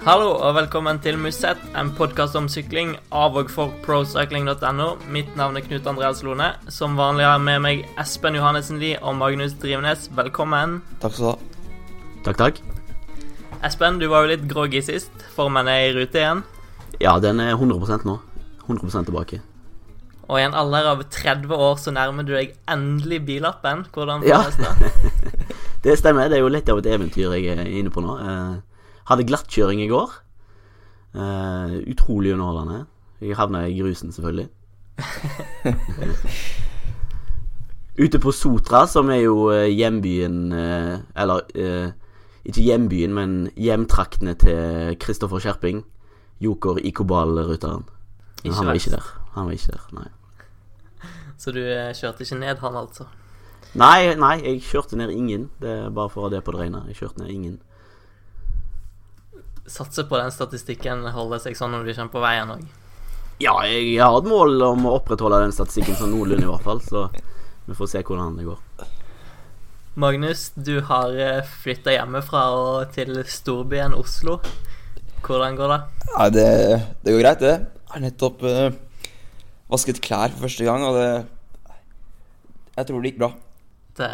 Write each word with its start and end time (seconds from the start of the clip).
Hallo 0.00 0.30
og 0.40 0.54
velkommen 0.56 0.98
til 1.04 1.18
Musett, 1.20 1.60
en 1.76 1.90
podkast 1.96 2.36
om 2.38 2.46
sykling 2.50 2.94
av 3.12 3.34
og 3.36 3.50
for 3.52 3.72
procycling.no. 3.84 4.86
Mitt 5.12 5.34
navn 5.36 5.58
er 5.60 5.64
Knut 5.66 5.86
Andreas 5.90 6.22
Lone. 6.24 6.46
Som 6.72 6.96
vanlig 6.98 7.26
har 7.26 7.36
jeg 7.36 7.44
med 7.48 7.60
meg 7.66 7.82
Espen 8.00 8.38
Johannessen 8.38 8.80
Lie 8.80 8.96
og 9.02 9.18
Magnus 9.20 9.52
Drivenes. 9.60 10.06
Velkommen. 10.16 10.78
Takk 11.02 11.16
skal 11.18 11.26
du 11.26 11.30
ha. 11.30 11.36
Takk, 12.24 12.40
takk. 12.40 12.62
Espen, 13.68 14.00
du 14.00 14.06
var 14.08 14.24
jo 14.24 14.32
litt 14.32 14.46
groggy 14.48 14.80
sist. 14.84 15.12
Formen 15.36 15.68
er 15.68 15.90
i 15.90 15.92
rute 15.98 16.22
igjen. 16.22 16.42
Ja, 17.00 17.18
den 17.20 17.42
er 17.44 17.52
100% 17.58 18.08
nå. 18.08 18.16
100 18.70 19.04
tilbake. 19.10 19.42
Og 20.30 20.38
i 20.38 20.44
en 20.46 20.54
alder 20.56 20.86
av 20.94 21.04
30 21.10 21.52
år 21.58 21.76
så 21.82 21.92
nærmer 21.92 22.24
du 22.24 22.32
deg 22.38 22.54
endelig 22.70 23.20
billappen. 23.28 23.84
Hvordan 23.92 24.24
Ja. 24.24 24.42
føles 24.48 24.56
det? 24.56 25.36
Det 25.84 25.94
stemmer. 25.96 26.28
Det 26.28 26.36
er 26.36 26.42
jo 26.44 26.50
litt 26.52 26.68
av 26.68 26.76
et 26.82 26.86
eventyr 26.92 27.32
jeg 27.38 27.46
er 27.56 27.64
inne 27.64 27.88
på 27.92 28.02
nå. 28.04 28.16
Eh, 28.20 28.56
hadde 29.10 29.26
glattkjøring 29.28 29.82
i 29.84 29.90
går. 29.90 30.10
Uh, 31.14 31.82
utrolig 31.90 32.32
underholdende. 32.34 32.84
Jeg 33.20 33.36
havna 33.36 33.66
i 33.66 33.78
grusen, 33.80 34.12
selvfølgelig. 34.12 34.48
Ute 38.00 38.20
på 38.22 38.32
Sotra, 38.32 38.86
som 38.88 39.10
er 39.12 39.20
jo 39.26 39.50
eh, 39.52 39.66
hjembyen 39.72 40.52
eh, 40.52 40.98
Eller 41.16 41.40
ikke 42.44 42.62
hjembyen, 42.64 43.12
men 43.12 43.50
hjemtraktene 43.60 44.34
til 44.40 44.96
Kristoffer 45.00 45.42
Skjerping. 45.42 45.82
Joker 46.40 46.78
i 46.80 46.90
Kobal-ruteren. 46.96 47.84
Men 48.44 48.52
han 48.56 48.66
var 48.70 48.78
ikke 48.80 48.94
der. 48.94 49.10
Han 49.34 49.50
var 49.50 49.52
ikke 49.58 49.72
der, 49.74 49.84
nei. 49.98 50.08
Så 51.36 51.52
du 51.52 51.60
kjørte 51.60 52.24
ikke 52.24 52.38
ned 52.40 52.56
han, 52.64 52.76
altså? 52.76 53.04
Nei, 53.78 54.14
nei, 54.18 54.36
jeg 54.42 54.62
kjørte 54.66 54.96
ned 54.98 55.12
ingen. 55.14 55.50
Det 55.60 55.70
er 55.70 55.92
bare 55.94 56.10
for 56.10 56.24
å 56.24 56.28
ha 56.28 56.32
det 56.34 56.42
på 56.46 56.54
det 56.54 56.64
rene. 56.64 56.82
Jeg 56.90 56.98
kjørte 57.02 57.22
ned 57.22 57.30
ingen. 57.34 57.58
Satser 59.70 60.08
på 60.10 60.18
den 60.18 60.32
statistikken 60.34 61.04
holder 61.14 61.42
seg 61.42 61.58
sånn 61.58 61.74
når 61.76 61.86
du 61.86 61.92
kommer 61.94 62.14
på 62.14 62.22
veien 62.24 62.54
òg. 62.56 62.64
Ja, 63.40 63.54
jeg 63.64 63.94
har 64.02 64.18
et 64.18 64.28
mål 64.28 64.58
om 64.66 64.88
å 64.88 64.96
opprettholde 64.98 65.38
den 65.46 65.54
statistikken 65.54 65.96
sånn 65.96 66.10
noenlunde, 66.12 66.44
i 66.44 66.50
hvert 66.50 66.66
fall. 66.66 66.82
Så 66.84 67.06
vi 67.68 67.76
får 67.78 67.92
se 67.92 68.02
hvordan 68.04 68.34
det 68.36 68.48
går. 68.48 68.58
Magnus, 70.00 70.50
du 70.54 70.80
har 70.86 71.14
flytta 71.62 71.94
hjemmefra 71.94 72.42
og 72.56 72.92
til 72.94 73.22
storbyen 73.26 73.96
Oslo. 73.96 74.38
Hvordan 75.24 75.56
går 75.58 75.72
det? 75.72 75.80
Nei, 76.10 76.28
det, 76.34 76.48
det 77.04 77.14
går 77.14 77.22
greit, 77.24 77.42
det. 77.42 77.56
Jeg 77.80 77.94
har 77.94 78.04
nettopp 78.04 78.44
uh, 78.46 78.68
vasket 79.72 80.02
klær 80.04 80.32
for 80.34 80.46
første 80.46 80.66
gang, 80.66 80.84
og 80.86 80.98
det 80.98 81.10
Jeg 82.76 82.88
tror 82.88 83.00
det 83.00 83.12
gikk 83.12 83.20
bra. 83.20 83.32
Det, 83.98 84.10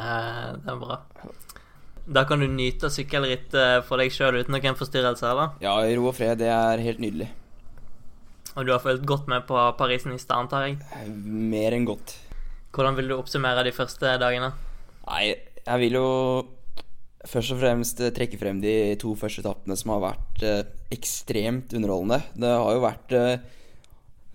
det 0.65 0.73
er 0.73 0.81
bra. 0.81 1.01
Da 2.07 2.23
kan 2.27 2.39
du 2.39 2.47
nyte 2.47 2.87
sykkelrittet 2.93 3.83
for 3.89 3.99
deg 3.99 4.12
sjøl 4.15 4.39
uten 4.39 4.55
noen 4.55 4.79
forstyrrelser, 4.79 5.33
eller? 5.33 5.57
Ja, 5.65 5.75
i 5.83 5.97
ro 5.99 6.07
og 6.13 6.15
fred. 6.15 6.39
Det 6.39 6.51
er 6.53 6.83
helt 6.85 7.01
nydelig. 7.03 7.27
Og 8.57 8.65
du 8.65 8.71
har 8.73 8.81
fulgt 8.81 9.05
godt 9.09 9.27
med 9.29 9.43
på 9.48 9.59
Paris-Nice, 9.77 10.29
antar 10.33 10.69
jeg. 10.69 10.79
Mer 11.17 11.75
enn 11.77 11.89
godt. 11.89 12.15
Hvordan 12.77 12.97
vil 12.97 13.11
du 13.11 13.17
oppsummere 13.19 13.65
de 13.67 13.73
første 13.75 14.15
dagene? 14.23 14.53
Nei, 15.09 15.35
jeg 15.67 15.83
vil 15.83 15.98
jo 15.98 16.07
først 17.27 17.57
og 17.57 17.61
fremst 17.61 18.01
eh, 18.05 18.13
trekke 18.15 18.39
frem 18.39 18.63
de 18.63 18.73
to 19.03 19.17
første 19.19 19.43
etappene 19.43 19.77
som 19.79 19.93
har 19.97 20.03
vært 20.07 20.47
eh, 20.47 20.63
ekstremt 20.95 21.75
underholdende. 21.75 22.20
Det 22.39 22.53
har 22.55 22.77
jo 22.77 22.85
vært 22.85 23.17
eh, 23.19 23.45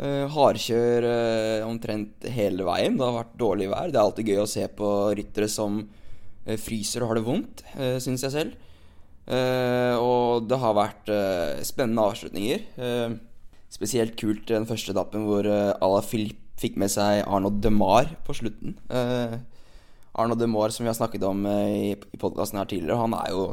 eh, 0.02 0.26
hardkjør 0.36 1.08
eh, 1.08 1.64
omtrent 1.70 2.28
hele 2.36 2.68
veien. 2.68 3.00
Det 3.00 3.08
har 3.08 3.20
vært 3.22 3.34
dårlig 3.40 3.72
vær. 3.72 3.90
Det 3.94 4.00
er 4.02 4.04
alltid 4.06 4.32
gøy 4.34 4.44
å 4.44 4.50
se 4.58 4.68
på 4.76 4.92
ryttere 5.18 5.50
som 5.52 5.82
eh, 5.86 6.01
fryser 6.58 7.04
og 7.04 7.12
har 7.12 7.20
det 7.20 7.26
vondt, 7.28 7.64
uh, 7.78 7.98
syns 8.02 8.26
jeg 8.26 8.34
selv. 8.34 8.68
Eh, 9.32 9.96
og 10.02 10.48
det 10.50 10.58
har 10.60 10.74
vært 10.76 11.12
eh, 11.14 11.62
spennende 11.64 12.04
avslutninger. 12.10 12.64
Eh, 12.82 13.14
spesielt 13.72 14.18
kult 14.20 14.50
den 14.50 14.66
første 14.68 14.92
etappen 14.92 15.24
hvor 15.28 15.46
uh, 15.48 15.78
Ala 15.78 16.02
Philippe 16.04 16.40
fikk 16.62 16.76
med 16.82 16.92
seg 16.94 17.24
Arnaud 17.24 17.62
Demar 17.64 18.10
på 18.26 18.36
slutten. 18.38 18.76
Arnaud 20.12 20.42
Demar, 20.42 20.70
som 20.70 20.84
vi 20.84 20.92
har 20.92 20.98
snakket 20.98 21.24
om 21.24 21.46
eh, 21.48 21.94
i, 21.94 21.94
i 21.96 22.20
podkasten 22.20 22.60
her 22.60 22.68
tidligere, 22.70 23.00
han 23.00 23.16
er 23.16 23.32
jo 23.32 23.46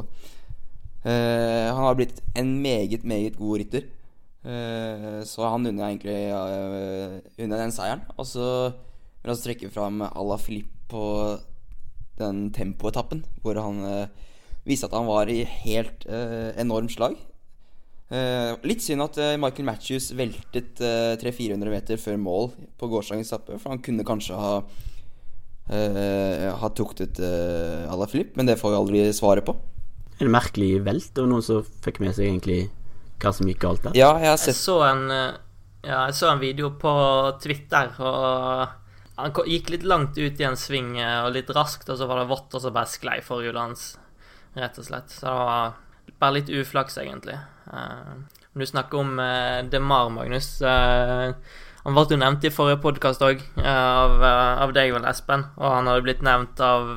eh, 1.07 1.69
Han 1.71 1.85
har 1.85 1.97
blitt 1.97 2.19
en 2.37 2.51
meget, 2.61 3.05
meget 3.07 3.39
god 3.39 3.63
rytter. 3.63 3.87
Eh, 4.43 5.21
så 5.27 5.47
han 5.47 5.65
unner 5.65 5.85
jeg 5.85 5.95
egentlig 5.95 6.19
uh, 6.35 7.43
unner 7.45 7.63
den 7.63 7.73
seieren. 7.75 8.03
Og 8.17 8.27
så 8.27 8.49
vil 9.21 9.33
jeg 9.33 9.43
trekke 9.45 9.71
fram 9.73 10.03
Ala 10.09 10.37
Philippe 10.39 10.75
på 10.91 11.05
den 12.19 12.49
tempoetappen, 12.55 13.23
hvor 13.43 13.57
han 13.59 13.81
eh, 13.87 14.29
viste 14.67 14.89
at 14.89 14.95
han 14.97 15.09
var 15.09 15.31
i 15.31 15.41
helt 15.43 16.05
eh, 16.07 16.51
enormt 16.59 16.93
slag. 16.93 17.17
Eh, 18.09 18.55
litt 18.65 18.81
synd 18.81 19.05
at 19.05 19.19
Michael 19.41 19.67
Matthews 19.67 20.11
veltet 20.17 20.81
eh, 20.81 21.15
300-400 21.21 21.73
meter 21.73 22.01
før 22.01 22.21
mål 22.21 22.51
på 22.79 22.89
gårsdagens 22.91 23.31
etappe, 23.31 23.59
for 23.61 23.75
han 23.75 23.83
kunne 23.85 24.07
kanskje 24.07 24.37
ha 24.37 24.53
uh, 25.69 26.55
har 26.57 26.71
tuktet 26.73 27.19
uh, 27.21 27.85
à 27.85 27.95
la 27.95 28.07
Philippe, 28.09 28.33
men 28.35 28.47
det 28.49 28.57
får 28.57 28.73
vi 28.73 28.79
aldri 28.79 29.03
svaret 29.13 29.45
på. 29.45 29.53
En 30.19 30.31
merkelig 30.33 30.79
velt. 30.83 31.11
Det 31.13 31.21
var 31.21 31.29
noen 31.29 31.45
som 31.45 31.67
fikk 31.85 32.01
med 32.03 32.15
seg 32.17 32.31
egentlig 32.31 32.59
hva 33.21 33.33
som 33.35 33.47
gikk 33.47 33.61
galt 33.61 33.85
der. 33.85 33.95
Ja, 33.97 34.15
jeg 34.17 34.31
har 34.31 34.41
Jeg 34.41 34.57
så 34.57 34.79
en, 34.87 35.05
ja, 35.11 36.07
jeg 36.09 36.17
så 36.17 36.31
en 36.31 36.41
video 36.41 36.73
på 36.81 36.93
Twitter, 37.43 37.93
og 37.99 38.78
han 39.19 39.33
gikk 39.51 39.69
litt 39.73 39.83
langt 39.83 40.17
ut 40.17 40.39
i 40.39 40.45
en 40.47 40.57
sving 40.59 40.93
eh, 40.99 41.19
og 41.25 41.33
litt 41.35 41.49
raskt, 41.55 41.89
og 41.91 41.99
så 41.99 42.07
var 42.09 42.21
det 42.21 42.29
vått, 42.31 42.53
og 42.55 42.63
så 42.63 42.71
bare 42.73 42.89
sklei 42.89 43.19
forhjulet 43.25 43.61
hans, 43.61 43.85
rett 44.55 44.79
og 44.79 44.87
slett. 44.87 45.11
Så 45.11 45.27
det 45.27 45.37
var 45.39 45.73
bare 46.21 46.37
litt 46.39 46.51
uflaks, 46.51 46.99
egentlig. 47.01 47.37
Eh, 47.73 48.13
Du 48.57 48.65
snakker 48.65 48.97
om 48.99 49.19
eh, 49.21 49.61
DeMar, 49.69 50.09
Magnus. 50.09 50.47
Han 50.63 51.95
ble 51.95 52.03
jo 52.09 52.17
nevnt 52.19 52.43
i 52.43 52.51
forrige 52.51 52.81
podkast 52.83 53.21
òg, 53.23 53.43
av, 53.61 54.15
av 54.25 54.73
deg 54.75 54.91
vel, 54.91 55.05
Espen. 55.07 55.45
Og 55.61 55.67
han 55.69 55.87
hadde 55.87 56.03
blitt 56.03 56.23
nevnt 56.25 56.59
av 56.59 56.89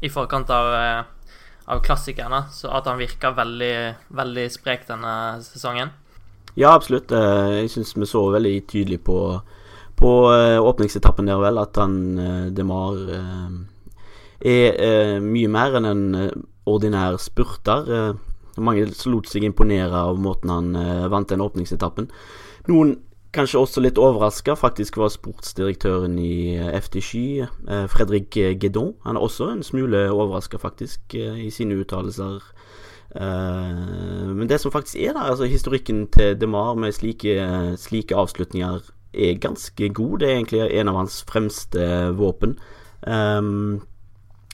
i 0.00 0.08
forkant 0.08 0.48
av, 0.54 1.04
av 1.66 1.82
klassikerne, 1.84 2.44
så 2.54 2.70
at 2.78 2.88
han 2.88 3.00
virka 3.02 3.34
veldig, 3.36 3.74
veldig 4.16 4.46
sprek 4.54 4.86
denne 4.88 5.12
sesongen. 5.44 5.92
Ja, 6.54 6.72
absolutt. 6.72 7.12
Jeg 7.12 7.68
syns 7.74 7.92
vi 7.98 8.08
så 8.08 8.22
veldig 8.32 8.54
tydelig 8.70 9.02
på, 9.04 9.18
på 9.98 10.12
eh, 10.32 10.58
åpningsetappen 10.62 11.28
der 11.28 11.40
vel 11.42 11.58
at 11.60 11.78
han 11.80 11.98
eh, 12.22 12.46
Demar 12.54 13.00
eh, 13.16 13.58
er 14.38 15.18
mye 15.24 15.50
mer 15.50 15.74
enn 15.80 15.88
en 15.88 16.04
ordinær 16.68 17.16
spurter. 17.18 18.14
Mange 18.58 18.84
lot 19.10 19.26
seg 19.30 19.46
imponere 19.48 20.04
av 20.10 20.18
måten 20.22 20.52
han 20.52 20.76
vant 21.10 21.30
den 21.32 21.42
åpningsetappen. 21.42 22.06
Noen 22.70 22.92
kanskje 23.34 23.58
også 23.58 23.82
litt 23.82 23.98
overraska, 23.98 24.54
faktisk 24.58 25.00
var 25.00 25.10
sportsdirektøren 25.10 26.14
i 26.22 26.54
FT 26.84 27.00
Sky, 27.02 27.24
eh, 27.42 27.88
Fredrik 27.90 28.38
Gedon. 28.62 28.92
Han 29.02 29.18
er 29.18 29.26
også 29.26 29.50
en 29.56 29.64
smule 29.66 30.04
overraska, 30.06 30.60
faktisk, 30.62 31.18
i 31.18 31.50
sine 31.50 31.80
uttalelser. 31.82 32.38
Men 33.18 34.46
det 34.46 34.60
som 34.60 34.70
faktisk 34.70 35.00
er 35.00 35.14
der, 35.16 35.30
altså 35.32 35.48
historikken 35.48 36.06
til 36.12 36.36
DeMar 36.38 36.76
med 36.76 36.92
slike, 36.92 37.40
slike 37.80 38.14
avslutninger 38.14 38.84
er 39.12 39.38
ganske 39.40 39.92
god. 39.94 40.18
Det 40.20 40.28
er 40.28 40.36
egentlig 40.36 40.64
en 40.80 40.90
av 40.90 40.98
hans 41.02 41.22
fremste 41.28 41.84
våpen. 42.18 42.58
Um, 43.06 43.80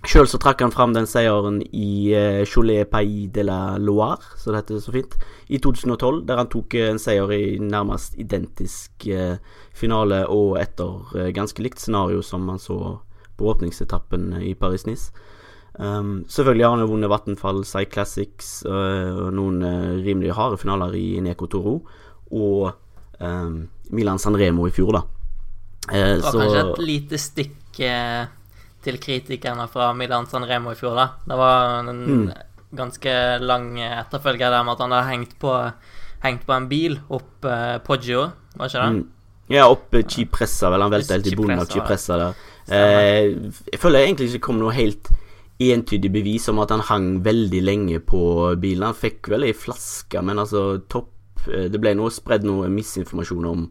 Sjøl 0.04 0.28
så 0.28 0.36
trakk 0.36 0.60
han 0.60 0.72
fram 0.72 0.92
den 0.92 1.06
seieren 1.08 1.62
i 1.72 2.12
uh, 2.12 2.42
Cholet 2.44 2.90
Pays 2.92 3.30
de 3.32 3.44
la 3.46 3.76
Loire, 3.80 4.20
så 4.36 4.52
det 4.52 4.60
heter 4.60 4.82
så 4.84 4.92
fint, 4.92 5.16
i 5.48 5.60
2012, 5.64 6.26
der 6.28 6.40
han 6.42 6.50
tok 6.52 6.76
eh, 6.76 6.90
en 6.92 7.00
seier 7.00 7.30
i 7.32 7.56
nærmest 7.60 8.18
identisk 8.20 9.06
uh, 9.08 9.40
finale 9.76 10.22
og 10.28 10.58
etter 10.60 11.16
uh, 11.16 11.30
ganske 11.36 11.64
likt 11.64 11.80
scenario 11.80 12.20
som 12.24 12.44
man 12.44 12.60
så 12.60 12.98
på 13.38 13.48
åpningsetappen 13.48 14.34
i 14.44 14.52
Paris-Nice. 14.54 15.12
Um, 15.74 16.22
selvfølgelig 16.28 16.66
har 16.66 16.76
han 16.76 16.84
jo 16.84 16.90
vunnet 16.92 17.10
Vattenfall, 17.10 17.64
Psy 17.64 17.88
Classics 17.90 18.50
og 18.68 19.32
noen 19.34 19.64
rimelig 20.04 20.36
harde 20.36 20.60
finaler 20.60 20.94
i 20.94 21.16
Neko 21.24 21.48
Toro 21.50 21.80
og 22.30 22.68
um, 23.18 23.64
Milan 23.90 24.18
Sanremo 24.18 24.66
i 24.68 24.70
fjor, 24.70 24.92
da. 24.92 25.02
Eh, 25.92 26.14
Det 26.16 26.22
var 26.22 26.32
kanskje 26.32 26.62
et 26.72 26.78
lite 26.86 27.18
stikk 27.20 27.80
eh, 27.80 28.26
til 28.84 28.98
kritikerne 28.98 29.68
fra 29.68 29.92
Milan 29.96 30.26
Sanremo 30.26 30.72
i 30.72 30.74
fjor, 30.78 30.94
da. 30.96 31.08
Det 31.26 31.36
var 31.38 31.78
en 31.88 32.04
Mm. 32.06 32.32
ganske 32.74 33.38
lang 33.40 33.78
etterfølger 33.78 34.50
der 34.50 34.62
med 34.64 34.72
at 34.72 34.80
han 34.80 34.90
hadde 34.90 35.08
hengt 35.10 35.38
på, 35.38 35.72
hengt 36.24 36.46
på 36.46 36.52
en 36.56 36.68
bil 36.68 36.98
opp 37.10 37.44
eh, 37.44 37.78
Poggio, 37.78 38.30
var 38.56 38.66
ikke 38.68 38.80
det? 38.82 38.92
mm, 38.92 39.08
Ja, 39.50 39.66
oppe 39.68 40.02
Cipressa, 40.08 40.70
vel. 40.70 40.80
Han 40.80 40.90
velta 40.90 41.14
helt 41.14 41.26
i 41.26 41.36
bunnen 41.36 41.58
av 41.60 41.66
Cipressa, 41.68 42.16
der. 42.16 42.34
Eh, 42.66 43.50
jeg 43.72 43.78
føler 43.78 44.06
egentlig 44.06 44.30
ikke 44.32 44.40
kom 44.46 44.58
noe 44.58 44.72
helt 44.72 45.10
entydig 45.60 46.10
bevis 46.10 46.48
om 46.48 46.58
at 46.58 46.70
han 46.70 46.80
hang 46.80 47.20
veldig 47.22 47.60
lenge 47.62 48.00
på 48.00 48.56
bilen. 48.58 48.82
Han 48.88 48.94
fikk 48.94 49.28
vel 49.28 49.44
ei 49.44 49.52
flaske, 49.52 50.22
men 50.24 50.38
altså 50.38 50.80
topp 50.88 51.10
Det 51.46 51.80
ble 51.80 51.94
noe 51.98 52.10
spredd 52.10 52.44
noe 52.46 52.68
misinformasjon 52.72 53.46
om, 53.50 53.66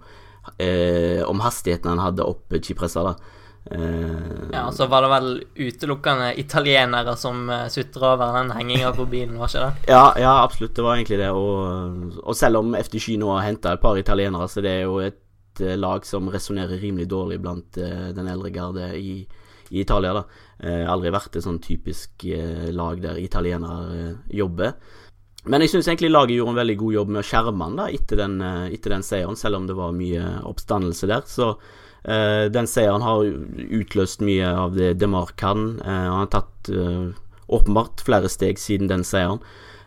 eh, 0.57 1.21
om 1.27 1.39
hastigheten 1.43 1.89
han 1.93 1.99
hadde 2.03 2.25
opp 2.27 2.53
Chipresa, 2.61 3.03
da. 3.03 3.15
Eh, 3.71 4.49
Ja, 4.51 4.71
så 4.71 4.87
var 4.91 5.01
det 5.05 5.09
vel 5.13 5.29
utelukkende 5.55 6.33
italienere 6.39 7.15
som 7.17 7.49
uh, 7.49 7.67
sutra 7.71 8.13
over 8.13 8.33
den 8.37 8.51
henginga 8.51 8.91
på 8.93 9.05
bilen, 9.09 9.37
var 9.39 9.47
ikke 9.47 9.63
det? 9.63 9.91
Ja, 9.93 10.13
ja, 10.19 10.33
absolutt. 10.43 10.75
Det 10.75 10.83
var 10.83 10.97
egentlig 10.97 11.19
det. 11.21 11.29
Og, 11.31 12.17
og 12.23 12.35
selv 12.35 12.59
om 12.59 12.75
FDG 12.75 13.15
nå 13.21 13.31
har 13.31 13.45
henta 13.47 13.73
et 13.73 13.81
par 13.81 13.97
italienere, 13.97 14.49
så 14.51 14.61
det 14.61 14.73
er 14.77 14.83
jo 14.83 14.99
et 14.99 15.61
eh, 15.63 15.77
lag 15.79 16.05
som 16.05 16.27
resonnerer 16.33 16.81
rimelig 16.81 17.07
dårlig 17.09 17.39
blant 17.41 17.77
eh, 17.79 18.09
den 18.13 18.27
eldre 18.27 18.51
garde 18.51 18.89
i, 18.99 19.21
i 19.71 19.79
Italia. 19.81 20.13
da. 20.19 20.25
Eh, 20.59 20.83
aldri 20.91 21.11
vært 21.15 21.35
et 21.39 21.43
sånn 21.47 21.61
typisk 21.63 22.25
eh, 22.25 22.67
lag 22.75 22.99
der 23.01 23.17
italienere 23.23 23.79
eh, 23.95 24.13
jobber. 24.43 24.75
Men 25.43 25.63
jeg 25.63 25.73
syns 25.73 25.89
egentlig 25.89 26.11
laget 26.13 26.37
gjorde 26.37 26.53
en 26.53 26.61
veldig 26.61 26.75
god 26.79 26.93
jobb 26.95 27.09
med 27.11 27.19
å 27.19 27.27
skjerme 27.27 27.65
han 27.67 27.79
da, 27.79 27.87
etter 27.91 28.21
den, 28.21 28.37
eh, 28.41 28.67
etter 28.77 28.95
den 28.95 29.03
seieren, 29.03 29.39
selv 29.39 29.59
om 29.59 29.67
det 29.67 29.75
var 29.75 29.95
mye 29.95 30.23
oppstandelse 30.47 31.09
der. 31.11 31.25
Så 31.27 31.49
uh, 31.57 32.45
den 32.51 32.69
seieren 32.69 33.03
har 33.03 33.27
utløst 33.81 34.23
mye 34.23 34.47
av 34.63 34.77
det 34.77 34.93
DeMar 35.01 35.35
kan. 35.39 35.81
Uh, 35.83 35.91
han 35.91 36.21
har 36.21 36.31
tatt 36.31 36.71
uh, 36.71 37.11
åpenbart 37.51 38.05
flere 38.07 38.31
steg 38.31 38.61
siden 38.61 38.91
den 38.91 39.03
seieren. 39.07 39.43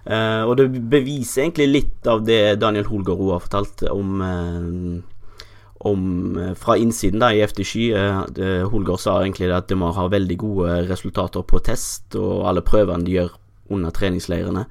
Og 0.07 0.53
det 0.55 0.69
beviser 0.87 1.43
egentlig 1.43 1.65
litt 1.67 2.07
av 2.07 2.21
det 2.23 2.61
Daniel 2.63 2.85
Holgaard 2.87 3.25
har 3.27 3.41
fortalt 3.43 3.81
om 3.91 4.21
om 5.83 6.05
fra 6.55 6.77
innsiden 6.79 7.19
da 7.19 7.33
i 7.35 7.41
FD 7.43 7.59
Sky. 7.67 7.89
Holgaard 8.71 9.03
sa 9.03 9.17
egentlig 9.25 9.51
at 9.51 9.67
DeMar 9.67 9.97
har 9.99 10.13
veldig 10.15 10.37
gode 10.39 10.77
resultater 10.87 11.43
på 11.43 11.59
test, 11.67 12.15
og 12.15 12.47
alle 12.47 12.63
prøvene 12.63 13.03
de 13.03 13.17
gjør 13.17 13.35
under 13.75 13.91
treningsleirene. 13.99 14.63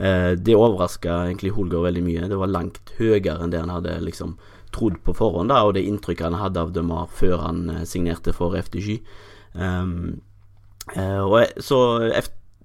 Eh, 0.00 0.32
det 0.32 0.56
overraska 0.56 1.26
egentlig 1.28 1.52
Holger 1.56 1.84
veldig 1.84 2.02
mye. 2.06 2.28
Det 2.30 2.38
var 2.40 2.52
langt 2.52 2.80
høyere 2.96 3.36
enn 3.36 3.52
det 3.52 3.60
han 3.60 3.72
hadde 3.74 3.98
liksom 4.04 4.38
trodd 4.72 5.00
på 5.04 5.14
forhånd, 5.18 5.50
da, 5.50 5.64
og 5.66 5.74
det 5.74 5.84
inntrykket 5.84 6.30
han 6.30 6.40
hadde 6.40 6.62
av 6.62 6.74
DeMar 6.74 7.10
før 7.12 7.42
han 7.44 7.64
eh, 7.72 7.86
signerte 7.88 8.32
for 8.36 8.54
FDG. 8.56 9.00
Um, 9.52 10.20
eh, 10.94 11.18
og 11.20 11.58
så, 11.58 11.80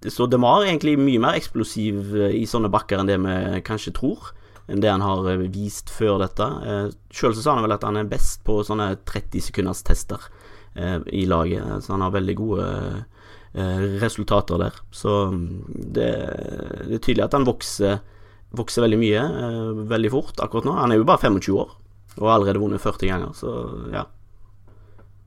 så 0.05 0.27
DeMar 0.29 0.61
er 0.61 0.69
egentlig 0.69 0.95
mye 1.01 1.23
mer 1.23 1.39
eksplosiv 1.39 2.13
eh, 2.13 2.35
i 2.39 2.45
sånne 2.49 2.71
bakker 2.73 3.01
enn 3.01 3.09
det 3.09 3.17
vi 3.25 3.63
kanskje 3.65 3.95
tror 3.97 4.31
enn 4.69 4.81
det 4.81 4.91
han 4.91 5.03
har 5.05 5.27
eh, 5.31 5.45
vist 5.51 5.91
før 5.93 6.19
dette. 6.23 6.45
Eh, 6.45 6.87
Sjøl 7.13 7.35
sa 7.37 7.57
han 7.57 7.65
vel 7.65 7.75
at 7.75 7.85
han 7.85 7.99
er 7.99 8.09
best 8.09 8.45
på 8.47 8.61
sånne 8.65 8.93
30 9.05 9.49
sekunders 9.49 9.83
tester 9.85 10.29
eh, 10.75 10.99
i 11.13 11.25
laget, 11.29 11.83
så 11.83 11.95
han 11.95 12.05
har 12.05 12.15
veldig 12.15 12.37
gode 12.39 12.69
eh, 12.69 13.03
resultater 14.01 14.59
der. 14.59 14.75
Så 14.91 15.13
mm, 15.31 15.47
det, 15.95 16.11
det 16.89 16.97
er 16.97 17.01
tydelig 17.01 17.25
at 17.27 17.37
han 17.37 17.47
vokser, 17.47 18.01
vokser 18.55 18.85
veldig 18.85 18.99
mye, 18.99 19.21
eh, 19.21 19.71
veldig 19.95 20.11
fort 20.11 20.43
akkurat 20.43 20.67
nå. 20.67 20.75
Han 20.81 20.93
er 20.93 20.99
jo 20.99 21.07
bare 21.07 21.23
25 21.23 21.63
år 21.63 21.73
og 22.15 22.29
har 22.29 22.37
allerede 22.37 22.61
vunnet 22.61 22.83
40 22.83 23.11
ganger, 23.11 23.33
så 23.35 23.55
ja. 23.93 24.05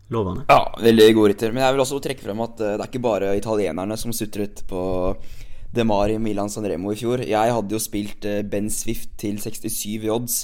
Lovende. 0.09 0.47
Ja, 0.49 0.63
veldig 0.81 1.11
god 1.15 1.29
rytter. 1.29 1.53
Men 1.53 1.67
jeg 1.67 1.75
vil 1.75 1.83
også 1.85 1.99
trekke 2.01 2.25
frem 2.25 2.41
at 2.41 2.63
eh, 2.65 2.79
det 2.79 2.81
er 2.81 2.89
ikke 2.89 3.05
bare 3.05 3.35
italienerne 3.37 3.99
som 4.01 4.15
sutret 4.17 4.63
på 4.71 4.81
De 5.77 5.85
Mari 5.85 6.17
Milan 6.23 6.49
Sanremo 6.49 6.95
i 6.95 6.97
fjor. 6.97 7.21
Jeg 7.29 7.53
hadde 7.53 7.77
jo 7.77 7.81
spilt 7.83 8.25
eh, 8.25 8.41
Ben 8.41 8.71
Swift 8.73 9.13
til 9.21 9.37
67 9.43 10.09
i 10.09 10.13
odds, 10.13 10.39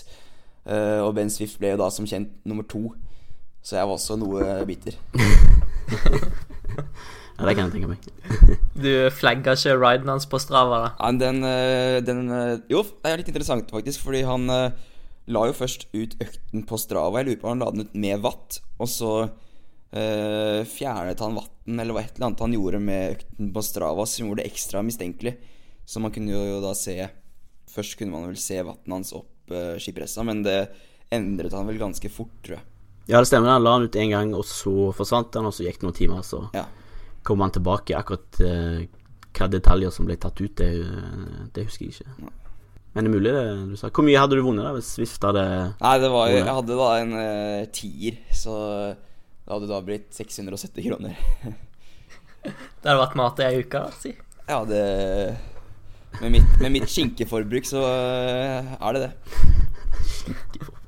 eh, 0.69 1.01
og 1.01 1.15
Ben 1.17 1.33
Swift 1.33 1.57
ble 1.63 1.73
jo 1.73 1.81
da 1.81 1.89
som 1.89 2.09
kjent 2.09 2.35
nummer 2.45 2.69
to. 2.69 2.91
Så 3.65 3.79
jeg 3.79 3.89
var 3.89 3.97
også 3.97 4.19
noe 4.21 4.59
bitter. 4.69 5.01
Ja, 7.35 7.47
det 7.49 7.55
kan 7.59 7.67
jeg 7.67 7.75
tenke 7.75 7.91
meg. 7.91 8.09
Du 8.85 8.91
flagga 9.15 9.55
ikke 9.57 9.75
riden 9.79 10.11
hans 10.11 10.27
på 10.31 10.39
Strava, 10.43 10.81
da? 10.85 10.91
Ja, 10.99 11.13
den, 11.19 11.41
eh, 11.47 12.01
den 12.07 12.29
eh, 12.31 12.59
Jo, 12.71 12.85
det 13.03 13.11
er 13.11 13.21
litt 13.21 13.31
interessant 13.31 13.71
faktisk, 13.75 14.05
fordi 14.07 14.23
han 14.27 14.47
eh, 14.51 14.77
la 15.35 15.47
jo 15.49 15.57
først 15.57 15.89
ut 15.95 16.15
økten 16.23 16.67
på 16.69 16.79
Strava. 16.79 17.21
Jeg 17.21 17.31
lurer 17.31 17.41
på 17.43 17.49
om 17.49 17.55
han 17.55 17.65
la 17.65 17.73
den 17.75 17.87
ut 17.89 17.99
med 18.05 18.23
watt, 18.23 18.61
og 18.79 18.91
så 18.91 19.11
øh, 19.25 20.61
fjernet 20.69 21.23
han 21.25 21.39
watten, 21.39 21.81
eller 21.81 21.97
hva 21.97 22.05
et 22.05 22.15
eller 22.15 22.31
annet 22.31 22.45
han 22.45 22.57
gjorde 22.59 22.83
med 22.87 23.17
økten 23.17 23.53
på 23.55 23.65
Strava 23.67 24.07
som 24.11 24.29
gjorde 24.29 24.43
det 24.43 24.53
ekstra 24.53 24.85
mistenkelig. 24.87 25.35
Så 25.87 26.03
man 26.03 26.15
kunne 26.15 26.33
jo 26.33 26.63
da 26.65 26.73
se 26.79 26.97
Først 27.75 27.97
kunne 27.99 28.15
man 28.15 28.29
vel 28.29 28.37
se 28.39 28.61
vatten 28.63 28.93
hans 28.95 29.09
opp 29.17 29.51
uh, 29.51 29.75
skipressa, 29.83 30.23
men 30.23 30.45
det 30.45 30.69
endret 31.11 31.57
han 31.57 31.67
vel 31.67 31.81
ganske 31.81 32.07
fort, 32.13 32.31
tror 32.47 32.55
jeg. 32.55 32.67
Ja, 33.09 33.19
det 33.19 33.27
stemmer. 33.27 33.51
Han 33.51 33.65
la 33.65 33.73
han 33.75 33.89
ut 33.89 33.99
én 33.99 34.13
gang, 34.13 34.31
og 34.37 34.45
så 34.47 34.93
forsvant 34.95 35.35
han, 35.35 35.49
og 35.49 35.57
så 35.57 35.67
gikk 35.67 35.81
det 35.81 35.89
noen 35.89 35.97
timer, 35.99 36.23
så 36.23 36.45
Ja. 36.55 36.69
Kom 37.25 37.43
han 37.45 37.53
tilbake. 37.55 37.97
Akkurat 37.99 38.41
uh, 38.45 38.85
hva 39.35 39.51
detaljer 39.51 39.93
som 39.95 40.09
ble 40.09 40.17
tatt 40.21 40.41
ut, 40.41 40.61
det, 40.61 40.71
det 41.57 41.67
husker 41.67 41.89
jeg 41.89 41.97
ikke. 41.97 42.33
Men 42.95 43.07
det 43.07 43.11
er 43.11 43.15
mulig 43.17 43.33
det 43.35 43.47
du 43.73 43.79
sa. 43.79 43.91
Hvor 43.91 44.07
mye 44.07 44.21
hadde 44.21 44.39
du 44.39 44.45
vunnet 44.47 44.67
da 44.69 44.75
hvis 44.77 44.93
Swift 44.95 45.25
hadde 45.27 45.43
Nei, 45.81 45.95
det 45.99 46.11
var 46.13 46.29
jo? 46.31 46.37
Jeg 46.39 46.57
hadde 46.61 46.79
da 46.79 46.91
en 47.01 47.17
uh, 47.19 47.65
tier, 47.75 48.21
så 48.31 48.55
det 48.95 49.51
hadde 49.51 49.71
da 49.73 49.81
blitt 49.85 50.15
670 50.15 50.91
kroner. 50.91 51.19
Det 52.45 52.91
hadde 52.91 53.01
vært 53.01 53.15
mat 53.17 53.39
i 53.41 53.45
ei 53.47 53.61
uke, 53.65 53.81
si. 53.97 54.11
Ja, 54.45 54.59
det 54.69 54.81
Med 56.21 56.35
mitt, 56.35 56.59
med 56.61 56.75
mitt 56.75 56.91
skinkeforbruk 56.93 57.65
så 57.65 57.81
er 57.89 58.99
det 58.99 59.07
det. 59.07 60.75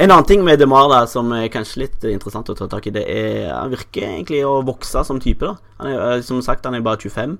En 0.00 0.08
annen 0.08 0.24
ting 0.24 0.40
med 0.40 0.56
DeMar 0.56 0.86
da 0.88 1.02
som 1.04 1.28
er 1.36 1.50
kanskje 1.52 1.82
litt 1.82 2.04
interessant 2.08 2.48
å 2.48 2.54
ta 2.56 2.64
tak 2.72 2.86
i, 2.88 2.92
det 2.94 3.02
er 3.04 3.50
Han 3.52 3.72
virker 3.74 4.06
egentlig 4.06 4.38
å 4.48 4.62
vokse 4.64 5.02
som 5.04 5.20
type, 5.20 5.44
da. 5.44 5.58
Han 5.82 5.90
er, 5.90 5.98
eh, 6.14 6.22
som 6.24 6.40
sagt, 6.40 6.64
han 6.64 6.74
er 6.74 6.80
bare 6.80 6.96
25, 6.96 7.34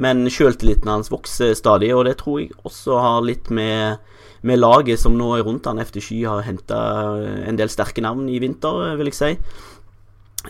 men 0.00 0.24
sjøltilliten 0.32 0.88
hans 0.88 1.12
vokser 1.12 1.52
stadig, 1.52 1.92
og 1.92 2.06
det 2.08 2.16
tror 2.22 2.40
jeg 2.40 2.54
også 2.64 2.96
har 3.04 3.20
litt 3.26 3.50
med, 3.52 3.98
med 4.40 4.62
laget 4.62 5.02
som 5.02 5.18
nå 5.18 5.34
er 5.36 5.44
rundt 5.44 5.68
han. 5.68 5.82
FDSky 5.84 6.24
har 6.24 6.40
henta 6.46 6.80
en 7.44 7.60
del 7.60 7.68
sterke 7.68 8.00
navn 8.00 8.30
i 8.32 8.40
vinter, 8.40 8.96
vil 8.96 9.12
jeg 9.12 9.18
si. 9.20 9.32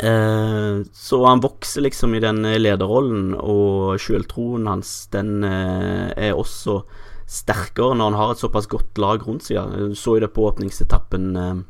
Eh, 0.06 0.87
så 0.87 1.23
han 1.26 1.43
vokser 1.43 1.82
liksom 1.82 2.14
i 2.14 2.23
den 2.23 2.47
lederrollen, 2.62 3.35
og 3.35 3.99
sjøltroen 3.99 4.70
hans, 4.70 5.08
den 5.11 5.43
eh, 5.43 6.31
er 6.31 6.38
også 6.38 6.85
sterkere 7.31 7.94
når 7.94 8.11
han 8.11 8.19
har 8.19 8.32
et 8.35 8.43
såpass 8.43 8.69
godt 8.71 8.99
lag 8.99 9.23
rundt 9.27 9.47
seg. 9.47 9.75
Du 9.75 9.94
så 9.99 10.17
jo 10.17 10.25
det 10.25 10.32
på 10.35 10.47
åpningsetappen 10.49 11.29
eh, 11.38 11.61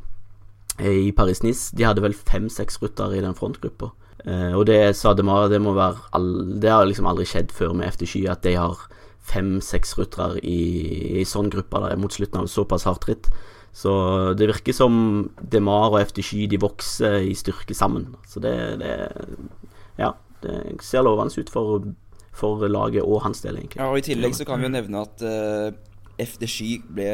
i 0.89 1.11
Paris-Nice. 1.17 1.75
De 1.77 1.85
hadde 1.85 2.05
vel 2.05 2.17
fem-seks 2.17 2.81
ryttere 2.81 3.19
i 3.19 3.25
den 3.25 3.37
frontgruppa. 3.37 3.91
Eh, 4.25 4.57
og 4.57 4.67
det 4.71 4.97
sa 4.97 5.13
Demar, 5.15 5.49
det 5.49 5.61
Det 5.61 6.71
har 6.71 6.87
liksom 6.87 7.07
aldri 7.07 7.27
skjedd 7.29 7.53
før 7.53 7.75
med 7.75 7.93
FDSky, 7.93 8.27
at 8.29 8.43
de 8.43 8.57
har 8.57 8.89
fem-seks 9.21 9.99
ryttere 9.99 10.41
i, 10.41 11.21
i 11.21 11.25
sånn 11.29 11.51
gruppe 11.53 11.79
da, 11.79 11.95
mot 11.97 12.13
slutten 12.13 12.41
av 12.41 12.49
såpass 12.49 12.85
hardt 12.89 13.09
ritt. 13.09 13.31
Så 13.73 14.35
det 14.35 14.49
virker 14.49 14.75
som 14.75 15.31
Demar 15.41 15.93
og 15.93 16.01
FDSky 16.01 16.49
de 16.51 16.59
vokser 16.59 17.21
i 17.23 17.37
styrke 17.39 17.77
sammen. 17.77 18.17
Så 18.27 18.41
det, 18.41 18.57
det 18.81 18.97
Ja, 20.01 20.15
det 20.43 20.81
ser 20.83 21.05
lovende 21.05 21.37
ut 21.37 21.53
for, 21.53 21.85
for 22.41 22.67
laget 22.71 23.05
og 23.05 23.23
hans 23.27 23.45
del, 23.45 23.61
egentlig. 23.61 23.81
Ja, 23.83 23.89
og 23.93 24.01
I 24.01 24.05
tillegg 24.09 24.37
så 24.37 24.49
kan 24.49 24.61
vi 24.61 24.69
jo 24.69 24.73
nevne 24.73 25.05
at 25.05 25.25
uh, 25.25 25.71
FDSky 26.21 26.81
ble 26.89 27.11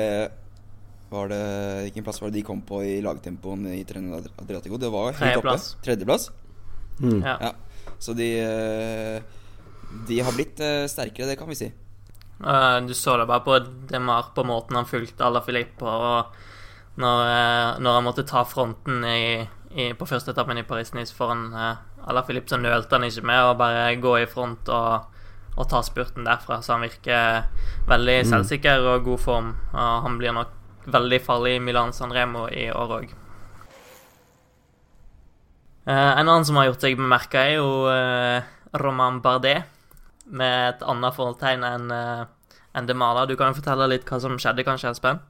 var 1.10 1.30
det, 1.30 1.42
Hvilken 1.86 2.04
plass 2.06 2.18
var 2.22 2.32
det 2.32 2.40
de 2.40 2.46
kom 2.46 2.64
på 2.66 2.80
i 2.82 2.96
lagtempoen 3.04 3.68
i 3.70 3.84
Trenad 3.86 4.26
Adriatico? 4.42 4.78
Det 4.78 4.90
var 4.90 5.14
helt 5.20 5.38
oppe. 5.38 5.56
Tredjeplass. 5.86 6.30
Mm. 6.98 7.20
Ja. 7.22 7.36
Ja. 7.40 7.52
Så 8.02 8.14
de 8.16 8.26
øh, 8.42 9.20
De 10.08 10.20
har 10.20 10.32
blitt 10.34 10.60
øh, 10.60 10.88
sterkere, 10.90 11.28
det 11.30 11.38
kan 11.38 11.48
vi 11.48 11.54
si. 11.54 11.70
Uh, 12.40 12.82
Du 12.86 12.94
så 12.94 13.16
det 13.16 13.28
bare 13.30 13.44
på 13.44 13.58
Demar, 13.90 14.32
på 14.34 14.42
måten 14.44 14.76
han 14.76 14.86
fulgte 14.86 15.24
Ala 15.24 15.40
Filippa, 15.40 15.86
Og 15.86 16.34
når, 16.96 17.20
eh, 17.28 17.78
når 17.80 17.94
han 17.94 18.04
måtte 18.04 18.24
ta 18.24 18.42
fronten 18.44 19.04
i, 19.04 19.46
i, 19.76 19.92
på 19.92 20.06
første 20.08 20.32
etappen 20.32 20.56
i 20.58 20.64
Paris-Nice 20.64 21.12
foran 21.12 21.50
uh, 21.52 21.76
Alaphilippe, 22.08 22.48
så 22.48 22.56
nølte 22.56 22.96
han 22.96 23.04
ikke 23.04 23.26
med 23.28 23.42
å 23.44 23.56
bare 23.58 23.90
gå 24.00 24.14
i 24.22 24.28
front 24.30 24.68
og, 24.72 25.15
og 25.56 25.68
ta 25.70 25.82
spurten 25.84 26.26
derfra. 26.28 26.60
Så 26.62 26.74
han 26.74 26.84
virker 26.84 27.46
veldig 27.88 28.18
selvsikker 28.28 28.86
og 28.92 29.06
god 29.08 29.22
form. 29.22 29.52
Og 29.72 30.02
han 30.06 30.18
blir 30.20 30.36
nok 30.36 30.52
veldig 30.86 31.20
farlig 31.24 31.56
i 31.56 31.62
Milan 31.64 31.94
Sanremo 31.96 32.46
i 32.52 32.68
år 32.70 32.98
òg. 33.00 33.14
en 35.86 36.28
annen 36.28 36.44
som 36.44 36.56
har 36.58 36.66
gjort 36.66 36.82
seg 36.82 36.96
bemerka, 36.98 37.44
er 37.46 37.60
jo 37.60 37.86
uh, 37.86 38.42
Roman 38.74 39.20
Bardet 39.22 39.60
med 40.26 40.72
et 40.74 40.80
annet 40.82 41.14
fortegn 41.14 41.62
enn 41.62 41.92
uh, 41.94 42.24
en 42.76 42.86
Demala. 42.86 43.26
Du 43.26 43.36
kan 43.36 43.50
jo 43.52 43.60
fortelle 43.60 43.88
litt 43.88 44.04
hva 44.08 44.20
som 44.20 44.36
skjedde, 44.40 44.64
kanskje, 44.66 44.92
Espen? 44.92 45.22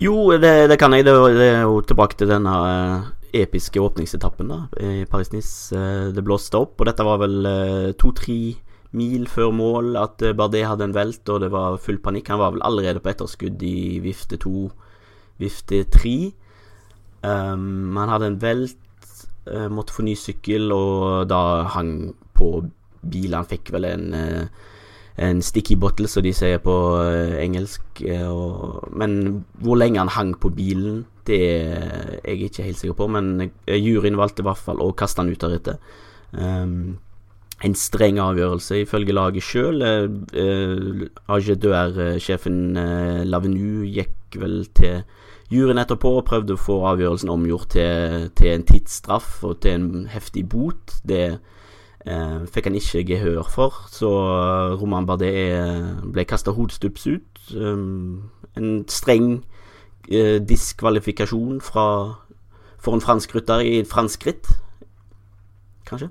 Jo, 0.00 0.14
det, 0.40 0.52
det 0.72 0.78
kan 0.80 0.94
jeg. 0.96 1.06
Det, 1.08 1.14
er 1.44 1.64
jo 1.64 1.80
tilbake 1.84 2.16
til 2.20 2.30
denne 2.32 2.54
eh, 2.68 3.08
episke 3.42 3.80
åpningsetappen 3.80 4.48
da 4.48 4.60
i 4.80 5.04
Paris-Nice. 5.08 5.76
Eh, 5.76 6.08
det 6.16 6.24
blåste 6.24 6.60
opp, 6.60 6.78
og 6.80 6.88
dette 6.88 7.04
var 7.04 7.20
vel 7.20 7.38
eh, 7.48 7.90
to-tre 8.00 8.40
mil 8.96 9.26
før 9.30 9.52
mål 9.54 9.94
at 10.00 10.22
eh, 10.26 10.34
Bardet 10.36 10.66
hadde 10.66 10.88
en 10.88 10.96
velt, 10.96 11.22
og 11.28 11.42
det 11.44 11.50
var 11.52 11.78
full 11.82 12.00
panikk. 12.02 12.30
Han 12.32 12.42
var 12.42 12.54
vel 12.56 12.64
allerede 12.66 13.02
på 13.02 13.12
etterskudd 13.12 13.62
i 13.62 14.00
vifte 14.02 14.40
to, 14.40 14.70
vifte 15.40 15.84
tre. 15.92 16.32
Um, 17.22 17.96
han 18.00 18.10
hadde 18.10 18.32
en 18.32 18.40
velt, 18.42 19.14
eh, 19.46 19.68
måtte 19.70 19.94
få 19.94 20.06
ny 20.06 20.16
sykkel, 20.18 20.72
og 20.74 21.28
da 21.30 21.68
hang 21.76 22.12
på 22.34 22.52
bilen. 23.00 23.38
Han 23.38 23.50
fikk 23.50 23.72
vel 23.76 23.88
en 23.92 24.12
eh, 24.16 24.66
en 25.20 25.42
sticky 25.44 25.74
bottle, 25.76 26.08
som 26.08 26.24
de 26.24 26.30
sier 26.32 26.62
på 26.64 26.72
engelsk. 27.42 27.82
og, 28.24 28.86
men 28.96 29.44
hvor 29.60 29.76
lenge 29.76 29.98
han 29.98 30.08
hang 30.08 30.30
på 30.40 30.48
bilen, 30.48 31.02
det 31.28 31.40
er 31.60 32.20
jeg 32.24 32.46
ikke 32.46 32.64
helt 32.64 32.78
sikker 32.78 32.96
på, 32.96 33.08
men 33.12 33.50
juryen 33.66 34.16
valgte 34.16 34.40
i 34.40 34.46
hvert 34.46 34.62
fall 34.64 34.80
å 34.80 34.94
kaste 34.96 35.20
han 35.20 35.28
ut 35.28 35.44
av 35.44 35.52
rittet. 35.52 35.90
Um, 36.32 36.96
en 37.64 37.74
streng 37.76 38.18
avgjørelse, 38.20 38.80
ifølge 38.80 39.12
laget 39.12 39.44
sjøl. 39.44 39.82
Eh, 39.82 41.08
AG2R-sjefen 41.28 42.76
eh, 42.80 43.22
Lavenu 43.28 43.84
gikk 43.84 44.38
vel 44.40 44.64
til 44.76 45.02
juryen 45.52 45.80
etterpå 45.82 46.14
og 46.20 46.26
prøvde 46.28 46.54
å 46.56 46.60
få 46.60 46.78
avgjørelsen 46.92 47.32
omgjort 47.32 47.74
til, 47.74 48.30
til 48.38 48.54
en 48.54 48.64
tidsstraff 48.64 49.42
og 49.44 49.58
til 49.64 49.76
en 49.76 50.06
heftig 50.08 50.46
bot. 50.48 50.94
Det 51.04 51.24
eh, 52.06 52.38
fikk 52.48 52.70
han 52.70 52.78
ikke 52.80 53.04
gehør 53.12 53.50
for, 53.52 53.82
så 53.92 54.08
Roman 54.80 55.08
Bardet 55.08 55.34
ble 56.14 56.24
kasta 56.24 56.54
hodestups 56.56 57.08
ut. 57.10 57.44
Um, 57.56 58.30
en 58.56 58.84
streng 58.88 59.42
diskvalifikasjon 60.10 61.60
fra, 61.62 61.84
for 62.80 62.96
en 62.96 63.04
fransk 63.04 63.34
rytter 63.36 63.62
i 63.62 63.76
et 63.82 63.90
fransk 63.90 64.24
ritt, 64.26 64.48
kanskje? 65.86 66.08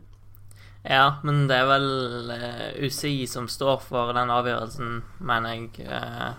Ja, 0.88 1.20
men 1.28 1.48
det 1.50 1.58
er 1.60 1.68
vel 1.68 1.88
uh, 2.32 2.68
UCI 2.80 3.26
som 3.28 3.50
står 3.52 3.82
for 3.84 4.14
den 4.16 4.32
avgjørelsen, 4.32 5.02
mener 5.20 5.56
jeg. 5.56 5.84
Uh, 5.84 6.32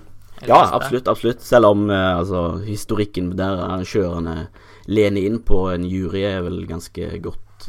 ja, 0.49 0.63
absolutt, 0.73 1.11
absolutt. 1.13 1.45
Selv 1.45 1.75
om 1.75 1.85
uh, 1.93 2.17
altså, 2.17 2.45
historikken 2.65 3.35
der 3.37 3.61
arrangørene 3.67 4.49
lener 4.89 5.29
inn 5.29 5.43
på 5.45 5.67
en 5.75 5.85
jury, 5.85 6.25
er 6.25 6.41
vel 6.47 6.65
ganske 6.69 7.13
godt 7.21 7.69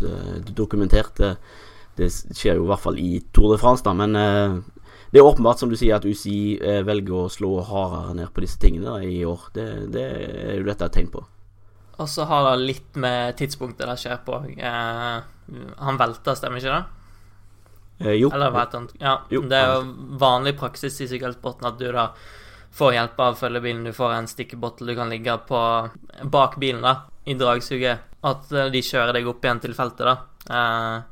dokumentert. 0.56 1.12
Det, 1.20 1.34
det, 2.00 2.08
skjer 2.32 2.56
jo 2.56 2.64
i 2.64 2.72
hvert 2.72 2.86
fall 2.86 3.02
i 3.02 3.20
Tour 3.36 3.52
de 3.52 3.60
France, 3.60 3.84
da. 3.84 3.92
Men 3.92 4.16
det 4.16 5.20
er 5.20 5.28
åpenbart, 5.28 5.60
som 5.60 5.70
du 5.70 5.76
sier, 5.76 6.00
at 6.00 6.08
UCI 6.08 6.82
velger 6.88 7.26
å 7.26 7.30
slå 7.30 7.58
hardere 7.68 8.16
ned 8.22 8.32
på 8.32 8.46
disse 8.46 8.58
tingene 8.64 8.88
da, 8.88 9.04
i 9.04 9.26
år. 9.28 9.52
Det, 9.54 9.68
det 9.92 10.08
er 10.08 10.56
jo 10.56 10.70
dette 10.72 10.88
et 10.88 10.96
tegn 10.96 11.12
på. 11.12 11.26
Og 12.02 12.10
så 12.10 12.26
har 12.30 12.48
det 12.50 12.66
litt 12.66 12.98
med 13.00 13.38
tidspunktet 13.40 13.88
det 13.90 13.98
skjer 14.02 14.22
på. 14.26 14.42
Eh, 14.58 15.22
han 15.86 16.02
velter, 16.02 16.38
stemmer 16.38 16.62
ikke 16.62 16.76
det? 16.76 16.84
Eh, 18.02 18.16
jo. 18.18 18.32
Eller 18.34 18.54
hva 18.54 18.66
heter 18.66 18.82
han? 18.82 18.90
Ja, 19.02 19.16
jo. 19.30 19.44
Det 19.46 19.58
er 19.58 19.76
jo 19.76 20.16
vanlig 20.22 20.56
praksis 20.60 20.98
i 21.04 21.10
sykkelsporten 21.12 21.70
at 21.70 21.80
du 21.80 21.88
da 21.94 22.10
får 22.72 22.96
hjelp 22.98 23.20
av 23.20 23.40
følgebilen. 23.40 23.86
Du 23.86 23.94
får 23.94 24.16
en 24.16 24.30
stikkebottel 24.32 24.92
du 24.92 24.96
kan 24.98 25.12
ligge 25.12 25.38
på 25.48 25.62
bak 26.24 26.58
bilen 26.62 26.84
da, 26.86 26.96
i 27.26 27.38
dragsuget. 27.38 28.10
At 28.28 28.52
eh, 28.54 28.72
de 28.74 28.84
kjører 28.86 29.18
deg 29.18 29.30
opp 29.30 29.46
igjen 29.46 29.64
til 29.64 29.78
feltet, 29.78 30.08
da. 30.08 30.18
Eh, 30.50 31.08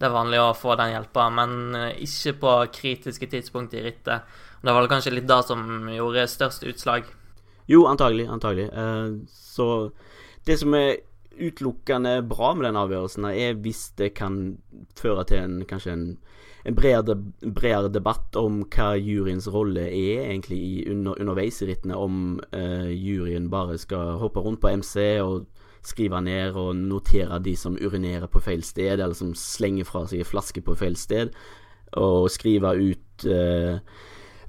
det 0.00 0.08
er 0.08 0.14
vanlig 0.14 0.38
å 0.40 0.52
få 0.56 0.78
den 0.80 0.94
hjelpa, 0.94 1.26
men 1.36 1.74
eh, 1.76 2.04
ikke 2.06 2.38
på 2.40 2.52
kritiske 2.80 3.28
tidspunkt 3.34 3.74
i 3.76 3.82
rittet. 3.84 4.38
Det 4.60 4.76
var 4.76 4.88
kanskje 4.88 5.12
litt 5.12 5.28
da 5.28 5.40
som 5.44 5.88
gjorde 5.92 6.28
størst 6.28 6.64
utslag. 6.68 7.08
Jo, 7.70 7.84
antagelig. 7.88 8.26
Antagelig. 8.32 8.68
Eh, 8.72 9.10
så 9.28 9.68
det 10.46 10.56
som 10.60 10.74
er 10.74 11.00
utelukkende 11.40 12.20
bra 12.28 12.52
med 12.54 12.68
den 12.68 12.78
avgjørelsen, 12.80 13.24
er 13.30 13.58
hvis 13.62 13.90
det 13.98 14.12
kan 14.18 14.58
føre 14.98 15.24
til 15.28 15.44
en, 15.44 15.56
kanskje 15.68 15.94
en, 15.94 16.04
en 16.68 16.76
bredere, 16.76 17.16
bredere, 17.40 17.92
debatt 17.92 18.36
om 18.36 18.62
hva 18.68 18.92
juryens 18.98 19.48
rolle 19.52 19.86
er 19.88 20.26
egentlig 20.26 20.58
i, 20.58 20.74
under, 20.92 21.16
underveis 21.20 21.62
i 21.62 21.70
rittene. 21.70 21.96
Om 21.96 22.40
eh, 22.56 22.90
juryen 22.92 23.48
bare 23.52 23.78
skal 23.80 24.18
hoppe 24.20 24.44
rundt 24.44 24.60
på 24.60 24.74
MC 24.82 24.96
og 25.24 25.46
skrive 25.86 26.20
ned 26.20 26.56
og 26.60 26.74
notere 26.76 27.40
de 27.40 27.54
som 27.56 27.78
urinerer 27.80 28.28
på 28.28 28.42
feil 28.44 28.64
sted, 28.66 28.98
eller 28.98 29.16
som 29.16 29.32
slenger 29.36 29.88
fra 29.88 30.04
seg 30.08 30.24
en 30.24 30.28
flaske 30.28 30.62
på 30.64 30.76
feil 30.76 30.98
sted, 31.00 31.32
og 31.96 32.28
skrive 32.30 32.74
ut 32.76 33.24
uh, 33.26 33.80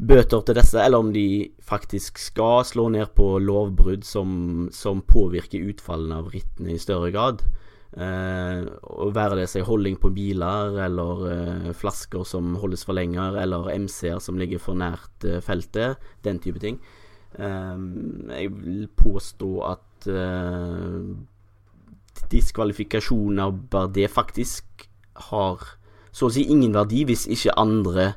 bøter 0.01 0.41
til 0.45 0.57
disse, 0.57 0.79
eller 0.81 1.03
om 1.03 1.11
de 1.13 1.51
faktisk 1.61 2.17
skal 2.21 2.63
slå 2.65 2.87
ned 2.93 3.11
på 3.17 3.35
lovbrudd 3.41 4.05
som, 4.07 4.69
som 4.73 5.03
påvirker 5.05 5.67
utfallene 5.71 6.21
av 6.21 6.31
rittene 6.33 6.73
i 6.73 6.81
større 6.81 7.11
grad. 7.13 7.43
Eh, 7.91 8.63
og 8.87 9.11
være 9.13 9.41
det 9.41 9.49
seg 9.51 9.67
holding 9.67 9.97
på 10.01 10.13
biler, 10.15 10.77
eller 10.87 11.25
eh, 11.31 11.69
flasker 11.77 12.23
som 12.27 12.55
holdes 12.61 12.85
for 12.87 12.97
lenger, 12.97 13.37
eller 13.43 13.69
MC-er 13.83 14.21
som 14.23 14.39
ligger 14.41 14.63
for 14.63 14.79
nært 14.79 15.27
eh, 15.27 15.41
feltet. 15.43 16.01
Den 16.25 16.41
type 16.41 16.63
ting. 16.63 16.79
Eh, 17.35 17.83
jeg 18.39 18.55
vil 18.55 18.87
påstå 18.97 19.51
at 19.69 20.09
eh, 20.09 20.97
diskvalifikasjoner 22.31 23.53
bare 23.71 23.93
det 23.99 24.09
faktisk 24.11 24.87
har 25.29 25.61
så 26.11 26.27
å 26.27 26.33
si 26.33 26.43
ingen 26.51 26.73
verdi 26.75 27.05
hvis 27.07 27.27
ikke 27.31 27.55
andre 27.59 28.11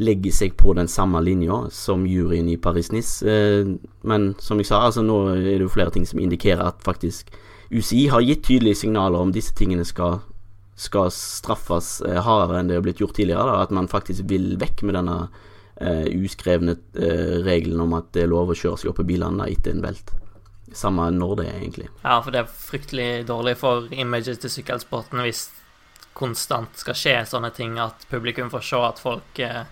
legger 0.00 0.32
seg 0.32 0.56
på 0.56 0.72
den 0.76 0.88
samme 0.88 1.20
linja 1.24 1.66
som 1.72 2.06
juryen 2.08 2.48
i 2.48 2.56
Paris-Nice. 2.56 3.28
Eh, 3.28 3.72
men 4.08 4.32
som 4.40 4.60
jeg 4.60 4.70
sa, 4.70 4.82
altså 4.86 5.04
nå 5.04 5.18
er 5.34 5.56
det 5.56 5.66
jo 5.66 5.72
flere 5.72 5.92
ting 5.94 6.06
som 6.08 6.22
indikerer 6.22 6.64
at 6.64 6.84
faktisk 6.84 7.32
UCI 7.72 8.06
har 8.12 8.24
gitt 8.24 8.44
tydelige 8.44 8.82
signaler 8.82 9.20
om 9.20 9.32
disse 9.32 9.54
tingene 9.56 9.84
skal, 9.88 10.20
skal 10.76 11.12
straffes 11.14 12.00
eh, 12.08 12.20
hardere 12.20 12.60
enn 12.60 12.72
det 12.72 12.80
har 12.80 12.84
blitt 12.84 13.00
gjort 13.00 13.16
tidligere. 13.16 13.46
Da. 13.48 13.62
At 13.64 13.72
man 13.74 13.90
faktisk 13.90 14.28
vil 14.32 14.54
vekk 14.60 14.84
med 14.88 14.98
denne 15.00 15.18
uh, 15.28 16.06
uskrevne 16.12 16.76
uh, 16.96 17.38
regelen 17.46 17.80
om 17.80 17.96
at 17.96 18.12
det 18.16 18.26
er 18.26 18.32
lov 18.32 18.52
å 18.52 18.58
kjøre 18.58 18.82
seg 18.82 18.92
opp 18.92 19.00
i 19.04 19.08
bilene 19.08 19.48
etter 19.48 19.72
en 19.72 19.84
velt. 19.84 20.12
Samme 20.76 21.08
når 21.12 21.34
det 21.40 21.46
er, 21.48 21.56
egentlig. 21.60 21.88
Ja, 22.04 22.18
for 22.20 22.32
det 22.32 22.44
er 22.44 22.52
fryktelig 22.68 23.08
dårlig 23.28 23.56
for 23.60 23.88
imaget 23.92 24.40
til 24.44 24.52
sykkelsporten 24.52 25.20
hvis 25.24 25.46
konstant 26.16 26.76
skal 26.78 26.96
skje 26.96 27.14
sånne 27.28 27.50
ting, 27.56 27.76
at 27.80 28.06
publikum 28.10 28.50
får 28.52 28.64
se 28.66 28.80
at 28.86 29.00
folk, 29.02 29.38
eh, 29.40 29.62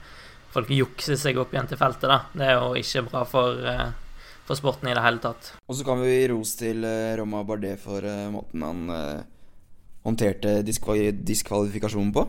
folk 0.55 0.71
jukser 0.73 1.19
seg 1.21 1.39
opp 1.41 1.55
igjen 1.55 1.69
til 1.69 1.81
feltet. 1.81 2.09
da. 2.09 2.21
Det 2.33 2.47
er 2.47 2.55
jo 2.59 2.75
ikke 2.75 3.11
bra 3.11 3.25
for, 3.25 3.67
eh, 3.67 3.91
for 4.45 4.55
sporten 4.57 4.89
i 4.89 4.95
det 4.95 5.03
hele 5.03 5.19
tatt. 5.19 5.53
Og 5.69 5.77
så 5.77 5.85
kan 5.85 6.01
vi 6.01 6.09
gi 6.09 6.29
ros 6.29 6.55
til 6.57 6.85
eh, 6.85 7.17
Roma 7.17 7.45
Bardet 7.45 7.79
for 7.79 8.01
måten 8.31 8.63
han 8.63 9.25
håndterte 10.05 10.65
diskval 10.65 11.13
diskvalifikasjonen 11.13 12.13
på. 12.13 12.27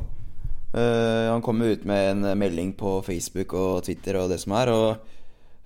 han 0.74 1.41
kom 1.41 1.62
ut 1.62 1.84
med 1.84 2.12
en 2.12 2.38
melding 2.38 2.74
på 2.77 3.03
Facebook 3.03 3.53
og 3.53 3.84
Twitter 3.84 4.15
og 4.15 4.30
det 4.30 4.39
som 4.39 4.53
er, 4.53 4.70
og 4.70 4.98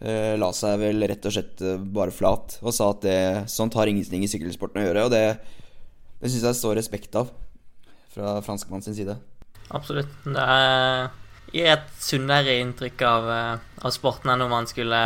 la 0.02 0.52
seg 0.52 0.80
vel 0.80 1.08
rett 1.08 1.26
og 1.26 1.32
slett 1.32 1.62
bare 1.94 2.12
flat 2.12 2.58
og 2.62 2.74
sa 2.74 2.90
at 2.90 3.02
det, 3.02 3.50
sånt 3.50 3.74
har 3.74 3.86
ingenting 3.86 4.24
i 4.24 4.28
sykkelsporten 4.28 4.82
å 4.82 4.86
gjøre. 4.86 5.06
Og 5.06 5.12
det, 5.12 5.40
det 6.22 6.30
syns 6.30 6.44
jeg 6.44 6.56
står 6.56 6.76
respekt 6.76 7.16
av 7.16 7.30
fra 8.16 8.40
franskmann 8.46 8.82
sin 8.82 8.96
side. 8.96 9.18
Absolutt. 9.76 10.12
Det 10.24 10.50
gir 11.56 11.72
et 11.72 11.90
sunnere 12.02 12.58
inntrykk 12.62 13.02
av, 13.08 13.30
eh, 13.32 13.58
av 13.86 13.94
sporten 13.94 14.32
enn 14.34 14.46
om 14.46 14.52
man 14.52 14.68
skulle 14.68 15.00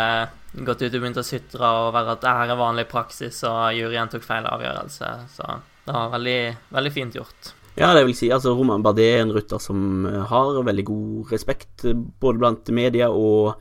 gått 0.54 0.82
ut 0.82 0.94
og 0.94 1.01
begynt 1.01 1.20
å 1.22 1.25
sutre 1.25 1.62
og 1.62 1.94
være 1.94 2.16
at 2.16 2.24
det 2.24 2.36
her 2.39 2.54
er 2.54 2.60
vanlig 2.60 2.88
praksis, 2.89 3.44
og 3.46 3.75
juryen 3.78 4.10
tok 4.10 4.25
feil 4.25 4.48
avgjørelse. 4.50 5.12
Så 5.36 5.60
det 5.86 5.94
var 5.94 6.10
veldig, 6.16 6.42
veldig 6.74 6.94
fint 6.94 7.18
gjort. 7.20 7.54
Ja, 7.80 7.94
det 7.96 8.04
vil 8.08 8.16
si. 8.18 8.32
altså 8.34 8.56
Roman 8.58 8.84
Bardet 8.84 9.06
er 9.06 9.22
en 9.22 9.32
rytter 9.32 9.62
som 9.62 10.04
har 10.06 10.63
veldig 10.63 10.86
god 10.86 11.32
respekt 11.32 11.86
både 12.20 12.42
blant 12.42 12.72
media 12.75 13.08
og 13.10 13.56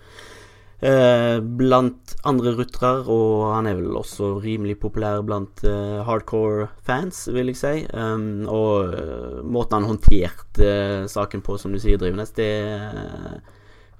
Eh, 0.79 1.41
blant 1.43 2.13
andre 2.23 2.53
ruttere 2.55 3.01
og 3.11 3.49
han 3.51 3.67
er 3.67 3.81
vel 3.81 3.97
også 3.99 4.37
rimelig 4.45 4.77
populær 4.79 5.25
blant 5.27 5.65
eh, 5.67 5.97
hardcore 6.07 6.69
fans, 6.87 7.25
vil 7.35 7.51
jeg 7.51 7.59
si. 7.59 7.73
Um, 7.91 8.45
og 8.47 8.95
uh, 8.95 9.41
måten 9.43 9.81
han 9.81 9.89
håndterte 9.89 10.69
uh, 10.69 11.09
saken 11.11 11.43
på, 11.43 11.57
som 11.59 11.75
du 11.75 11.81
sier, 11.83 11.99
Drivenes, 11.99 12.31
det 12.37 12.53
uh, 12.95 13.41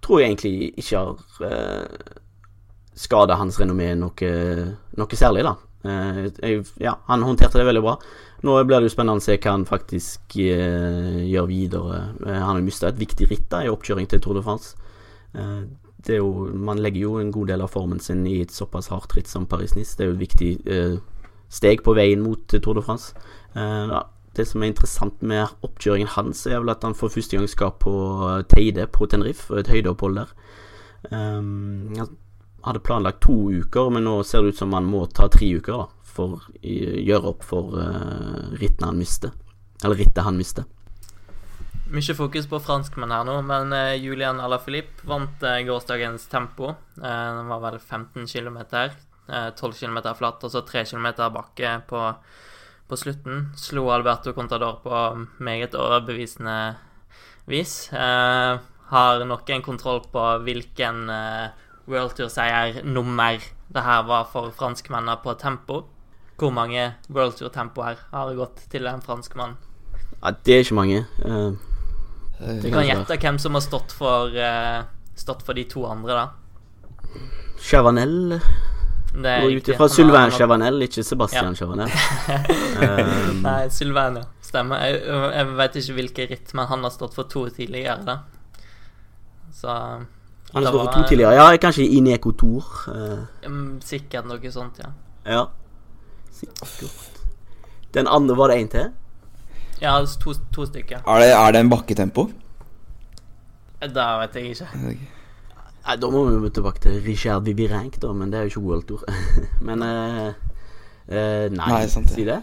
tror 0.07 0.23
jeg 0.23 0.31
egentlig 0.31 0.71
ikke 0.79 1.03
har 1.03 1.51
uh, 1.51 2.15
skada 2.95 3.41
hans 3.43 3.59
renommé 3.59 3.91
noe, 3.99 4.31
noe, 4.99 5.19
særlig, 5.19 5.43
da. 5.49 5.57
Jeg, 5.89 6.63
ja, 6.83 6.97
han 7.07 7.23
håndterte 7.23 7.59
det 7.59 7.67
veldig 7.69 7.83
bra. 7.83 7.97
Nå 8.47 8.55
blir 8.67 8.83
det 8.83 8.91
jo 8.91 8.95
spennende 8.95 9.23
å 9.23 9.25
se 9.25 9.37
hva 9.39 9.55
han 9.55 9.67
faktisk 9.67 10.35
gjør 10.35 11.47
videre. 11.47 12.01
han 12.27 12.43
har 12.43 12.65
mista 12.67 12.91
et 12.91 12.99
viktig 12.99 13.29
ritt 13.31 13.47
da, 13.51 13.63
i 13.63 13.71
oppkjøring 13.71 14.11
til 14.11 14.23
Tour 14.23 14.39
de 14.39 14.43
France 14.47 14.75
det 16.07 16.15
er 16.15 16.21
jo, 16.21 16.49
man 16.55 16.79
legger 16.79 17.01
jo 17.01 17.17
en 17.19 17.33
god 17.35 17.51
del 17.51 17.65
av 17.65 17.73
formen 17.73 17.99
sin 18.01 18.27
i 18.29 18.41
et 18.45 18.55
såpass 18.55 18.91
hardt 18.93 19.17
ritt 19.17 19.31
som 19.31 19.49
Paris-Nice. 19.51 19.97
Det 19.99 20.05
er 20.05 20.13
jo 20.13 20.17
et 20.17 20.23
viktig 20.23 20.51
eh, 20.71 20.95
steg 21.51 21.83
på 21.83 21.95
veien 21.99 22.23
mot 22.23 22.55
Tour 22.55 22.79
de 22.79 22.85
France. 22.87 23.17
Eh, 23.59 23.97
det 24.39 24.47
som 24.47 24.63
er 24.63 24.71
interessant 24.71 25.23
med 25.27 25.49
oppkjøringen 25.67 26.13
hans, 26.15 26.45
er 26.47 26.61
vel 26.63 26.71
at 26.71 26.85
han 26.87 26.95
for 26.95 27.11
første 27.11 27.37
gang 27.37 27.49
skal 27.51 27.75
på 27.83 27.93
Teide 28.53 28.87
på 28.87 29.09
Tenerife, 29.11 29.51
et 29.59 29.71
høydeopphold 29.73 30.21
der. 30.21 30.33
Um, 31.11 31.95
han 31.97 32.13
hadde 32.67 32.85
planlagt 32.87 33.23
to 33.27 33.35
uker, 33.51 33.91
men 33.95 34.07
nå 34.07 34.21
ser 34.27 34.45
det 34.45 34.55
ut 34.55 34.61
som 34.63 34.75
han 34.77 34.87
må 34.87 35.07
ta 35.11 35.27
tre 35.33 35.51
uker 35.59 35.75
da, 35.75 35.87
for 36.07 36.39
å 36.39 36.43
gjøre 36.63 37.33
opp 37.33 37.47
for 37.47 37.75
uh, 37.79 38.55
rittet 38.61 38.87
han 38.87 38.99
mister. 39.01 39.35
Mye 41.89 42.13
fokus 42.13 42.45
på 42.45 42.59
franskmenn 42.61 43.13
her 43.15 43.23
nå, 43.25 43.39
men 43.49 43.71
uh, 43.73 43.95
Julian 43.97 44.43
Alaphilippe 44.45 45.07
vant 45.09 45.41
uh, 45.41 45.55
gårsdagens 45.65 46.27
tempo. 46.29 46.75
Uh, 47.01 47.29
den 47.39 47.49
var 47.49 47.63
vel 47.65 47.79
15 47.79 48.27
km. 48.29 48.61
12 49.29 49.75
km 49.77 49.99
flatt 50.17 50.45
og 50.47 50.53
så 50.53 50.63
3 50.65 50.87
km 50.89 51.07
bakke 51.35 51.73
på, 51.89 52.01
på, 52.89 52.97
slutten. 52.97 53.51
Slo 53.61 53.83
Alberto 53.93 54.33
Contador 54.33 54.79
på 54.81 55.01
meget 55.45 55.77
overbevisende 55.77 56.55
vis. 57.45 57.91
har 57.93 59.25
nok 59.29 59.51
en 59.51 59.63
kontroll 59.63 60.01
på 60.09 60.25
hvilken 60.47 61.13
World 61.85 62.17
Tour-seier 62.17 62.81
nummer 62.89 63.37
det 63.69 63.85
her 63.85 64.03
var 64.09 64.25
for 64.33 64.49
franskmennene 64.49 65.21
på 65.21 65.37
tempo. 65.37 65.83
Hvor 66.41 66.51
mange 66.51 66.95
World 67.13 67.37
Tour-tempoer 67.37 68.01
har 68.13 68.35
gått 68.35 68.65
til 68.73 68.89
en 68.89 69.05
franskmann? 69.05 69.59
Ja, 70.23 70.33
det 70.33 70.55
er 70.55 70.65
ikke 70.65 70.81
mange. 70.81 71.05
Eh, 71.21 71.53
Eh, 71.53 71.53
Du 72.39 72.71
kan 72.71 72.87
gjette 72.87 73.17
hvem 73.19 73.39
som 73.43 73.55
har 73.59 73.61
stått 73.65 73.93
for, 73.93 74.31
uh, 74.37 74.83
stått 75.19 75.43
for 75.43 75.55
de 75.59 75.65
to 75.65 75.85
andre, 75.91 76.15
da. 76.15 76.29
Chavanel 77.59 78.39
Det 79.19 79.33
ut 79.51 79.69
ifra 79.73 79.89
Sylvain 79.91 80.31
Chavanel, 80.31 80.83
ikke 80.85 81.03
Sebastian 81.03 81.51
Ja. 81.51 81.55
Chavanel. 81.59 81.89
Eh, 82.29 83.33
Nei, 83.47 83.69
Sylvain, 83.75 84.17
ja. 84.21 84.27
Stemmer. 84.49 84.85
Jeg, 84.87 85.01
jeg 85.35 85.49
vet 85.59 85.75
ikke 85.81 85.97
hvilke 85.99 86.27
ritt, 86.31 86.55
men 86.55 86.67
han 86.71 86.85
har 86.87 86.91
stått 86.95 87.17
for 87.17 87.25
to 87.29 87.49
tidligere, 87.51 87.99
da. 88.07 88.19
Så 89.53 89.69
han 89.73 90.07
har 90.55 90.71
stått 90.71 90.85
for 90.85 90.93
to 91.03 91.09
tidligere. 91.11 91.35
Ja, 91.41 91.49
kanskje 91.61 91.89
Ineco 91.99 92.33
Tour. 92.33 92.65
eh, 92.95 93.49
Mm, 93.49 93.81
Sikkert 93.85 94.29
noe 94.31 94.53
sånt, 94.55 94.79
ja. 94.79 94.93
ja. 95.27 95.43
Sikkert. 96.31 97.21
Den 97.93 98.07
andre 98.07 98.37
var 98.37 98.49
det 98.53 98.61
én 98.63 98.71
til? 98.71 98.93
Ja, 99.81 99.95
to, 100.21 100.35
to 100.55 100.67
stykker. 100.67 101.03
Er 101.07 101.23
det, 101.23 101.31
er 101.33 101.53
det 101.55 101.61
en 101.61 101.71
bakketempo? 101.71 102.29
Det 103.83 103.95
vet 103.95 104.35
jeg 104.35 104.55
ikke. 104.55 104.69
Nei, 104.83 104.97
Da 106.03 106.11
må 106.11 106.25
vi 106.27 106.35
jo 106.35 106.51
tilbake 106.51 106.83
til 106.83 106.99
Richard 107.05 107.45
Vivirenk, 107.47 108.01
da, 108.03 108.13
men 108.13 108.33
det 108.33 108.39
er 108.39 108.49
jo 108.49 108.53
ikke 108.55 108.65
World 108.67 108.87
Tour. 108.89 109.05
men 109.61 109.83
uh, 109.83 110.33
uh, 111.09 111.47
Nei, 111.55 111.69
Nei, 111.71 111.85
sant 111.89 112.11
si 112.11 112.27
det. 112.27 112.41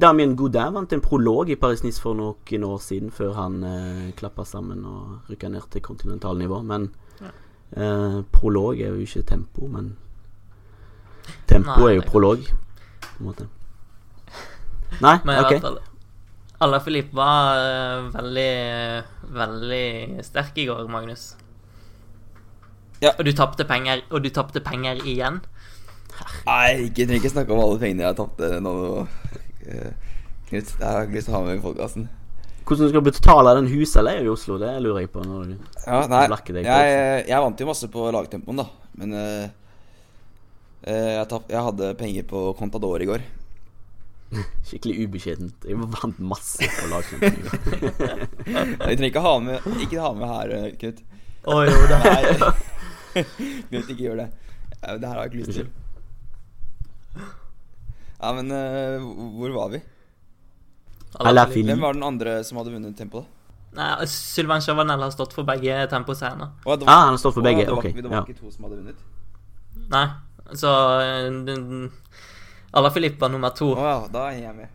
Damien 0.00 0.32
Godin 0.36 0.72
vant 0.72 0.92
en 0.96 1.02
prolog 1.04 1.50
i 1.52 1.58
Paris-Nice 1.60 2.00
for 2.00 2.16
noen 2.16 2.64
år 2.64 2.78
siden, 2.80 3.10
før 3.12 3.34
han 3.36 3.58
uh, 3.64 4.12
klappa 4.16 4.46
sammen 4.48 4.86
og 4.88 5.32
rykka 5.32 5.50
ned 5.52 5.66
til 5.72 5.84
kontinentalnivå. 5.84 6.62
Men 6.64 6.88
eh, 7.76 8.22
prolog 8.32 8.80
er 8.80 8.94
jo 8.94 9.02
ikke 9.02 9.22
tempo, 9.22 9.66
men 9.66 9.96
tempo 11.48 11.80
Nei, 11.80 11.90
er 11.90 11.98
jo 11.98 12.06
prolog, 12.06 12.46
på 13.02 13.18
en 13.18 13.26
måte. 13.26 13.48
Nei, 15.04 15.18
Men 15.24 15.34
i 15.34 15.42
hvert 15.42 15.68
OK. 15.72 15.93
Fall 16.64 16.72
Alla 16.72 16.80
Filip 16.80 17.12
var 17.12 17.58
eh, 17.60 18.10
veldig, 18.14 19.02
veldig 19.32 20.24
sterk 20.24 20.58
i 20.58 20.66
går, 20.66 20.88
Magnus. 20.88 21.34
Ja. 23.02 23.12
Og 23.18 23.24
du 23.24 23.32
tapte 23.36 23.66
penger, 23.68 24.02
og 24.10 24.22
du 24.24 24.30
tapte 24.32 24.62
penger 24.64 24.96
igjen. 25.04 25.42
Nei, 26.46 26.86
ikke, 26.86 27.04
trenger 27.04 27.20
ikke 27.20 27.32
snakke 27.32 27.52
om 27.52 27.60
alle 27.60 27.80
pengene 27.82 28.06
jeg 28.06 28.16
tapte 28.16 28.50
nå. 28.64 28.74
eh, 29.66 30.12
Knut, 30.48 30.74
det 30.78 30.84
har 30.84 31.00
jeg 31.00 31.08
ikke 31.08 31.18
lyst 31.18 31.28
til 31.28 31.34
å 31.34 31.38
ha 31.38 31.44
med 31.44 31.58
i 31.58 31.64
podkasten. 31.64 32.08
Hvordan 32.64 32.88
skal 32.88 33.02
du 33.02 33.08
betale 33.10 33.54
den 33.58 33.68
husleia 33.68 34.24
i 34.24 34.28
Oslo? 34.32 34.56
Det 34.60 34.72
lurer 34.80 35.04
jeg 35.04 35.12
på. 35.12 35.24
når 35.24 35.50
du... 35.50 35.54
Ja, 35.84 36.04
nei, 36.08 36.24
deg 36.48 36.64
jeg, 36.64 37.24
jeg 37.28 37.44
vant 37.44 37.60
jo 37.60 37.68
masse 37.68 37.88
på 37.92 38.08
lagtempoen, 38.14 38.62
da. 38.62 38.66
Men 39.00 39.16
uh, 39.16 39.46
eh, 40.86 41.10
jeg, 41.18 41.26
tapp, 41.28 41.50
jeg 41.52 41.64
hadde 41.68 41.96
penger 42.00 42.28
på 42.30 42.46
Contador 42.56 43.04
i 43.04 43.08
går. 43.10 43.26
Skikkelig 44.66 45.06
ubeskjedent. 45.08 45.64
Jeg 45.68 45.76
vant 45.78 46.18
masse 46.20 46.68
på 46.78 46.88
lagkampen. 46.90 47.36
Vi 48.88 48.96
trenger 48.96 49.10
ikke 49.10 49.22
ha 49.24 49.34
med 49.44 49.68
Ikke 49.84 50.00
ha 50.02 50.12
med 50.16 50.28
her, 50.28 50.54
eh, 50.58 50.70
Knut. 50.80 51.02
Å 51.44 51.58
jo 51.68 51.86
det 51.90 51.98
her 52.04 52.28
Knut, 53.68 53.88
ikke 53.88 54.00
gjør 54.08 54.22
det. 54.24 54.28
Det 54.80 55.06
her 55.08 55.14
har 55.14 55.22
jeg 55.24 55.32
ikke 55.32 55.42
lyst 55.44 55.58
til. 55.60 55.68
Ja, 58.24 58.32
men 58.32 58.50
uh, 58.50 59.04
hvor 59.36 59.52
var 59.54 59.68
vi? 59.74 59.80
Hvem 61.14 61.80
var 61.84 61.94
den 61.94 62.02
andre 62.06 62.38
som 62.46 62.58
hadde 62.58 62.72
vunnet 62.74 62.96
tempo, 62.98 63.22
da? 63.22 63.30
Nei, 63.74 64.06
Sylvain 64.10 64.62
Chavanel 64.62 65.02
har 65.02 65.10
stått 65.14 65.32
for 65.34 65.46
begge 65.46 65.74
temposeierne. 65.90 66.52
Det 66.64 66.86
Ah, 66.86 67.04
han 67.08 67.14
har 67.14 67.18
stått 67.18 67.34
for 67.34 67.42
begge. 67.42 67.64
Det 67.66 67.70
var, 67.74 67.78
Ok. 67.82 67.94
det 67.94 68.04
var 68.04 68.16
Ja. 68.16 68.22
ikke 68.24 68.38
to 68.38 68.50
som 68.50 68.64
hadde 68.64 68.78
vunnet? 68.78 68.96
Nei, 69.90 70.06
så 70.54 70.70
eh, 71.02 71.30
den- 71.46 71.90
Alla 72.74 72.90
Filip 72.90 73.20
var 73.20 73.30
nummer 73.30 73.50
to. 73.54 73.70
Å 73.78 73.84
ja, 73.86 73.98
da 74.12 74.24
er 74.32 74.40
jeg 74.42 74.54
med. 74.56 74.68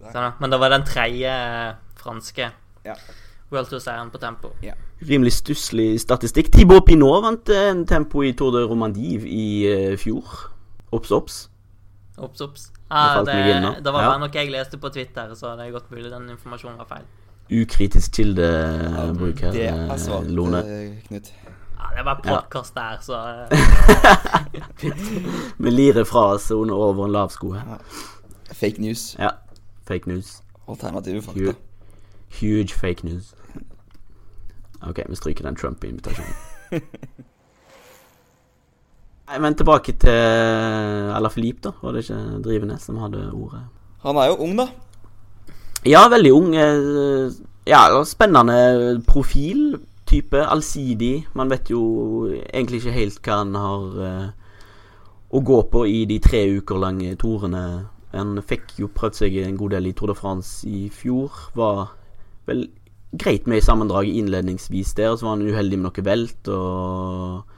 Da- 0.00 0.12
Så, 0.12 0.24
men 0.40 0.50
det 0.50 0.58
var 0.60 0.70
den 0.72 0.84
tredje 0.84 1.30
eh, 1.30 1.74
franske 2.00 2.50
Ja. 2.84 2.94
World 3.50 3.68
Tour-seieren 3.70 4.10
på 4.10 4.18
tempo. 4.18 4.50
Ja. 4.64 4.72
Rimelig 5.04 5.32
stusslig 5.38 6.00
statistikk. 6.00 6.50
Thibaut 6.52 6.84
Pinot 6.88 7.22
vant 7.24 7.48
eh, 7.52 7.68
en 7.70 7.84
tempo 7.86 8.22
i 8.24 8.32
Tour 8.36 8.50
de 8.56 8.64
Romandie 8.68 9.20
i 9.28 9.44
uh, 9.92 9.96
fjor. 10.00 10.24
Obs, 10.92 11.10
obs. 11.12 12.70
Ja, 12.90 13.14
falt 13.16 13.26
det, 13.26 13.34
det 13.84 13.92
var 13.92 14.02
Ja. 14.02 14.08
bare 14.12 14.20
noe 14.22 14.30
jeg 14.32 14.50
leste 14.52 14.78
på 14.78 14.90
Twitter, 14.92 15.34
så 15.34 15.56
det 15.58 15.66
er 15.66 15.72
godt 15.74 15.90
mulig 15.90 16.10
den 16.12 16.28
informasjonen 16.30 16.78
var 16.78 16.86
feil. 16.86 17.06
Ukritisk 17.50 18.12
kildebruk 18.16 19.40
her, 19.40 19.52
Det 19.52 19.66
eh, 19.68 19.90
er 19.92 19.98
svart, 20.00 20.28
Knut. 21.08 21.32
Det 21.96 22.04
var 22.04 22.14
bare 22.22 22.40
podkast 22.42 22.74
der, 22.74 22.96
så 23.00 23.18
Vi 25.58 25.70
lirer 25.70 26.04
fra 26.04 26.24
oss 26.34 26.50
under 26.50 26.74
over 26.74 27.04
en 27.06 27.12
lav 27.12 27.28
sko 27.30 27.52
her. 27.52 27.78
Fake 28.52 28.80
news. 28.82 29.16
Ja. 29.18 29.28
Fake 29.88 30.08
news. 30.10 30.42
Alternative 30.68 31.22
fakta. 31.22 31.40
Huge, 31.40 31.54
huge 32.40 32.74
fake 32.74 33.04
news. 33.06 33.34
OK, 34.88 34.98
vi 35.08 35.16
stryker 35.16 35.44
den 35.46 35.56
Trump-invitasjonen. 35.56 36.34
Nei, 39.28 39.38
Men 39.40 39.54
tilbake 39.56 39.92
til 39.96 40.10
Eller 41.16 41.28
Filip, 41.32 41.62
da. 41.64 41.70
Var 41.82 41.92
det 41.96 42.02
ikke 42.04 42.18
Drivenes 42.44 42.82
som 42.84 42.98
hadde 43.00 43.30
ordet? 43.32 43.62
Han 44.04 44.16
er 44.20 44.26
jo 44.32 44.36
ung, 44.44 44.56
da. 44.58 44.66
Ja, 45.88 46.08
veldig 46.12 46.32
ung. 46.34 46.54
eh, 46.56 47.30
Ja, 47.66 47.86
spennende 48.04 49.00
profil. 49.08 49.78
Type. 50.06 50.40
Allsidig. 50.46 51.26
Man 51.34 51.50
vet 51.50 51.70
jo 51.72 51.82
egentlig 52.28 52.82
ikke 52.82 52.96
helt 52.98 53.20
hva 53.24 53.40
han 53.40 53.54
har 53.56 53.98
eh, 54.04 54.28
å 55.34 55.42
gå 55.42 55.58
på 55.72 55.84
i 55.90 56.04
de 56.10 56.20
tre 56.22 56.44
uker 56.58 56.78
lange 56.78 57.16
torene. 57.20 57.64
Han 58.14 58.38
fikk 58.46 58.76
jo 58.78 58.92
prøvd 58.94 59.20
seg 59.22 59.40
en 59.42 59.58
god 59.58 59.74
del 59.74 59.90
i 59.90 59.94
Tour 59.96 60.12
de 60.12 60.18
France 60.18 60.68
i 60.68 60.86
fjor. 60.92 61.32
Var 61.58 61.86
vel 62.46 62.68
greit 63.18 63.48
med 63.50 63.58
i 63.58 63.64
sammendraget 63.64 64.14
innledningsvis 64.20 64.94
der, 64.98 65.16
så 65.16 65.26
var 65.26 65.36
han 65.36 65.46
uheldig 65.46 65.78
med 65.78 65.88
noe 65.88 66.06
velt 66.06 66.50
og 66.50 67.50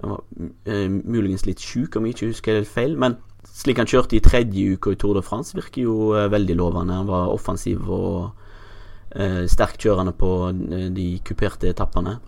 var 0.00 0.22
eh, 0.64 0.88
muligens 0.88 1.44
litt 1.46 1.60
sjuk, 1.60 1.96
om 1.96 2.06
jeg 2.06 2.16
ikke 2.16 2.30
husker 2.30 2.60
helt 2.60 2.70
feil. 2.70 2.96
Men 2.98 3.18
slik 3.46 3.80
han 3.80 3.90
kjørte 3.90 4.16
i 4.16 4.24
tredje 4.24 4.76
uke 4.76 4.94
i 4.94 5.00
Tour 5.00 5.18
de 5.18 5.24
France, 5.24 5.54
virker 5.56 5.84
jo 5.84 6.12
eh, 6.16 6.30
veldig 6.32 6.56
lovende. 6.58 7.00
Han 7.02 7.10
var 7.10 7.34
offensiv 7.34 7.84
og 7.86 8.39
eh, 9.14 9.46
sterktkjørende 9.50 10.12
på 10.18 10.32
eh, 10.50 10.88
de 10.94 11.08
kuperte 11.26 11.70
etappene. 11.70 12.18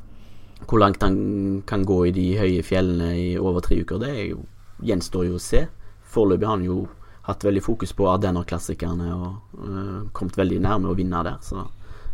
Hvor 0.63 0.79
langt 0.79 1.03
han 1.03 1.63
kan 1.67 1.85
gå 1.85 1.99
i 2.07 2.15
de 2.15 2.27
høye 2.39 2.63
fjellene 2.63 3.13
i 3.19 3.29
over 3.39 3.65
tre 3.65 3.81
uker, 3.83 3.99
det 4.03 4.13
jo, 4.31 4.45
gjenstår 4.83 5.27
jo 5.27 5.39
å 5.39 5.43
se. 5.43 5.67
Foreløpig 6.13 6.47
har 6.47 6.57
han 6.59 6.67
jo 6.67 6.79
hatt 7.27 7.45
veldig 7.47 7.63
fokus 7.63 7.93
på 7.95 8.07
Ardenner-klassikerne 8.11 9.11
og 9.15 9.59
eh, 9.63 9.99
kommet 10.15 10.39
veldig 10.39 10.61
nærme 10.63 10.91
å 10.91 10.99
vinne 10.99 11.23
der, 11.27 11.39
så 11.43 11.69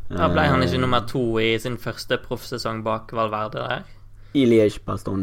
Da 0.08 0.28
ble 0.32 0.46
han 0.48 0.64
ikke 0.64 0.76
eh, 0.78 0.82
nummer 0.84 1.04
to 1.08 1.22
i 1.40 1.52
sin 1.60 1.76
første 1.80 2.18
proffsesong 2.24 2.82
bak 2.84 3.12
Valverde 3.16 3.64
der. 3.64 3.86
I 4.36 4.44
Liège, 4.44 4.82
Baston 4.84 5.22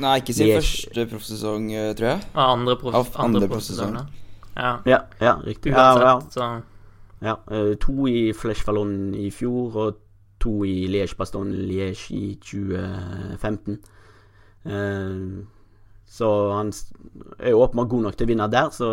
Nei, 0.00 0.14
ikke 0.22 0.32
sin 0.36 0.48
Liège. 0.48 0.62
første 0.62 1.04
proffsesong, 1.12 1.68
eh, 1.72 1.90
tror 1.96 2.08
jeg. 2.14 2.22
Og 2.34 2.42
andre, 2.44 2.76
proff, 2.80 3.12
andre 3.16 3.24
andre 3.24 3.50
proffsesong. 3.52 3.98
Ja. 4.56 4.70
Ja, 4.88 5.00
ja, 5.20 5.34
riktig. 5.44 5.74
Ja, 5.76 5.92
Uansett, 5.92 6.06
ja, 6.08 6.16
så 6.32 6.75
ja. 7.22 7.36
eh, 7.50 7.74
to 7.80 8.06
i 8.06 8.32
Flesh 8.36 8.64
Fallon 8.64 9.14
i 9.14 9.30
fjor, 9.30 9.76
og 9.76 10.02
to 10.40 10.64
i 10.64 10.86
Liège, 10.90 11.16
Baston 11.18 11.52
Liège 11.52 12.12
i 12.14 12.34
2015. 12.42 13.78
Eh, 14.66 15.46
så 16.06 16.52
han 16.52 16.72
er 17.38 17.50
jo 17.50 17.62
åpenbart 17.64 17.88
god 17.88 18.06
nok 18.06 18.16
til 18.16 18.26
å 18.28 18.30
vinne 18.30 18.50
der, 18.52 18.70
så 18.70 18.90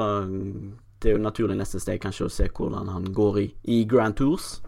det 1.03 1.11
er 1.11 1.17
jo 1.17 1.23
naturlig 1.23 1.57
neste 1.59 1.81
steg 1.83 1.99
kanskje 2.01 2.25
å 2.25 2.31
se 2.31 2.47
hvordan 2.47 2.89
han 2.93 3.09
går 3.15 3.39
i, 3.41 3.45
i 3.75 3.83
Grand 3.89 4.15
Tours. 4.17 4.61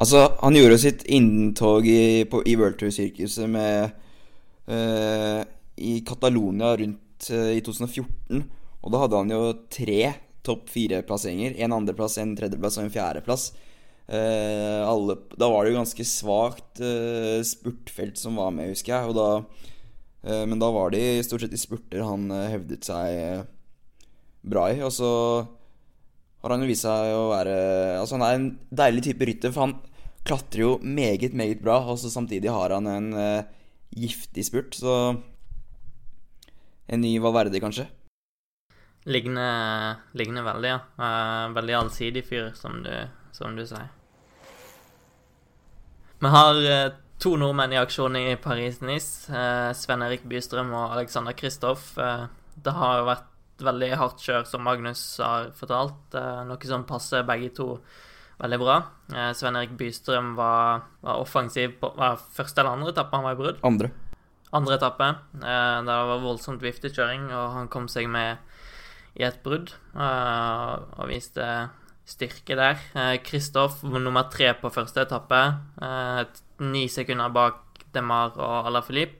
Altså, 0.00 0.24
han 0.40 0.56
gjorde 0.56 0.80
sitt 0.80 1.04
inntog 1.04 1.86
i, 1.88 2.24
på, 2.28 2.40
i 2.48 2.56
World 2.56 2.78
Tour-sirkuset 2.80 3.48
med 3.52 3.92
uh, 4.72 5.40
I 5.76 5.94
Catalonia 6.08 6.72
rundt 6.80 7.28
uh, 7.30 7.52
i 7.52 7.60
2014. 7.64 8.42
Og 8.82 8.92
da 8.92 9.02
hadde 9.04 9.20
han 9.20 9.34
jo 9.36 9.42
tre 9.72 10.00
topp 10.46 10.70
fire-plasseringer. 10.72 11.54
En 11.62 11.74
andreplass, 11.76 12.18
en 12.18 12.34
tredjeplass 12.38 12.78
og 12.78 12.86
en 12.86 12.94
fjerdeplass. 12.94 13.52
Eh, 14.12 14.80
alle, 14.82 15.16
da 15.38 15.48
var 15.48 15.64
det 15.64 15.72
jo 15.72 15.78
ganske 15.78 16.06
svakt 16.08 16.82
eh, 16.82 17.38
spurtfelt 17.46 18.18
som 18.18 18.36
var 18.40 18.50
med, 18.54 18.72
husker 18.72 18.96
jeg. 18.96 19.16
Da, 19.16 19.28
eh, 20.26 20.44
men 20.50 20.60
da 20.62 20.72
var 20.74 20.92
de 20.94 21.04
stort 21.24 21.44
sett 21.44 21.54
i 21.54 21.60
spurter 21.60 22.04
han 22.06 22.26
eh, 22.34 22.50
hevdet 22.56 22.88
seg 22.88 23.16
eh, 23.22 23.44
bra 24.42 24.68
i. 24.72 24.82
Og 24.82 24.92
så 24.94 25.12
har 26.42 26.56
han 26.56 26.64
jo 26.64 26.70
vist 26.72 26.86
seg 26.88 27.14
å 27.14 27.30
være 27.30 27.56
Altså, 28.00 28.18
han 28.18 28.26
er 28.26 28.38
en 28.38 28.52
deilig 28.82 29.06
type 29.08 29.28
rytter, 29.28 29.54
for 29.54 29.68
han 29.68 29.78
klatrer 30.26 30.64
jo 30.64 30.72
meget, 30.82 31.34
meget 31.34 31.62
bra, 31.62 31.80
og 31.86 31.98
så 31.98 32.10
samtidig 32.10 32.50
har 32.50 32.74
han 32.74 32.90
en 32.90 33.12
eh, 33.18 33.50
giftig 33.94 34.46
spurt, 34.48 34.78
så 34.78 35.18
En 36.92 37.00
ny 37.00 37.14
Valverde, 37.22 37.56
kanskje? 37.62 37.86
Ligner, 39.04 39.96
ligner 40.18 40.46
veldig, 40.46 40.70
ja. 40.70 40.78
Uh, 40.98 41.54
veldig 41.56 41.78
allsidig 41.78 42.24
fyr, 42.28 42.52
som 42.58 42.82
du, 42.84 42.92
som 43.34 43.56
du 43.56 43.64
sier. 43.66 43.88
Vi 46.22 46.30
har 46.30 46.60
uh, 46.62 46.94
to 47.22 47.34
nordmenn 47.38 47.74
i 47.74 47.80
aksjon 47.80 48.16
i 48.20 48.36
Paris-Nice. 48.36 49.32
Uh, 49.32 49.72
Sven 49.74 50.06
Erik 50.06 50.24
Bystrøm 50.30 50.70
og 50.70 50.96
Alexander 50.98 51.34
Kristoff. 51.38 51.92
Eh, 51.98 52.24
det 52.62 52.72
har 52.76 53.04
vært 53.06 53.28
veldig 53.62 53.90
hardt 53.98 54.22
kjør, 54.22 54.46
som 54.48 54.64
Magnus 54.66 55.02
har 55.22 55.50
fortalt. 55.56 56.14
Eh, 56.18 56.42
noe 56.48 56.68
som 56.68 56.86
passer 56.88 57.26
begge 57.26 57.52
to 57.56 57.68
veldig 58.42 58.58
bra. 58.60 58.78
Eh, 59.12 59.32
Sven 59.38 59.58
Erik 59.58 59.76
Bystrøm 59.78 60.34
var, 60.38 60.86
var 61.04 61.22
offensiv 61.22 61.76
på 61.80 61.92
var 61.98 62.20
første 62.36 62.62
eller 62.62 62.78
andre 62.78 62.94
etappe 62.94 63.18
han 63.18 63.26
var 63.26 63.36
i 63.36 63.40
brudd. 63.40 63.60
Andre. 63.66 63.92
Andre 64.52 64.78
etappe. 64.78 65.10
Eh, 65.38 65.78
det 65.86 65.98
var 66.12 66.24
voldsomt 66.24 66.64
viftekjøring, 66.64 67.30
og 67.32 67.56
han 67.56 67.70
kom 67.72 67.88
seg 67.92 68.10
med 68.12 68.42
i 69.18 69.26
et 69.26 69.40
brudd 69.44 69.74
eh, 69.94 70.74
og 70.98 71.08
viste 71.10 71.46
styrke 72.08 72.56
der. 72.58 72.80
Kristoff 73.24 73.82
nummer 73.84 74.28
tre 74.32 74.52
på 74.58 74.70
første 74.72 75.04
etappe. 75.06 75.40
Eh, 75.82 76.22
ni 76.66 76.86
sekunder 76.90 77.32
bak 77.34 77.84
Demar 77.94 78.36
og 78.38 78.68
Alaphilippe. 78.70 79.18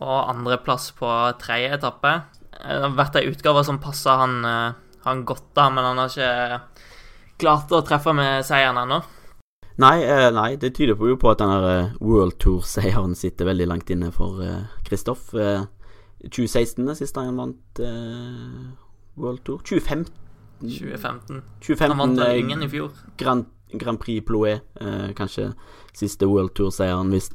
Og 0.00 0.30
andreplass 0.30 0.90
på 0.96 1.08
tredje 1.40 1.74
etappe. 1.76 2.12
Det 2.50 2.76
har 2.84 2.94
vært 2.96 3.18
ei 3.20 3.28
utgave 3.28 3.64
som 3.66 3.80
passer 3.82 4.16
han, 4.16 4.44
eh, 4.44 4.72
han 5.04 5.24
godt, 5.24 5.50
da, 5.54 5.68
men 5.70 5.84
han 5.84 5.98
har 6.00 6.12
ikke 6.12 6.60
klart 7.40 7.72
å 7.72 7.82
treffe 7.84 8.14
med 8.16 8.44
seieren 8.44 8.80
ennå. 8.80 9.02
Nei, 9.80 10.02
eh, 10.04 10.30
nei, 10.32 10.56
det 10.60 10.74
tyder 10.76 10.96
på 10.96 11.08
jo 11.08 11.16
på 11.20 11.30
at 11.30 11.40
denne 11.40 11.96
World 12.00 12.38
Tour-seieren 12.40 13.14
sitter 13.16 13.48
veldig 13.48 13.68
langt 13.68 13.92
inne 13.92 14.10
for 14.12 14.40
Kristoff. 14.84 15.30
2016 15.32 16.84
er 16.84 17.12
gang 17.14 17.30
han 17.30 17.40
vant 17.40 17.80
World 19.20 19.44
Tour. 19.44 19.62
2015 19.62 20.20
2015. 20.60 21.42
2015 21.60 21.90
Han 21.90 21.98
vant 21.98 22.20
vel 22.20 22.38
ingen 22.38 22.62
i 22.62 22.68
fjor. 22.68 22.90
Grand, 23.18 23.46
Grand 23.72 24.00
Prix 24.00 24.26
Ploé. 24.26 24.60
eh, 24.80 25.12
kanskje 25.16 25.52
siste 25.96 26.26
World 26.26 26.54
Tour-seieren, 26.54 27.10
hvis, 27.10 27.30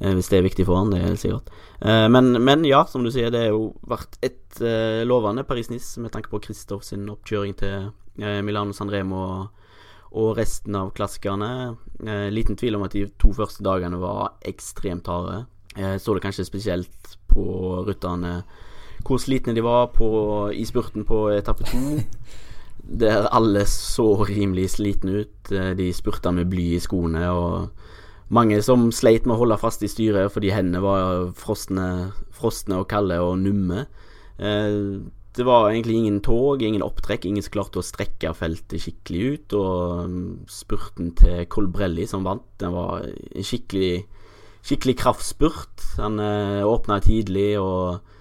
eh, 0.00 0.12
hvis, 0.12 0.28
det 0.28 0.38
er 0.38 0.42
viktig 0.42 0.66
for 0.66 0.76
han, 0.76 0.90
det 0.90 1.00
er 1.00 1.08
helt 1.08 1.20
sikkert. 1.20 1.48
Eh, 1.80 2.08
men, 2.08 2.32
men, 2.44 2.64
ja, 2.64 2.84
som 2.84 3.04
du 3.04 3.10
sier, 3.10 3.30
det 3.30 3.46
har 3.46 3.56
jo 3.56 3.72
vært 3.88 4.18
et 4.22 4.60
eh, 4.60 5.02
lovende 5.08 5.44
Paris-Nice 5.44 6.00
med 6.00 6.12
tanke 6.12 6.30
på 6.30 6.42
Kristoff 6.44 6.84
sin 6.84 7.08
oppkjøring 7.08 7.56
til 7.56 7.90
eh, 8.20 8.40
Milano 8.44 8.72
Sanremo 8.76 9.22
og, 9.22 9.70
og 10.12 10.36
resten 10.36 10.76
av 10.76 10.92
klassikerne. 10.92 11.78
Eh, 12.04 12.28
liten 12.30 12.56
tvil 12.56 12.76
om 12.76 12.84
at 12.84 12.92
de 12.92 13.06
to 13.18 13.32
første 13.36 13.64
dagene 13.64 14.00
var 14.02 14.36
ekstremt 14.44 15.08
harde. 15.08 15.46
så 15.72 16.12
det 16.12 16.20
kanskje 16.20 16.44
spesielt 16.44 17.16
på 17.32 17.42
rytterne 17.86 18.42
hvor 19.06 19.20
slitne 19.22 19.54
de 19.56 19.64
var 19.64 19.90
på, 19.96 20.08
i 20.54 20.64
spurten 20.68 21.06
på 21.08 21.26
etappe 21.36 21.66
to. 21.68 21.82
Der 23.02 23.28
alle 23.30 23.62
så 23.70 24.24
rimelig 24.26 24.72
slitne 24.74 25.22
ut. 25.22 25.52
Eh, 25.52 25.72
de 25.78 25.92
spurta 25.94 26.32
med 26.34 26.50
bly 26.50 26.72
i 26.76 26.82
skoene. 26.82 27.24
Og 27.30 28.34
mange 28.34 28.58
som 28.64 28.90
sleit 28.94 29.26
med 29.26 29.36
å 29.36 29.42
holde 29.44 29.60
fast 29.60 29.84
i 29.84 29.90
styret 29.90 30.32
fordi 30.34 30.52
hendene 30.54 30.82
var 30.82 31.32
frosne, 31.38 32.12
frosne 32.34 32.80
og 32.82 32.88
kalde 32.90 33.20
og 33.22 33.36
numme. 33.42 33.86
Eh, 34.42 35.02
det 35.32 35.46
var 35.48 35.70
egentlig 35.70 35.96
ingen 35.96 36.20
tog, 36.20 36.62
ingen 36.62 36.84
opptrekk, 36.84 37.24
ingen 37.24 37.44
som 37.44 37.54
klarte 37.54 37.80
å 37.80 37.86
strekke 37.86 38.34
feltet 38.36 38.82
skikkelig 38.84 39.22
ut. 39.24 39.54
Og 39.56 40.10
mm, 40.12 40.24
spurten 40.52 41.12
til 41.16 41.46
Colbrelli 41.52 42.04
som 42.08 42.26
vant, 42.26 42.44
den 42.60 42.74
var 42.74 43.06
en 43.06 43.46
skikkelig, 43.46 44.04
skikkelig 44.60 44.96
kraftspurt. 45.00 45.86
Han 46.02 46.20
eh, 46.20 46.60
åpna 46.68 47.00
tidlig 47.04 47.54
og 47.62 48.11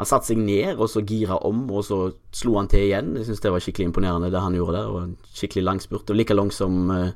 han 0.00 0.08
satte 0.08 0.30
seg 0.30 0.38
ned, 0.40 0.78
og 0.80 0.88
så 0.88 1.02
gira 1.04 1.36
om, 1.44 1.66
og 1.68 1.82
så 1.84 1.98
slo 2.32 2.54
han 2.56 2.70
til 2.72 2.86
igjen. 2.86 3.10
Jeg 3.18 3.26
syns 3.26 3.42
det 3.44 3.50
var 3.52 3.60
skikkelig 3.60 3.90
imponerende, 3.90 4.30
det 4.32 4.40
han 4.40 4.56
gjorde 4.56 4.78
der. 4.78 4.88
Og 4.88 5.02
en 5.02 5.10
skikkelig 5.36 5.64
langspurt. 5.66 6.08
Og 6.08 6.16
like 6.16 6.32
lang 6.32 6.48
som 6.56 6.88
uh, 6.88 7.10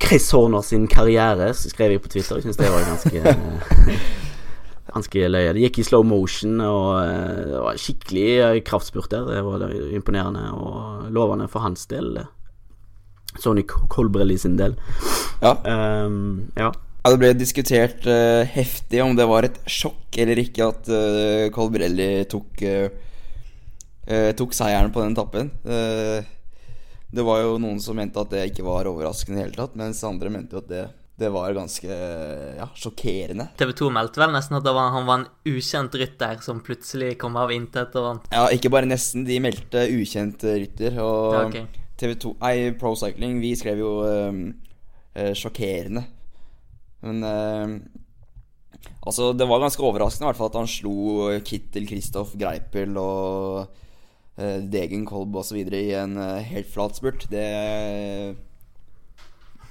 Chris 0.00 0.30
Horner 0.32 0.64
sin 0.64 0.88
karriere, 0.88 1.50
skrev 1.52 1.92
jeg 1.92 2.00
på 2.00 2.14
Twitter. 2.14 2.40
Jeg 2.40 2.46
syns 2.46 2.60
det 2.62 2.72
var 2.72 2.88
ganske 2.88 3.36
uh, 3.36 3.92
Ganske 4.94 5.28
løye. 5.28 5.52
Det 5.52 5.66
gikk 5.66 5.82
i 5.82 5.86
slow 5.90 6.02
motion, 6.08 6.56
og 6.64 6.88
uh, 6.96 7.44
det 7.52 7.62
var 7.66 7.84
skikkelig 7.84 8.64
kraftspurt 8.64 9.12
der. 9.12 9.28
Det 9.28 9.44
var 9.44 9.68
imponerende 9.92 10.48
og 10.56 11.10
lovende 11.12 11.50
for 11.52 11.60
hans 11.66 11.84
del. 11.92 12.22
Sonny 13.36 13.68
Colbrelli 13.68 14.40
sin 14.40 14.56
del. 14.56 14.80
Ja. 15.44 15.58
Um, 16.08 16.48
ja. 16.56 16.72
Ja, 17.00 17.10
Det 17.14 17.20
ble 17.20 17.30
diskutert 17.32 18.04
uh, 18.04 18.44
heftig 18.44 19.00
om 19.00 19.14
det 19.16 19.24
var 19.28 19.46
et 19.46 19.56
sjokk 19.64 20.18
eller 20.20 20.40
ikke 20.42 20.66
at 20.68 20.90
uh, 20.92 21.48
Colbrelli 21.54 22.26
tok, 22.28 22.60
uh, 22.60 24.32
tok 24.36 24.52
seieren 24.56 24.92
på 24.92 25.00
den 25.04 25.16
tappen. 25.16 25.50
det 27.10 27.24
var 27.26 27.40
jo 27.42 27.56
noen 27.58 27.80
som 27.82 27.96
mente 27.96 28.20
at 28.20 28.30
det 28.30 28.50
ikke 28.50 28.66
var 28.66 28.90
overraskende 28.90 29.38
i 29.38 29.40
det 29.40 29.46
hele 29.48 29.56
tatt, 29.56 29.78
mens 29.80 30.02
andre 30.04 30.30
mente 30.30 30.54
jo 30.54 30.60
at 30.60 30.68
det, 30.68 30.84
det 31.18 31.32
var 31.32 31.56
ganske 31.56 31.88
ja, 32.58 32.68
sjokkerende. 32.76 33.48
TV 33.58 33.72
2 33.80 33.90
meldte 33.96 34.20
vel 34.20 34.36
nesten 34.36 34.60
at 34.60 34.68
var, 34.68 34.92
han 34.92 35.08
var 35.08 35.22
en 35.22 35.26
ukjent 35.48 35.96
rytter 35.96 36.44
som 36.44 36.60
plutselig 36.64 37.16
kom 37.22 37.40
av 37.40 37.54
intet 37.54 37.96
og 37.96 38.08
vant. 38.10 38.30
Ja, 38.34 38.44
ikke 38.52 38.72
bare 38.72 38.88
nesten. 38.90 39.24
De 39.28 39.40
meldte 39.42 39.88
ukjent 39.88 40.44
rytter. 40.44 41.00
Og 41.00 41.34
ja, 41.34 41.44
okay. 41.48 41.84
TV 42.00 42.16
2 42.28 42.36
Nei, 42.44 42.54
Pro 42.80 42.96
Cycling, 42.98 43.40
vi 43.42 43.56
skrev 43.58 43.82
jo 43.82 43.92
sjokkerende. 45.36 46.06
Men 47.06 47.24
eh, 47.24 47.74
Altså, 49.00 49.32
det 49.32 49.46
var 49.48 49.60
ganske 49.62 49.84
overraskende 49.84 50.26
i 50.26 50.30
hvert 50.30 50.38
fall 50.40 50.50
at 50.50 50.58
han 50.60 50.68
slo 50.68 50.96
Kittel, 51.44 51.86
Kristoff, 51.88 52.34
Greipel 52.38 52.96
og 53.00 53.70
eh, 54.36 54.60
Degenkolb 54.72 55.36
osv. 55.40 55.60
i 55.64 55.86
en 55.96 56.16
eh, 56.20 56.50
helt 56.52 56.68
flat 56.72 56.96
spurt. 56.96 57.26
Det 57.32 57.46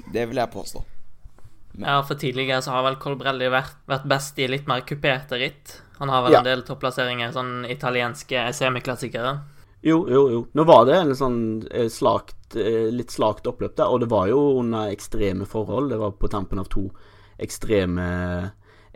Det 0.09 0.25
vil 0.29 0.41
jeg 0.41 0.53
påstå. 0.53 0.81
Men. 1.73 1.85
Ja, 1.85 1.99
for 2.01 2.17
tidligere 2.17 2.63
så 2.65 2.73
har 2.73 2.83
vel 2.87 2.97
Colbrelli 3.01 3.49
vært, 3.53 3.77
vært 3.87 4.09
best 4.09 4.39
i 4.41 4.49
litt 4.49 4.67
mer 4.67 4.81
kuperte 4.81 5.37
ritt. 5.37 5.77
Han 5.99 6.09
har 6.09 6.25
vel 6.25 6.33
ja. 6.33 6.41
en 6.41 6.49
del 6.49 6.65
topplasseringer, 6.65 7.31
sånn 7.35 7.67
italienske 7.69 8.47
semiklassikere. 8.57 9.35
Jo, 9.85 10.01
jo, 10.09 10.23
jo. 10.33 10.41
Nå 10.57 10.65
var 10.67 10.87
det 10.89 10.97
en 10.97 11.13
sånn 11.15 11.39
eh, 11.69 11.87
slakt, 11.93 12.57
eh, 12.57 12.89
litt 12.91 13.13
slakt 13.13 13.47
oppløp 13.47 13.77
der, 13.77 13.87
og 13.87 14.01
det 14.01 14.09
var 14.11 14.27
jo 14.31 14.41
under 14.59 14.89
ekstreme 14.91 15.47
forhold. 15.47 15.93
Det 15.93 16.01
var 16.01 16.17
på 16.17 16.31
tampen 16.33 16.59
av 16.59 16.67
to 16.73 16.89
ekstreme, 17.39 18.05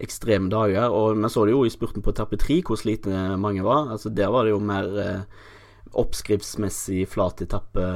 ekstreme 0.02 0.52
dager. 0.52 0.92
Og 0.92 1.18
vi 1.18 1.32
så 1.32 1.46
det 1.46 1.56
jo 1.56 1.66
i 1.66 1.74
spurten 1.74 2.04
på 2.04 2.14
etappe 2.14 2.40
tre 2.42 2.62
hvor 2.66 2.80
slitne 2.80 3.38
mange 3.42 3.64
var. 3.66 3.92
Altså 3.94 4.10
Der 4.10 4.32
var 4.32 4.44
det 4.46 4.56
jo 4.56 4.60
mer 4.60 4.90
eh, 5.00 5.50
oppskriftsmessig 5.94 7.08
flat 7.10 7.42
etappe. 7.42 7.88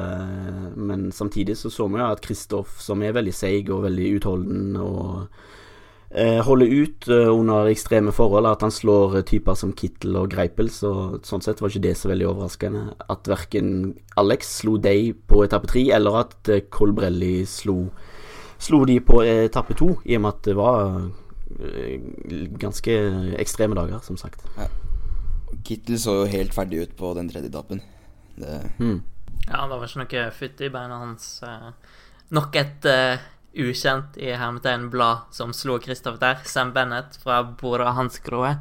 Men 0.76 1.12
samtidig 1.12 1.58
så 1.58 1.70
så 1.70 1.88
vi 1.88 2.00
jo 2.00 2.10
at 2.10 2.22
Kristoff, 2.22 2.80
som 2.82 3.04
er 3.04 3.16
veldig 3.16 3.34
seig 3.34 3.72
og 3.74 3.86
veldig 3.88 4.10
utholden 4.18 4.76
og 4.82 5.28
eh, 6.12 6.40
holder 6.46 6.68
ut 6.68 7.08
eh, 7.10 7.32
under 7.34 7.72
ekstreme 7.72 8.14
forhold, 8.14 8.50
at 8.50 8.66
han 8.66 8.74
slår 8.74 9.22
typer 9.28 9.58
som 9.58 9.74
Kittel 9.74 10.18
og 10.20 10.30
Greipel. 10.34 10.70
Så 10.74 10.92
sånn 11.28 11.44
sett 11.46 11.62
var 11.62 11.74
ikke 11.74 11.88
det 11.88 11.96
så 11.98 12.12
veldig 12.12 12.30
overraskende. 12.30 12.86
At 13.10 13.30
verken 13.30 13.96
Alex 14.18 14.60
slo 14.62 14.78
Day 14.78 15.12
på 15.14 15.44
etappe 15.48 15.70
tre, 15.72 15.88
eller 15.98 16.22
at 16.26 16.54
eh, 16.54 16.68
Colbrelli 16.70 17.42
slo 17.50 17.88
slo 18.60 18.84
de 18.86 19.00
på 19.06 19.22
etappe 19.24 19.76
to, 19.78 19.94
i 20.06 20.18
og 20.18 20.24
med 20.24 20.36
at 20.36 20.50
det 20.50 20.56
var 20.58 20.82
eh, 21.60 22.02
ganske 22.60 22.98
ekstreme 23.42 23.78
dager, 23.78 24.02
som 24.06 24.18
sagt. 24.20 24.44
Ja. 24.58 24.68
Kittel 25.68 26.00
så 26.00 26.22
jo 26.22 26.32
helt 26.32 26.56
ferdig 26.56 26.84
ut 26.84 26.98
på 27.00 27.14
den 27.18 27.30
tredje 27.32 27.52
etappen. 27.52 27.82
Det... 28.36 28.60
Mm. 28.80 29.00
Ja, 29.48 29.64
det 29.68 29.78
var 29.78 29.88
ikke 29.88 30.04
noe 30.04 30.28
futt 30.36 30.62
i 30.64 30.72
beina 30.74 31.00
hans. 31.02 31.30
Eh. 31.46 31.72
Nok 32.36 32.58
et 32.60 32.88
uh, 32.92 33.24
ukjent 33.58 34.18
i 34.20 34.34
hermetegn 34.36 34.90
blad 34.92 35.32
som 35.36 35.54
slo 35.56 35.78
Kristoff 35.84 36.20
der. 36.20 36.42
Sam 36.46 36.74
Bennett 36.76 37.16
fra 37.22 37.42
Bora 37.48 37.94
Hansgrohe. 37.96 38.58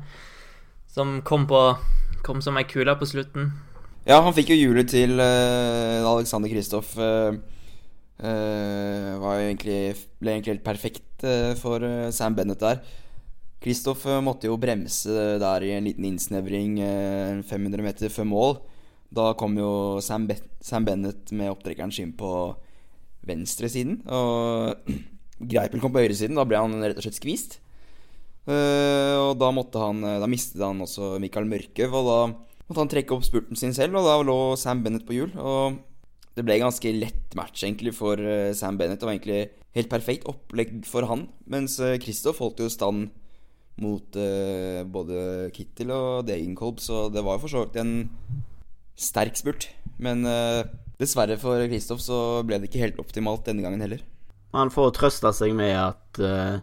Som 0.87 1.21
kom, 1.27 1.49
på, 1.51 1.61
kom 2.25 2.41
som 2.45 2.57
ei 2.57 2.65
kule 2.69 2.95
på 2.97 3.09
slutten. 3.09 3.51
Ja, 4.07 4.21
han 4.23 4.35
fikk 4.37 4.53
jo 4.55 4.61
hjulet 4.61 4.93
til 4.93 5.19
uh, 5.19 6.07
Alexander 6.07 6.53
Kristoff. 6.53 6.95
Uh, 6.95 7.35
Uh, 8.17 9.21
egentlig, 9.45 9.93
ble 10.23 10.33
egentlig 10.33 10.55
helt 10.55 10.65
perfekt 10.65 11.25
uh, 11.27 11.53
for 11.61 11.85
uh, 11.85 12.09
Sam 12.15 12.37
Bennett 12.37 12.63
der. 12.63 12.81
Kristoff 13.61 14.05
måtte 14.23 14.49
jo 14.49 14.57
bremse 14.61 15.37
der 15.41 15.65
i 15.65 15.73
en 15.75 15.87
liten 15.89 16.05
innsnevring 16.07 16.77
500 17.49 17.83
meter 17.83 18.13
før 18.13 18.27
mål. 18.29 18.53
Da 19.11 19.31
kom 19.39 19.57
jo 19.59 19.99
Sam, 20.05 20.29
Be 20.29 20.37
Sam 20.63 20.85
Bennett 20.87 21.33
med 21.35 21.51
opptrekkeren 21.51 21.91
sin 21.91 22.13
på 22.15 22.31
venstresiden. 23.27 24.03
Og 24.07 24.93
Greipel 25.51 25.83
kom 25.83 25.91
på 25.91 26.05
høyresiden. 26.05 26.39
Da 26.39 26.45
ble 26.47 26.61
han 26.63 26.79
rett 26.85 27.01
og 27.01 27.09
slett 27.09 27.19
skvist. 27.19 27.59
og 28.47 29.33
da 29.41 29.51
måtte 29.51 29.83
han 29.83 30.05
Da 30.05 30.29
mistet 30.31 30.63
han 30.63 30.85
også 30.85 31.17
Mikael 31.19 31.49
Mørkøv, 31.51 31.97
og 31.97 32.07
da 32.07 32.21
måtte 32.69 32.81
han 32.85 32.93
trekke 32.93 33.17
opp 33.17 33.27
spurten 33.27 33.59
sin 33.59 33.75
selv, 33.75 33.99
og 33.99 34.07
da 34.07 34.21
lå 34.23 34.39
Sam 34.61 34.85
Bennett 34.85 35.09
på 35.09 35.17
hjul. 35.17 35.33
Og 35.41 35.81
det 36.37 36.45
ble 36.45 36.59
ganske 36.61 36.93
lett 36.93 37.37
match 37.39 37.65
egentlig 37.65 37.95
for 37.97 38.21
uh, 38.21 38.53
Sam 38.57 38.79
Bennett. 38.81 39.01
Det 39.01 39.09
var 39.09 39.17
egentlig 39.17 39.43
helt 39.77 39.93
perfekt 39.93 40.27
opplegg 40.29 40.75
for 40.89 41.09
han. 41.09 41.27
Mens 41.49 41.79
Kristoff 42.03 42.41
uh, 42.41 42.47
holdt 42.47 42.61
jo 42.65 42.73
stand 42.73 43.09
mot 43.81 44.19
uh, 44.21 44.83
både 44.89 45.49
Kittel 45.57 45.93
og 45.93 46.27
Degenkolb, 46.29 46.81
så 46.81 47.07
det 47.13 47.25
var 47.25 47.41
for 47.41 47.53
så 47.53 47.65
vidt 47.65 47.81
en 47.81 47.95
sterk 48.97 49.37
spurt. 49.37 49.71
Men 50.01 50.25
dessverre 51.01 51.39
for 51.41 51.65
Kristoff 51.69 52.03
så 52.05 52.19
ble 52.45 52.59
det 52.61 52.69
ikke 52.69 52.83
helt 52.83 53.01
optimalt 53.01 53.49
denne 53.49 53.65
gangen 53.65 53.81
heller. 53.85 54.05
Han 54.57 54.73
får 54.73 54.95
trøsta 54.97 55.33
seg 55.37 55.53
med 55.57 55.75
at 55.77 56.21
uh, 56.23 56.61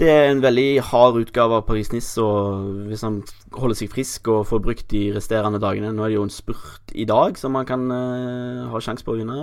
det 0.00 0.08
er 0.08 0.30
en 0.30 0.40
veldig 0.40 0.80
hard 0.88 1.18
utgave 1.20 1.58
av 1.58 1.66
Paris-Nice, 1.68 2.22
og 2.24 2.86
hvis 2.88 3.04
han 3.04 3.20
holder 3.52 3.76
seg 3.76 3.90
frisk 3.92 4.30
og 4.32 4.46
får 4.48 4.62
brukt 4.64 4.86
de 4.92 5.10
resterende 5.12 5.60
dagene 5.60 5.92
Nå 5.92 6.06
er 6.06 6.12
det 6.12 6.16
jo 6.16 6.24
en 6.24 6.32
spurt 6.32 6.94
i 6.96 7.04
dag 7.08 7.36
som 7.36 7.58
han 7.58 7.68
kan 7.68 7.84
uh, 7.92 8.70
ha 8.72 8.80
sjanse 8.80 9.04
på 9.04 9.12
å 9.12 9.18
vinne. 9.18 9.36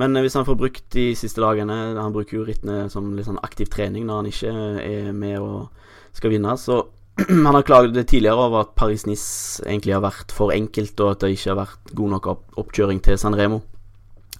Men 0.00 0.20
hvis 0.20 0.36
han 0.36 0.46
får 0.46 0.58
brukt 0.60 0.84
de 0.94 1.10
siste 1.18 1.42
dagene 1.42 1.74
Han 1.98 2.14
bruker 2.14 2.38
jo 2.38 2.44
rittene 2.46 2.84
som 2.92 3.10
litt 3.16 3.26
sånn 3.26 3.40
aktiv 3.42 3.68
trening 3.72 4.06
når 4.06 4.20
han 4.20 4.28
ikke 4.30 4.52
er 4.84 5.10
med 5.16 5.40
og 5.42 6.14
skal 6.16 6.32
vinne, 6.34 6.54
så 6.60 6.82
han 7.46 7.54
har 7.54 7.66
klaget 7.66 7.98
tidligere 8.04 8.46
over 8.48 8.64
at 8.64 8.76
Paris-Nice 8.78 9.64
egentlig 9.66 9.96
har 9.96 10.04
vært 10.04 10.32
for 10.34 10.52
enkelt, 10.54 10.94
og 11.00 11.14
at 11.14 11.24
det 11.24 11.34
ikke 11.34 11.52
har 11.52 11.60
vært 11.64 11.92
god 11.96 12.16
nok 12.16 12.32
oppkjøring 12.60 13.00
til 13.04 13.18
San 13.20 13.36
Remo. 13.38 13.60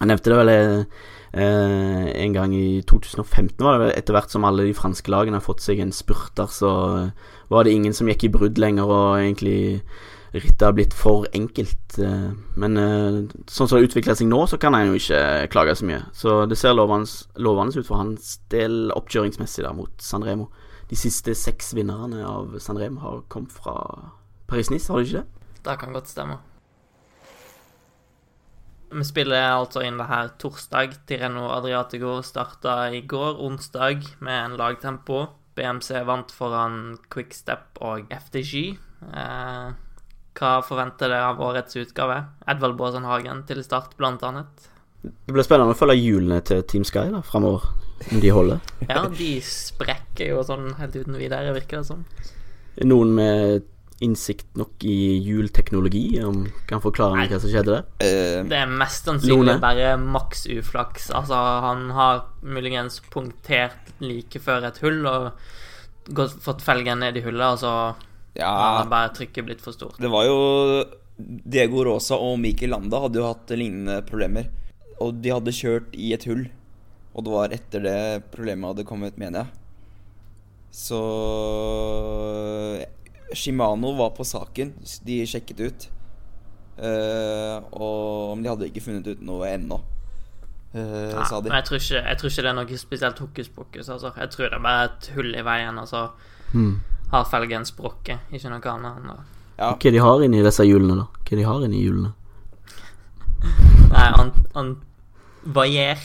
Jeg 0.01 0.09
nevnte 0.09 0.31
det 0.33 0.37
vel 0.39 0.51
eh, 0.51 2.05
en 2.25 2.33
gang 2.33 2.55
i 2.57 2.81
2015, 2.89 3.61
var 3.61 3.77
det 3.77 3.83
vel 3.83 3.91
etter 3.93 4.17
hvert 4.17 4.33
som 4.33 4.47
alle 4.47 4.65
de 4.65 4.77
franske 4.77 5.13
lagene 5.13 5.37
har 5.37 5.45
fått 5.45 5.61
seg 5.61 5.79
en 5.83 5.93
spurter, 5.93 6.49
så 6.49 6.71
var 7.53 7.67
det 7.67 7.75
ingen 7.75 7.93
som 7.93 8.09
gikk 8.09 8.25
i 8.25 8.31
brudd 8.33 8.57
lenger, 8.61 8.89
og 8.89 9.19
egentlig 9.21 9.61
rittet 10.33 10.65
har 10.65 10.73
blitt 10.73 10.93
for 10.95 11.27
enkelt. 11.35 11.99
Eh, 11.99 12.29
men 12.59 12.81
eh, 12.81 13.21
sånn 13.51 13.69
som 13.69 13.77
det 13.77 13.89
utvikler 13.89 14.17
seg 14.17 14.29
nå, 14.31 14.41
så 14.49 14.59
kan 14.61 14.75
han 14.77 14.89
jo 14.89 14.97
ikke 14.97 15.21
klage 15.53 15.77
så 15.77 15.87
mye. 15.87 16.01
Så 16.17 16.41
det 16.49 16.57
ser 16.59 16.77
lovende 16.77 17.77
ut 17.77 17.87
for 17.87 17.99
hans 17.99 18.37
del 18.53 18.93
oppkjøringsmessig 18.95 19.65
der 19.67 19.75
mot 19.77 19.93
Sanremo. 20.01 20.49
De 20.91 20.99
siste 20.99 21.35
seks 21.37 21.75
vinnerne 21.77 22.23
av 22.27 22.57
Sanremo 22.63 23.03
har 23.03 23.21
kommet 23.31 23.53
fra 23.55 23.75
Paris-Nice, 24.51 24.91
har 24.91 24.99
de 24.99 25.11
ikke 25.11 25.21
det? 25.21 25.59
Det 25.61 25.77
kan 25.79 25.93
godt 25.95 26.09
stemme. 26.11 26.41
Vi 28.91 29.05
spiller 29.07 29.53
altså 29.55 29.85
inn 29.87 29.99
det 30.01 30.09
her 30.09 30.33
torsdag. 30.41 30.97
Tireno 31.07 31.47
Adriatico 31.55 32.17
starta 32.25 32.89
i 32.91 33.03
går, 33.07 33.39
onsdag, 33.39 34.03
med 34.19 34.39
en 34.45 34.57
lagtempo. 34.59 35.23
BMC 35.55 36.01
vant 36.07 36.31
foran 36.35 36.97
Quickstep 37.11 37.79
og 37.83 38.11
FDG. 38.11 38.75
Eh, 39.07 39.71
hva 40.39 40.51
forventer 40.63 41.11
dere 41.11 41.31
av 41.31 41.41
årets 41.43 41.79
utgave? 41.79 42.19
Edvald 42.51 42.77
Baasen 42.79 43.07
Hagen 43.07 43.43
til 43.47 43.63
start, 43.63 43.95
blant 43.99 44.23
annet. 44.27 44.67
Det 45.01 45.33
blir 45.33 45.45
spennende 45.45 45.73
å 45.73 45.79
følge 45.79 45.97
hjulene 45.97 46.41
til 46.45 46.61
Team 46.67 46.85
Sky 46.87 47.07
da, 47.13 47.23
framover. 47.25 47.71
Om 48.11 48.21
de 48.21 48.31
holder? 48.33 48.61
ja, 48.89 49.03
de 49.13 49.33
sprekker 49.45 50.31
jo 50.33 50.41
sånn 50.45 50.71
helt 50.79 50.95
uten 50.97 51.19
videre, 51.19 51.53
virker 51.53 51.81
det 51.81 51.89
som. 51.91 52.01
Noen 52.87 53.11
med 53.13 53.67
innsikt 54.01 54.47
nok 54.59 54.83
i 54.87 54.97
hjulteknologi 55.21 56.05
om 56.25 56.43
kan 56.69 56.81
forklare 56.83 57.19
meg 57.19 57.33
hva 57.33 57.39
som 57.41 57.51
skjedde 57.51 57.77
der? 57.77 57.89
Uh, 58.01 58.37
det 58.49 58.59
er 58.59 58.71
mest 58.81 59.09
sannsynlig 59.09 59.57
bare 59.63 59.95
maks 60.01 60.47
uflaks. 60.51 61.09
Altså, 61.15 61.39
han 61.67 61.89
har 61.95 62.23
muligens 62.41 63.01
punktert 63.13 63.91
like 64.03 64.41
før 64.41 64.69
et 64.71 64.79
hull 64.83 65.03
og 65.09 65.29
gått, 66.09 66.39
fått 66.41 66.65
felgen 66.65 67.03
ned 67.05 67.19
i 67.19 67.25
hullet, 67.25 67.57
og 67.57 67.61
så 67.61 67.75
ja, 68.39 68.49
har 68.49 68.89
bare 68.91 69.13
trykket 69.17 69.47
blitt 69.47 69.61
for 69.63 69.77
stort. 69.77 69.99
Det 70.01 70.09
var 70.11 70.25
jo 70.29 70.39
Diego 71.21 71.85
Rosa 71.85 72.17
og 72.17 72.39
Mikkel 72.41 72.73
Landa 72.73 73.03
hadde 73.03 73.21
jo 73.21 73.29
hatt 73.29 73.53
lignende 73.53 74.01
problemer. 74.07 74.49
Og 75.01 75.15
de 75.21 75.31
hadde 75.33 75.53
kjørt 75.53 75.93
i 75.97 76.11
et 76.15 76.25
hull 76.29 76.47
og 77.11 77.25
det 77.25 77.33
var 77.33 77.55
etter 77.55 77.83
det 77.83 77.99
problemet 78.31 78.71
hadde 78.71 78.87
kommet, 78.87 79.17
mener 79.19 79.43
jeg. 79.43 79.57
Så 80.71 80.99
Shimano 83.37 83.93
var 83.97 84.13
på 84.17 84.25
saken. 84.27 84.73
De 85.05 85.21
sjekket 85.29 85.63
ut. 85.63 85.87
Uh, 86.81 87.61
og 87.77 88.39
de 88.41 88.49
hadde 88.49 88.69
ikke 88.71 88.83
funnet 88.87 89.07
ut 89.11 89.25
noe 89.25 89.49
ennå. 89.51 89.81
Uh, 90.71 91.11
ja, 91.11 91.25
sa 91.27 91.41
de. 91.41 91.49
Men 91.51 91.59
jeg 91.59 91.67
tror, 91.67 91.81
ikke, 91.83 91.99
jeg 91.99 92.19
tror, 92.21 92.31
ikke, 92.31 92.45
det 92.45 92.51
er 92.51 92.57
noe 92.57 92.79
spesielt 92.79 93.19
hokus 93.21 93.51
pokus. 93.51 93.89
Altså. 93.89 94.13
Jeg 94.17 94.33
tror 94.33 94.47
det 94.47 94.57
er 94.57 94.63
bare 94.65 94.87
et 94.87 95.11
hull 95.17 95.35
i 95.35 95.43
veien. 95.45 95.81
Altså. 95.81 96.07
Hmm. 96.53 96.79
Har 97.11 97.27
felgen 97.27 97.67
sprukket, 97.67 98.31
ikke 98.31 98.53
noe 98.53 98.73
annet. 98.75 99.35
Ja. 99.59 99.73
Hva 99.75 99.91
de 99.93 100.01
har 100.01 100.23
inni 100.25 100.41
disse 100.45 100.65
hjulene, 100.65 101.03
da? 101.03 101.25
Hva 101.27 101.37
de 101.37 101.45
har 101.45 101.67
inni 101.67 101.83
hjulene? 101.83 102.15
Nei, 103.91 104.07
han, 104.15 104.31
han 104.55 104.73
vaier 105.43 105.99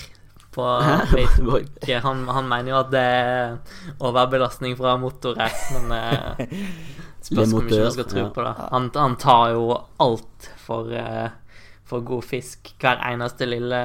på 0.56 0.66
Facebook. 1.14 1.88
Han, 2.02 2.28
han, 2.28 2.48
mener 2.48 2.72
jo 2.72 2.78
at 2.80 2.92
det 2.92 3.02
er 3.02 3.56
overbelastning 4.00 4.76
fra 4.78 4.96
motorer, 5.00 5.52
men 5.76 5.92
eh, 5.96 6.60
spørs 7.26 7.54
hvor 7.54 7.66
mye 7.66 7.80
man 7.82 7.94
skal 7.94 8.08
tro 8.10 8.26
på 8.34 8.44
det. 8.46 8.52
Han, 8.72 8.90
han, 8.94 9.16
tar 9.20 9.54
jo 9.54 9.64
alt 10.02 10.50
for, 10.62 10.92
uh, 10.92 11.64
for 11.86 12.04
god 12.06 12.26
fisk. 12.26 12.72
Hver 12.82 13.02
eneste 13.08 13.48
lille 13.48 13.80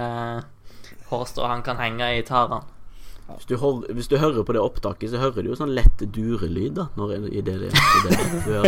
hårstrå 1.09 1.49
han 1.51 1.65
kan 1.65 1.81
henge 1.81 2.13
i, 2.17 2.21
tar 2.27 2.51
han. 2.53 2.69
Hvis 3.31 3.47
du, 3.47 3.55
hører, 3.61 3.93
hvis 3.95 4.09
du, 4.11 4.17
hører 4.19 4.43
på 4.43 4.55
det 4.57 4.59
opptaket, 4.59 5.13
så 5.13 5.21
hører 5.21 5.45
du 5.45 5.53
jo 5.53 5.55
sånn 5.55 5.71
lett 5.71 6.01
durelyd 6.03 6.75
da 6.75 6.89
når, 6.99 7.13
i 7.31 7.43
det, 7.47 7.53
det, 7.61 7.69
det, 7.71 8.65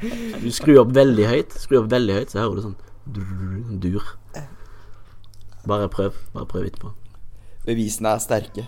du, 0.00 0.06
du 0.40 0.48
skrur 0.56 0.86
opp 0.86 0.94
veldig 0.96 1.26
høyt, 1.28 1.58
skru 1.60 1.82
opp 1.82 1.90
veldig 1.92 2.22
høyt, 2.22 2.32
så 2.32 2.40
hører 2.40 2.56
du 2.56 2.68
sånn 2.70 3.80
dur. 3.84 4.14
Bare 5.68 5.90
prøv. 5.92 6.16
Bare 6.32 6.48
prøv 6.48 6.70
etterpå 6.70 6.94
bevisene 7.66 8.14
er 8.14 8.22
sterke. 8.22 8.66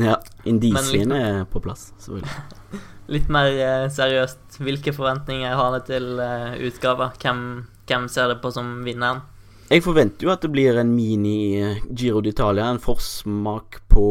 Ja, 0.00 0.16
indisiene 0.48 1.18
er 1.20 1.42
på 1.50 1.60
plass, 1.64 1.90
selvfølgelig. 2.00 2.84
Litt 3.12 3.30
mer 3.32 3.52
eh, 3.54 3.86
seriøst, 3.92 4.58
hvilke 4.64 4.94
forventninger 4.94 5.56
har 5.58 5.74
dere 5.76 5.86
til 5.86 6.20
uh, 6.20 6.54
utgaver? 6.66 7.14
Hvem, 7.22 7.40
hvem, 7.88 8.06
ser 8.12 8.32
det 8.32 8.40
på 8.42 8.52
som 8.54 8.80
vinneren? 8.86 9.22
Jeg 9.66 9.82
forventer 9.82 10.28
jo 10.28 10.30
at 10.30 10.44
det 10.44 10.52
blir 10.54 10.78
en 10.78 10.92
mini 10.94 11.58
eh, 11.58 11.80
Giro 11.90 12.22
d'Italia, 12.22 12.68
en 12.70 12.82
forsmak 12.82 13.80
på 13.90 14.06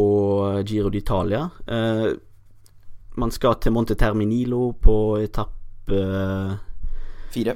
Giro 0.68 0.92
d'Italia. 0.94 1.46
Uh, 1.68 2.16
man 3.16 3.32
skal 3.32 3.60
til 3.64 3.76
Monte 3.76 3.96
Terminilo 3.96 4.74
på 4.82 4.98
etappe 5.24 6.02
Fire. 7.32 7.54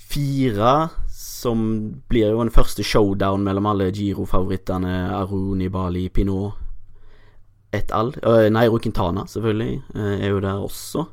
Fire 0.00 0.74
som 1.10 1.60
blir 2.08 2.32
jo 2.32 2.40
en 2.42 2.50
første 2.50 2.82
showdown 2.86 3.42
mellom 3.44 3.66
alle 3.68 3.90
Giro-favorittene. 3.94 4.94
Aruni, 5.12 5.68
Bali, 5.70 6.08
Pinot 6.14 6.63
et 7.74 7.92
all. 7.94 8.12
Nei, 8.52 8.66
Rukintana 8.70 9.26
selvfølgelig, 9.30 9.82
uh, 9.96 10.14
er 10.16 10.28
jo 10.30 10.40
der 10.44 10.64
også. 10.64 11.06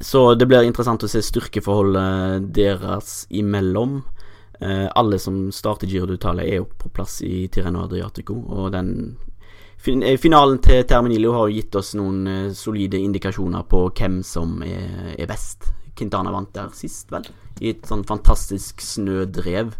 Så 0.00 0.22
det 0.36 0.48
blir 0.48 0.64
interessant 0.64 1.04
å 1.04 1.10
se 1.10 1.22
styrkeforholdet 1.24 2.48
deres 2.56 3.24
imellom. 3.30 4.00
Uh, 4.60 4.88
alle 4.98 5.18
som 5.22 5.46
starter 5.54 5.88
Giro 5.88 6.08
d'Italia, 6.10 6.44
er 6.44 6.62
jo 6.62 6.68
på 6.78 6.92
plass 6.92 7.20
i 7.24 7.46
Tireno 7.52 7.86
Adriatico, 7.86 8.36
og 8.52 8.72
den 8.76 8.94
finalen 9.80 10.58
til 10.60 10.82
Terminilio 10.84 11.32
har 11.38 11.52
gitt 11.54 11.76
oss 11.80 11.94
noen 11.96 12.50
solide 12.52 12.98
indikasjoner 13.00 13.64
på 13.64 13.86
hvem 13.96 14.18
som 14.26 14.58
er, 14.60 15.24
best. 15.28 15.70
Quintana 15.96 16.32
vant 16.32 16.52
der 16.52 16.68
sist, 16.76 17.08
vel. 17.12 17.24
I 17.60 17.72
et 17.74 17.88
sånn 17.88 18.04
fantastisk 18.08 18.80
snødrev. 18.84 19.72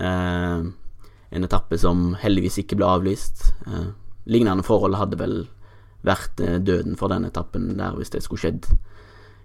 Eh, 0.00 0.62
en 1.32 1.46
etappe 1.46 1.78
som 1.80 2.12
heldigvis 2.20 2.60
ikke 2.62 2.78
ble 2.80 2.88
avlyst. 2.88 3.52
Eh, 3.66 3.90
lignende 4.24 4.64
forhold 4.66 4.98
hadde 4.98 5.18
vel 5.20 5.36
vært 6.06 6.40
eh, 6.42 6.58
døden 6.62 6.96
for 6.98 7.12
den 7.12 7.26
etappen 7.28 7.72
der 7.78 7.96
hvis 7.98 8.12
det 8.14 8.22
skulle 8.24 8.42
skjedd, 8.42 8.68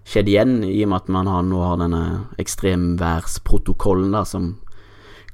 skjedd 0.07 0.31
igjen, 0.31 0.59
i 0.65 0.81
og 0.85 0.91
med 0.91 1.03
at 1.03 1.11
man 1.13 1.31
har, 1.31 1.45
nå 1.45 1.61
har 1.63 1.81
denne 1.81 2.03
ekstremværsprotokollen 2.41 4.15
da, 4.15 4.23
som 4.25 4.55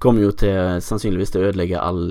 kommer 0.04 0.26
jo 0.26 0.34
til 0.36 0.82
sannsynligvis 0.84 1.32
til 1.32 1.44
å 1.44 1.52
ødelegge 1.52 1.80
all 1.80 2.08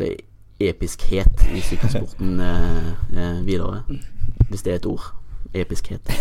episkhet 0.62 1.46
i 1.52 1.60
sykkelsporten 1.64 2.40
eh, 2.50 2.92
eh, 3.16 3.40
videre. 3.46 3.82
Hvis 4.48 4.64
det 4.64 4.76
er 4.76 4.82
et 4.82 4.90
ord. 4.90 5.12
Episkhet. 5.52 6.08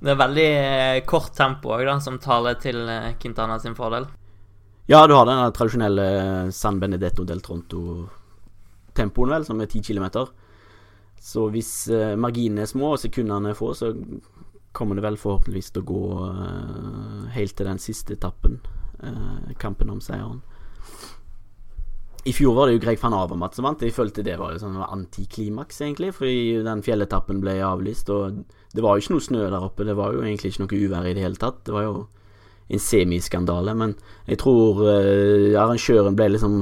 Det 0.00 0.14
er 0.14 0.16
veldig 0.16 0.46
eh, 0.48 1.02
kort 1.04 1.34
tempo 1.36 1.74
òg, 1.76 1.84
som 2.00 2.16
taler 2.20 2.56
til 2.60 2.78
eh, 2.88 3.12
Quintana 3.20 3.58
sin 3.60 3.76
fordel. 3.76 4.06
Ja, 4.88 5.02
du 5.06 5.12
har 5.12 5.26
den 5.28 5.52
tradisjonelle 5.52 6.06
eh, 6.20 6.52
San 6.56 6.80
Benedetto 6.80 7.26
del 7.28 7.42
Tronto-tempoen, 8.90 9.30
vel, 9.30 9.44
som 9.44 9.60
er 9.60 9.66
10 9.66 9.82
km. 9.82 10.26
Så 11.20 11.48
hvis 11.52 11.88
eh, 11.88 12.16
marginene 12.16 12.62
er 12.62 12.70
små 12.70 12.94
og 12.94 13.00
sekundene 13.00 13.50
er 13.50 13.58
få, 13.58 13.74
så 13.74 13.92
kommer 14.72 14.96
det 14.96 15.04
vel 15.04 15.18
forhåpentligvis 15.18 15.72
til 15.74 15.82
å 15.82 15.88
gå 15.90 16.04
eh, 16.30 17.24
helt 17.34 17.56
til 17.56 17.66
den 17.66 17.78
siste 17.78 18.14
etappen. 18.14 18.60
eh, 19.02 19.54
kampen 19.58 19.90
om 19.90 20.00
seieren. 20.00 20.40
I 22.24 22.32
fjor 22.36 22.52
var 22.52 22.68
det 22.68 22.74
jo 22.74 22.82
Greg 22.84 22.98
van 23.00 23.14
Avermat 23.16 23.54
som 23.56 23.64
vant. 23.64 23.80
Jeg 23.80 23.96
følte 23.96 24.22
det 24.22 24.36
var 24.38 24.58
sånn 24.60 24.76
antiklimaks, 24.76 25.80
egentlig, 25.80 26.12
fordi 26.12 26.62
den 26.64 26.82
fjelletappen 26.84 27.40
ble 27.40 27.54
avlyst. 27.64 28.10
Og 28.12 28.42
det 28.74 28.82
var 28.84 28.96
jo 28.96 29.04
ikke 29.04 29.14
noe 29.14 29.24
snø 29.24 29.46
der 29.46 29.64
oppe. 29.64 29.86
Det 29.88 29.96
var 29.96 30.12
jo 30.12 30.20
egentlig 30.20 30.52
ikke 30.52 30.66
noe 30.66 30.80
uvær 30.84 31.08
i 31.08 31.14
det 31.16 31.24
hele 31.24 31.40
tatt. 31.40 31.62
Det 31.64 31.72
var 31.72 31.86
jo 31.86 31.94
en 32.68 32.82
semiskandale. 32.84 33.72
Men 33.72 33.94
jeg 34.28 34.40
tror 34.44 34.82
uh, 34.84 35.56
arrangøren 35.62 36.18
ble 36.18 36.28
liksom 36.34 36.58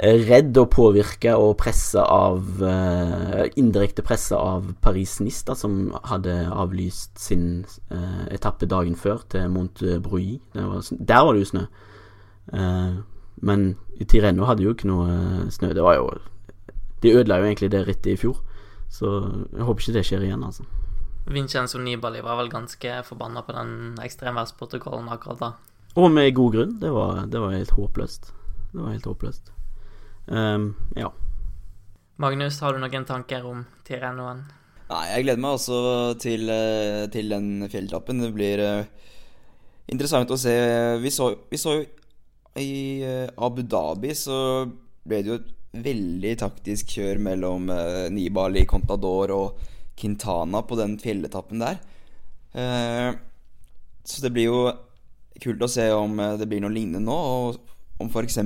redd 0.00 0.56
og 0.56 0.70
påvirka 0.72 1.34
og 1.36 1.58
pressa 1.60 2.06
av 2.08 2.62
uh, 2.62 3.44
Indirekte 3.60 4.04
pressa 4.06 4.38
av 4.40 4.70
Paris-Nice, 4.80 5.56
som 5.60 5.92
hadde 6.08 6.34
avlyst 6.48 7.20
sin 7.20 7.66
etappe 8.32 8.68
dagen 8.70 8.96
før 8.96 9.22
til 9.28 9.50
Mont 9.52 9.82
Bruy. 10.02 10.40
der 10.54 11.24
var 11.24 11.32
det 11.34 11.44
jo 11.44 11.50
snø. 11.52 11.64
Men 13.40 13.76
i 13.96 14.04
Tireno 14.04 14.44
hadde 14.48 14.64
jo 14.64 14.74
ikke 14.74 14.88
noe 14.90 15.08
eh, 15.12 15.48
snø. 15.52 15.72
Det 15.76 15.84
var 15.84 15.96
jo 15.98 16.10
De 17.00 17.14
ødela 17.16 17.38
jo 17.40 17.48
egentlig 17.48 17.70
det 17.72 17.86
rittet 17.86 18.12
i 18.12 18.20
fjor. 18.20 18.42
Så 18.92 19.08
jeg 19.54 19.64
håper 19.64 19.82
ikke 19.82 19.96
det 19.96 20.04
skjer 20.04 20.26
igjen, 20.26 20.44
altså. 20.44 20.66
Vincenzo 21.30 21.78
Nibali 21.78 22.20
var 22.24 22.36
vel 22.40 22.50
ganske 22.52 22.98
forbanna 23.06 23.40
på 23.46 23.54
den 23.54 23.96
ekstremværsprotokollen 24.02 25.08
akkurat 25.08 25.40
da. 25.40 25.50
Og 25.96 26.10
med 26.12 26.34
god 26.34 26.52
grunn. 26.52 26.74
Det 26.82 26.90
var, 26.92 27.24
det 27.30 27.40
var 27.40 27.54
helt 27.56 27.72
håpløst. 27.76 28.32
Det 28.72 28.82
var 28.82 28.92
helt 28.92 29.08
håpløst. 29.08 29.52
Um, 30.26 30.74
ja. 30.96 31.12
Magnus, 32.20 32.60
har 32.60 32.74
du 32.74 32.82
noen 32.82 33.06
tanker 33.08 33.46
om 33.48 33.64
Tirenoen? 33.86 34.44
Nei, 34.90 35.04
jeg 35.12 35.24
gleder 35.24 35.42
meg 35.42 35.54
også 35.56 35.78
til, 36.20 36.50
eh, 36.50 37.06
til 37.14 37.30
den 37.30 37.68
fjelltrappen. 37.70 38.20
Det 38.24 38.32
blir 38.34 38.60
uh, 38.60 39.10
interessant 39.88 40.32
å 40.34 40.38
se. 40.38 40.52
Vi 40.98 41.12
så, 41.14 41.30
vi 41.50 41.60
så 41.60 41.76
jo 41.78 41.84
i 42.58 42.72
uh, 43.06 43.30
Abu 43.46 43.62
Dhabi 43.62 44.10
så 44.18 44.66
ble 45.06 45.22
det 45.22 45.30
jo 45.30 45.38
et 45.38 45.52
veldig 45.86 46.34
taktisk 46.42 46.96
kjør 46.96 47.22
mellom 47.22 47.70
uh, 47.70 48.10
Nibali, 48.10 48.66
Contador 48.66 49.32
og 49.36 49.62
Quintana 50.00 50.64
på 50.66 50.78
den 50.80 50.98
fjelletappen 50.98 51.60
der. 51.60 51.80
så 54.10 54.22
det 54.24 54.30
blir 54.32 54.46
jo 54.48 54.62
kult 55.44 55.60
å 55.62 55.68
se 55.70 55.84
om 55.92 56.16
det 56.40 56.48
blir 56.48 56.62
noe 56.64 56.72
lignende 56.72 57.04
nå. 57.04 57.18
Og 57.44 57.58
om 58.00 58.08
f.eks. 58.08 58.38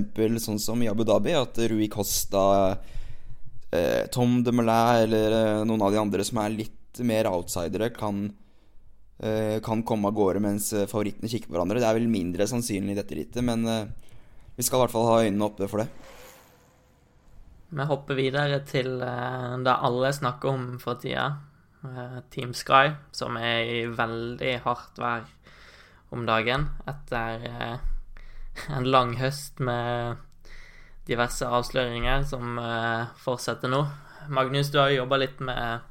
sånn 0.43 0.61
som 0.61 0.83
i 0.83 0.91
Abu 0.91 1.05
Dhabi, 1.07 1.35
at 1.39 1.59
Rui 1.71 1.87
Costa 1.93 2.45
eh, 3.75 4.07
Tom 4.13 4.43
de 4.45 4.53
Melin 4.55 5.05
eller 5.07 5.37
eh, 5.39 5.65
noen 5.67 5.83
av 5.83 5.93
de 5.93 6.01
andre 6.01 6.25
som 6.27 6.41
er 6.43 6.55
litt 6.55 7.03
mer 7.07 7.29
outsidere, 7.31 7.91
kan, 7.95 8.27
eh, 9.19 9.61
kan 9.65 9.83
komme 9.87 10.11
av 10.11 10.17
gårde 10.19 10.43
mens 10.45 10.73
eh, 10.73 10.89
favorittene 10.91 11.31
kikker 11.31 11.51
på 11.51 11.57
hverandre. 11.57 11.83
Det 11.83 11.89
er 11.91 11.99
vel 11.99 12.11
mindre 12.11 12.49
sannsynlig 12.51 12.95
i 12.95 13.01
dette 13.01 13.19
rittet, 13.19 13.43
men 13.47 13.67
eh, 13.71 13.87
vi 14.55 14.67
skal 14.67 14.81
i 14.81 14.85
hvert 14.85 14.95
fall 14.95 15.09
ha 15.11 15.23
øynene 15.25 15.49
oppe 15.49 15.71
for 15.71 15.83
det. 15.83 15.89
Vi 17.75 17.89
hopper 17.91 18.19
videre 18.19 18.61
til 18.69 19.01
eh, 19.03 19.57
det 19.67 19.81
alle 19.89 20.15
snakker 20.15 20.55
om 20.55 20.71
for 20.83 21.01
tida. 21.03 21.33
Team 22.33 22.55
Sky, 22.57 22.95
som 23.13 23.35
er 23.37 23.67
i 23.69 23.81
veldig 23.93 24.55
hardt 24.65 24.97
vær 24.97 25.27
om 26.17 26.23
dagen 26.25 26.65
etter 26.89 27.45
en 28.69 28.87
lang 28.89 29.17
høst 29.19 29.61
med 29.63 30.21
diverse 31.09 31.47
avsløringer 31.47 32.25
som 32.29 32.59
uh, 32.61 33.11
fortsetter 33.21 33.71
nå. 33.71 33.83
Magnus, 34.33 34.71
du 34.73 34.81
har 34.81 34.93
jo 34.93 35.03
jobba 35.03 35.21
litt 35.21 35.41
med 35.45 35.85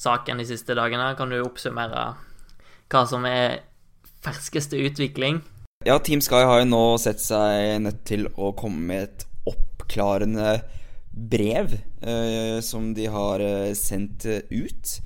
saken 0.00 0.40
de 0.40 0.48
siste 0.48 0.76
dagene. 0.76 1.14
Kan 1.16 1.32
du 1.32 1.40
oppsummere 1.40 2.10
hva 2.92 3.04
som 3.08 3.24
er 3.28 3.62
ferskeste 4.24 4.78
utvikling? 4.84 5.40
Ja, 5.84 5.98
Team 6.00 6.20
Sky 6.24 6.44
har 6.44 6.60
jo 6.62 6.68
nå 6.68 6.84
sett 7.00 7.20
seg 7.24 7.80
nødt 7.84 8.04
til 8.08 8.28
å 8.36 8.52
komme 8.56 8.84
med 8.90 9.08
et 9.08 9.24
oppklarende 9.48 10.58
brev 11.14 11.74
eh, 11.76 12.60
som 12.64 12.92
de 12.96 13.08
har 13.12 13.42
uh, 13.42 13.72
sendt 13.78 14.26
ut. 14.50 14.96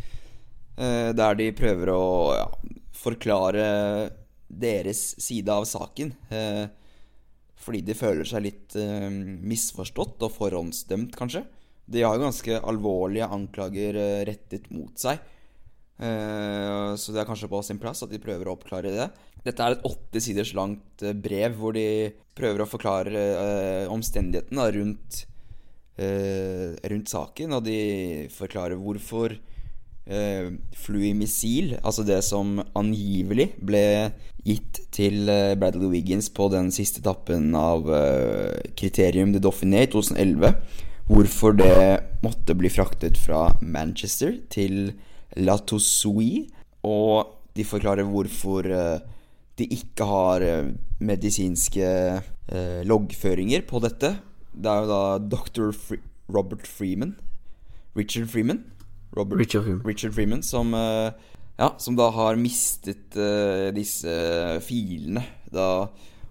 der 0.79 1.35
de 1.35 1.47
prøver 1.59 1.91
å 1.91 2.03
ja, 2.37 2.45
forklare 2.95 3.63
deres 4.49 5.15
side 5.21 5.53
av 5.53 5.67
saken. 5.69 6.13
Eh, 6.33 6.67
fordi 7.59 7.83
de 7.85 7.97
føler 7.99 8.29
seg 8.29 8.45
litt 8.47 8.77
eh, 8.79 9.09
misforstått 9.11 10.25
og 10.25 10.35
forhåndsdømt, 10.35 11.17
kanskje. 11.19 11.45
De 11.89 12.05
har 12.05 12.17
jo 12.17 12.27
ganske 12.27 12.61
alvorlige 12.69 13.29
anklager 13.33 13.99
eh, 13.99 14.23
rettet 14.29 14.71
mot 14.75 14.95
seg. 14.99 15.21
Så 15.99 17.11
det 17.11 17.19
er 17.19 17.27
kanskje 17.27 17.49
på 17.51 17.59
sin 17.67 17.81
plass 17.83 18.05
at 18.05 18.13
de 18.13 18.21
prøver 18.23 18.47
å 18.47 18.53
oppklare 18.55 18.93
det. 18.95 19.07
Dette 19.43 19.65
er 19.65 19.75
et 19.75 19.87
åtte 19.89 20.21
siders 20.23 20.53
langt 20.55 21.03
brev 21.25 21.57
hvor 21.59 21.75
de 21.75 22.13
prøver 22.39 22.63
å 22.63 22.69
forklare 22.71 23.25
omstendighetene 23.91 24.67
rundt, 24.77 25.19
rundt 25.99 27.11
saken. 27.11 27.57
Og 27.59 27.67
de 27.67 27.81
forklarer 28.31 28.79
hvorfor 28.79 29.35
eh, 30.09 30.51
fluimissil, 30.77 31.77
altså 31.83 32.05
det 32.07 32.21
som 32.27 32.59
angivelig 32.79 33.53
ble 33.61 33.85
gitt 34.47 34.83
til 34.95 35.29
eh, 35.31 35.55
Bradley 35.59 35.93
Wiggins 35.93 36.31
på 36.35 36.49
den 36.53 36.73
siste 36.75 37.03
etappen 37.05 37.53
av 37.59 37.89
eh, 37.93 38.73
Kriterium 38.79 39.35
de 39.35 39.43
Dauphiné 39.45 39.85
i 39.87 39.91
2011, 39.93 40.55
hvorfor 41.09 41.57
det 41.57 41.77
måtte 42.25 42.57
bli 42.59 42.71
fraktet 42.73 43.21
fra 43.21 43.49
Manchester 43.61 44.35
til 44.53 44.93
La 45.41 45.59
Toussoui, 45.61 46.49
og 46.89 47.39
de 47.57 47.67
forklarer 47.67 48.07
hvorfor 48.09 48.69
eh, 48.71 49.01
de 49.59 49.67
ikke 49.75 50.07
har 50.07 50.45
eh, 50.47 50.73
medisinske 51.03 51.89
eh, 51.89 52.81
loggføringer 52.87 53.65
på 53.69 53.83
dette. 53.85 54.15
Det 54.55 54.71
er 54.71 54.85
jo 54.85 54.91
da 54.93 55.03
dr. 55.23 55.73
Fre 55.77 56.03
Robert 56.29 56.67
Freeman 56.69 57.15
Richard 57.97 58.27
Freeman 58.29 58.59
Robert, 59.19 59.39
Richard 59.39 59.65
Freeman. 59.65 59.83
Richard 59.85 60.15
Freeman 60.15 60.43
som, 60.43 60.75
uh, 60.75 61.11
ja, 61.57 61.75
som 61.79 61.97
da 61.99 62.09
har 62.15 62.39
mistet 62.39 63.17
uh, 63.19 63.69
disse 63.75 64.13
filene 64.63 65.25
da 65.51 65.89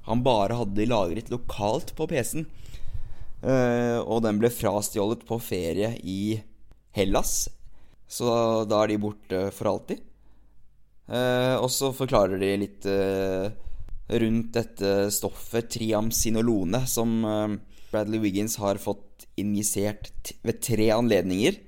han 0.08 0.24
bare 0.24 0.56
hadde 0.56 0.88
lagret 0.88 1.32
lokalt 1.34 1.92
på 1.98 2.08
PC-en. 2.08 2.48
Uh, 3.44 3.52
eh, 3.52 4.00
og 4.00 4.24
den 4.24 4.40
ble 4.40 4.50
frastjålet 4.50 5.26
på 5.28 5.38
ferie 5.44 5.92
i 6.00 6.38
Hellas. 6.96 7.50
Så 8.08 8.30
da 8.70 8.80
er 8.82 8.94
de 8.94 9.02
borte 9.04 9.42
for 9.52 9.68
alltid. 9.74 10.00
og 11.08 11.68
så 11.72 11.90
forklarer 11.96 12.40
de 12.40 12.50
litt 12.62 12.86
rundt 14.24 14.54
dette 14.56 14.94
stoffet 15.12 15.68
triamcinolone, 15.76 16.82
som 16.88 17.20
Bradley 17.92 18.24
Wiggins 18.24 18.56
har 18.64 18.80
fått 18.80 19.28
injisert 19.36 20.32
ved 20.48 20.62
tre 20.64 20.88
anledninger 20.96 21.60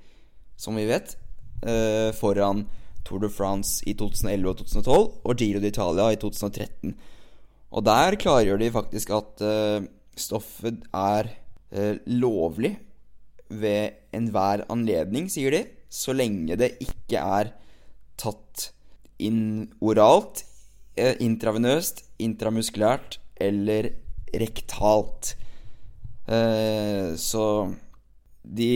som 0.60 0.76
vi 0.76 0.88
vet, 0.90 1.16
uh, 1.64 2.12
foran 2.16 2.66
Tour 3.08 3.24
de 3.24 3.30
France 3.32 3.80
i 3.88 3.96
2011 3.98 4.50
og 4.52 4.60
2012 4.66 5.08
og 5.24 5.40
Giro 5.40 5.62
d'Italia 5.64 6.12
i 6.14 6.20
2013. 6.20 6.94
Og 7.70 7.86
der 7.86 8.18
klargjør 8.20 8.60
de 8.60 8.72
faktisk 8.76 9.14
at 9.16 9.46
uh, 9.46 9.88
stoffet 10.20 10.84
er 10.94 11.32
uh, 11.72 11.96
lovlig 12.12 12.76
ved 13.50 13.96
enhver 14.14 14.66
anledning, 14.70 15.30
sier 15.32 15.56
de, 15.56 15.64
så 15.90 16.14
lenge 16.14 16.60
det 16.60 16.76
ikke 16.84 17.22
er 17.24 17.54
tatt 18.20 18.70
inn 19.20 19.72
oralt, 19.82 20.44
intravenøst, 21.00 22.04
intramuskulært 22.22 23.18
eller 23.40 23.88
rektalt. 24.36 25.32
så 27.18 27.46
de 28.44 28.70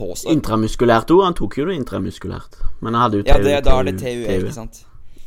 påstår. 0.00 0.32
Intramuskulært 0.32 1.12
òg. 1.12 1.26
Han 1.28 1.36
tok 1.38 1.60
jo 1.60 1.68
det 1.68 1.76
intramuskulært. 1.78 2.58
Men 2.80 2.96
han 2.96 3.04
hadde 3.04 3.20
jo 3.20 3.28
TU. 3.28 3.34
Ja, 3.34 3.40
det, 3.44 3.56
da 3.68 3.78
er 3.78 3.90
det 3.90 3.98
TU, 4.00 4.24
ikke 4.24 4.56
sant. 4.56 4.84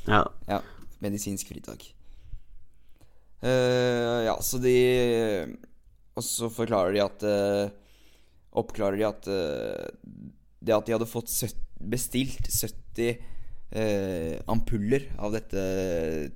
Ja. 0.10 0.26
ja 0.50 0.60
medisinsk 1.04 1.52
fritak. 1.52 1.84
Uh, 3.44 4.24
ja, 4.24 4.38
så 4.40 4.56
de 4.64 4.72
Og 6.16 6.24
så 6.24 6.48
forklarer 6.54 6.94
de 6.96 7.02
at 7.04 7.24
uh, 7.28 7.68
Oppklarer 8.56 8.96
de 9.02 9.06
at 9.10 9.28
uh, 9.28 9.84
det 10.64 10.78
at 10.78 10.86
de 10.88 10.96
hadde 10.96 11.12
fått 11.12 11.28
70, 11.28 11.60
bestilt 11.92 12.48
70 12.48 13.20
ampuller 14.48 15.04
av 15.18 15.34
dette 15.34 15.58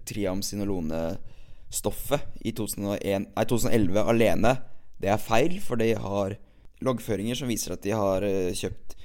triamcinolone-stoffet 0.10 2.22
i 2.42 2.52
2001, 2.58 3.30
nei, 3.30 3.46
2011 3.46 4.10
alene, 4.12 4.58
det 4.98 5.10
er 5.14 5.22
feil, 5.22 5.62
for 5.64 5.78
de 5.80 5.94
har 6.02 6.36
loggføringer 6.86 7.38
som 7.38 7.50
viser 7.50 7.74
at 7.74 7.84
de 7.86 7.94
har 7.96 8.26
uh, 8.26 8.52
kjøpt 8.56 8.96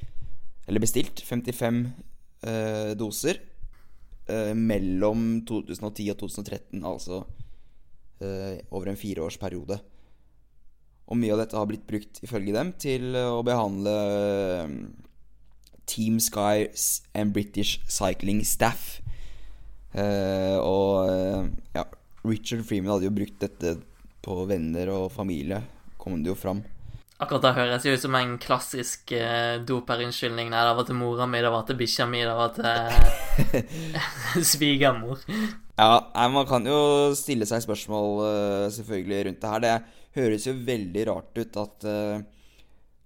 Eller 0.69 0.83
bestilt 0.83 1.23
55 1.27 1.79
uh, 1.83 2.51
eh, 2.53 2.93
doser 2.99 3.39
eh, 4.31 4.53
mellom 4.55 5.43
2010 5.47 6.11
og 6.13 6.19
2013, 6.23 6.83
altså 6.83 7.25
over 8.71 8.87
en 8.87 8.99
fireårsperiode. 8.99 9.75
Og 11.11 11.19
mye 11.19 11.33
av 11.35 11.41
dette 11.41 11.59
har 11.59 11.67
blitt 11.67 11.89
brukt, 11.89 12.21
ifølge 12.23 12.55
dem, 12.55 12.71
til 12.79 13.17
å 13.19 13.41
behandle 13.43 13.95
Team 15.91 16.21
Sky 16.23 16.69
and 17.19 17.35
British 17.35 17.83
Cycling 17.91 18.45
Staff. 18.47 19.01
og 19.99 21.11
ja, 21.75 21.85
Richard 22.23 22.63
Freeman 22.67 22.95
hadde 22.95 23.11
jo 23.11 23.17
brukt 23.19 23.43
dette 23.43 23.75
på 24.23 24.39
venner 24.47 24.95
og 24.95 25.11
familie, 25.11 25.65
kom 25.99 26.23
det 26.23 26.31
jo 26.31 26.39
fram. 26.39 26.63
Akkurat 27.21 27.45
det 27.45 27.53
høres 27.55 27.85
jo 27.87 27.93
ut 27.95 28.03
som 28.03 28.17
en 28.19 28.35
klassisk 28.41 29.13
uh, 29.15 29.61
doperunnskyldning. 29.67 30.51
Nei, 30.51 30.63
det 30.67 30.77
var 30.79 30.87
til 30.89 30.99
mora 30.99 31.27
mi, 31.31 31.43
det 31.45 31.53
var 31.55 31.67
til 31.69 31.79
bikkja 31.79 32.07
mi, 32.11 32.23
det 32.25 32.35
var 32.35 32.55
til 32.57 32.67
uh, 32.67 34.45
svigermor. 34.53 35.23
Ja, 35.79 35.91
man 36.33 36.49
kan 36.49 36.67
jo 36.67 36.79
stille 37.19 37.47
seg 37.49 37.63
spørsmål 37.65 38.23
uh, 38.25 38.69
selvfølgelig 38.75 39.27
rundt 39.29 39.43
det 39.45 39.53
her. 39.53 39.65
Det 39.67 40.23
høres 40.23 40.47
jo 40.49 40.57
veldig 40.67 41.05
rart 41.13 41.39
ut 41.39 41.59
at 41.63 41.87
uh, 41.89 42.49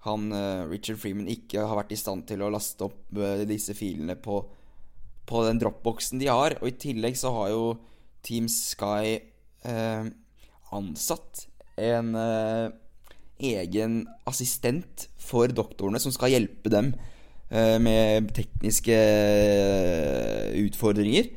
han 0.07 0.31
Richard 0.71 1.01
Freeman 1.03 1.27
ikke 1.27 1.65
har 1.67 1.75
vært 1.81 1.91
i 1.91 1.99
stand 1.99 2.29
til 2.29 2.45
å 2.47 2.51
laste 2.55 2.87
opp 2.87 3.09
disse 3.51 3.75
filene 3.75 4.15
på, 4.23 4.37
på 5.27 5.41
den 5.49 5.59
dropboxen 5.59 6.23
de 6.23 6.29
har. 6.31 6.55
Og 6.61 6.71
i 6.71 6.77
tillegg 6.79 7.19
så 7.19 7.33
har 7.35 7.51
jo 7.51 7.65
Team 8.23 8.47
Sky 8.47 9.19
ansatt 10.77 11.49
en 11.77 12.15
eh, 12.15 12.71
egen 13.43 14.05
assistent 14.29 15.09
for 15.21 15.51
doktorene 15.53 16.01
som 16.03 16.15
skal 16.15 16.33
hjelpe 16.33 16.73
dem 16.73 16.93
eh, 17.51 17.77
med 17.83 18.31
tekniske 18.37 18.97
eh, 18.97 20.57
utfordringer. 20.65 21.31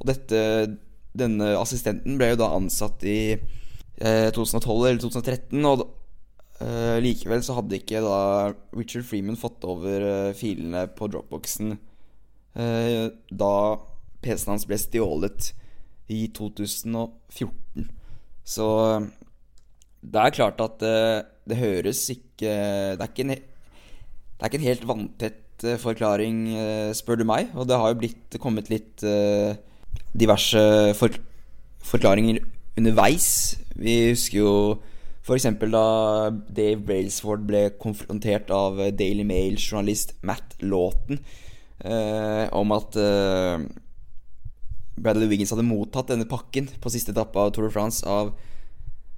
Og 0.00 0.08
dette, 0.10 0.40
denne 1.16 1.54
assistenten 1.60 2.18
ble 2.20 2.32
jo 2.34 2.40
da 2.42 2.52
ansatt 2.56 3.04
i 3.08 3.18
eh, 3.34 4.30
2012 4.34 4.86
eller 4.90 5.00
2013, 5.02 5.64
og 5.70 5.86
eh, 6.60 7.00
likevel 7.04 7.44
så 7.46 7.58
hadde 7.58 7.80
ikke 7.80 8.04
da 8.04 8.20
Richard 8.76 9.06
Freeman 9.08 9.40
fått 9.40 9.64
over 9.68 10.08
eh, 10.10 10.36
filene 10.36 10.86
på 10.92 11.08
dropboxen 11.12 11.76
eh, 12.58 13.10
da 13.30 13.54
PC-en 14.24 14.54
hans 14.54 14.66
ble 14.68 14.78
stjålet 14.80 15.52
i 16.12 16.26
2014. 16.36 17.88
Så 18.44 18.66
det 20.12 20.20
er 20.20 20.36
klart 20.36 20.60
at 20.64 20.84
eh, 20.84 21.24
det 21.48 21.60
høres 21.60 22.02
ikke 22.12 22.52
Det 22.96 23.00
er 23.00 23.10
ikke 23.10 23.26
en, 23.26 23.34
det 23.34 24.40
er 24.40 24.50
ikke 24.50 24.60
en 24.60 24.68
helt 24.68 24.88
vanntett 24.88 25.64
eh, 25.64 25.80
forklaring, 25.80 26.40
eh, 26.54 26.90
spør 26.96 27.20
du 27.20 27.26
meg. 27.28 27.52
Og 27.54 27.68
det 27.68 27.78
har 27.78 27.92
jo 27.92 28.00
blitt 28.02 28.38
kommet 28.42 28.70
litt 28.72 29.04
diverse 30.14 30.64
for, 30.98 31.14
forklaringer 31.84 32.42
underveis. 32.78 33.28
Vi 33.74 33.94
husker 34.10 34.40
jo 34.40 34.52
f.eks. 35.24 35.46
da 35.72 35.86
Dave 36.52 36.82
Brailsford 36.84 37.46
ble 37.48 37.70
konfrontert 37.80 38.50
av 38.52 38.76
Daily 38.98 39.24
Mail-journalist 39.24 40.12
Matt 40.26 40.58
Lawton 40.60 41.22
eh, 41.80 42.44
om 42.52 42.74
at 42.76 42.98
eh, 43.00 43.64
Bradley 45.00 45.30
Wiggins 45.30 45.54
hadde 45.54 45.66
mottatt 45.66 46.12
denne 46.12 46.28
pakken 46.28 46.68
på 46.80 46.92
siste 46.92 47.14
etappe 47.14 47.40
av 47.40 47.54
Tour 47.54 47.70
de 47.70 47.72
France 47.74 48.04
av 48.04 48.34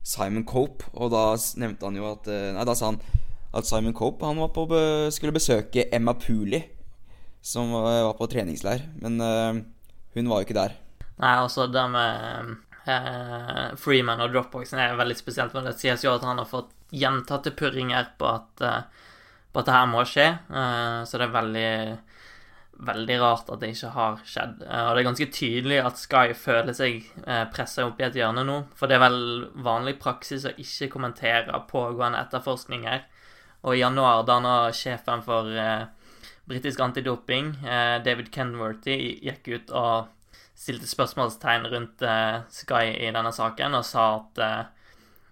Simon 0.06 0.46
Cope. 0.46 0.86
Og 0.94 1.10
da 1.14 1.28
nevnte 1.58 1.88
han 1.88 1.98
jo 1.98 2.08
at 2.12 2.30
eh, 2.30 2.52
Nei, 2.54 2.66
da 2.68 2.76
sa 2.78 2.92
han 2.92 3.00
at 3.56 3.66
Simon 3.68 3.94
Cope 3.96 4.26
han 4.26 4.38
var 4.38 4.50
på, 4.52 4.66
skulle 5.14 5.32
besøke 5.32 5.86
Emma 5.94 6.12
Pooley, 6.18 6.60
som 7.40 7.70
var 7.72 8.10
på 8.18 8.26
treningsleir. 8.28 8.82
Men 9.00 9.16
uh, 9.22 9.60
hun 10.12 10.28
var 10.28 10.42
jo 10.42 10.48
ikke 10.48 10.58
der. 10.58 10.74
Nei, 11.22 11.30
altså 11.40 11.64
det 11.72 11.84
med 11.88 12.50
uh, 12.84 13.70
Freeman 13.80 14.20
og 14.20 14.34
dropboxen 14.34 14.82
er 14.82 14.98
veldig 14.98 15.16
spesielt. 15.16 15.56
Men 15.56 15.70
det 15.70 15.78
sies 15.80 16.04
jo 16.04 16.12
at 16.12 16.26
han 16.26 16.42
har 16.42 16.50
fått 16.50 16.74
gjentatte 16.92 17.54
purringer 17.56 18.10
på 18.20 18.28
at, 18.28 18.50
uh, 18.60 19.08
på 19.54 19.62
at 19.62 19.70
det 19.70 19.78
her 19.78 19.88
må 19.94 20.04
skje. 20.04 20.28
så 21.08 21.16
det 21.16 21.30
er 21.30 21.38
veldig 21.38 21.70
veldig 22.86 23.16
rart 23.22 23.50
at 23.52 23.62
det 23.62 23.70
ikke 23.72 23.92
har 23.94 24.18
skjedd. 24.26 24.58
Og 24.60 24.90
det 24.92 25.02
er 25.02 25.06
ganske 25.06 25.28
tydelig 25.32 25.78
at 25.80 26.00
Sky 26.00 26.34
føler 26.36 26.76
seg 26.76 27.06
pressa 27.54 27.86
opp 27.88 28.00
i 28.02 28.06
et 28.08 28.18
hjørne 28.18 28.44
nå. 28.44 28.56
For 28.76 28.90
det 28.90 28.98
er 28.98 29.04
vel 29.06 29.20
vanlig 29.64 29.96
praksis 30.02 30.44
å 30.44 30.52
ikke 30.60 30.90
kommentere 30.92 31.62
pågående 31.70 32.20
etterforskninger. 32.26 33.06
Og 33.66 33.74
i 33.74 33.80
januar 33.80 34.26
danna 34.28 34.56
sjefen 34.76 35.24
for 35.26 35.48
eh, 35.58 35.88
britisk 36.46 36.80
antidoping, 36.80 37.56
eh, 37.64 38.02
David 38.04 38.30
Kenworthy, 38.32 39.18
gikk 39.22 39.48
ut 39.48 39.72
og 39.74 40.12
stilte 40.56 40.86
spørsmålstegn 40.86 41.66
rundt 41.72 42.02
eh, 42.02 42.44
Sky 42.52 42.94
i 42.94 43.10
denne 43.10 43.32
saken 43.34 43.74
og 43.74 43.84
sa 43.84 44.06
at 44.20 44.42
eh, 44.42 44.60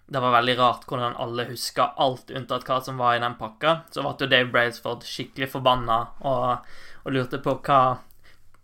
det 0.05 0.21
var 0.21 0.35
veldig 0.35 0.57
rart 0.59 0.83
hvordan 0.85 1.15
alle 1.17 1.47
huska 1.49 1.87
alt 1.97 2.29
unntatt 2.29 2.67
hva 2.67 2.81
som 2.83 2.99
var 3.01 3.15
i 3.15 3.23
den 3.23 3.37
pakka. 3.39 3.79
Så 3.89 4.03
ble 4.03 4.13
jo 4.19 4.29
Dave 4.29 4.51
Brailsford 4.53 5.07
skikkelig 5.07 5.49
forbanna 5.55 5.97
og, 6.21 6.75
og 7.05 7.13
lurte 7.13 7.39
på 7.41 7.55
hva, 7.65 7.79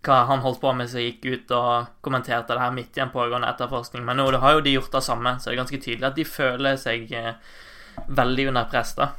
hva 0.06 0.20
han 0.30 0.44
holdt 0.44 0.62
på 0.62 0.74
med 0.74 0.89
som 0.89 1.04
gikk 1.04 1.26
ut 1.30 1.52
og 1.56 1.92
kommenterte 2.06 2.56
det 2.56 2.64
her 2.64 2.74
midt 2.76 2.98
i 2.98 3.04
en 3.04 3.14
pågående 3.14 3.50
etterforskning. 3.54 4.06
Men 4.06 4.18
nå 4.20 4.30
har 4.42 4.58
jo 4.58 4.64
de 4.66 4.78
gjort 4.78 4.96
det 4.98 5.04
samme, 5.06 5.36
så 5.38 5.50
det 5.50 5.56
er 5.56 5.62
ganske 5.62 5.82
tydelig 5.82 6.10
at 6.10 6.18
de 6.18 6.26
føler 6.26 6.80
seg 6.82 7.14
eh, 7.18 7.36
veldig 8.10 8.48
under 8.52 8.72
press. 8.72 8.96
da. 8.98 9.12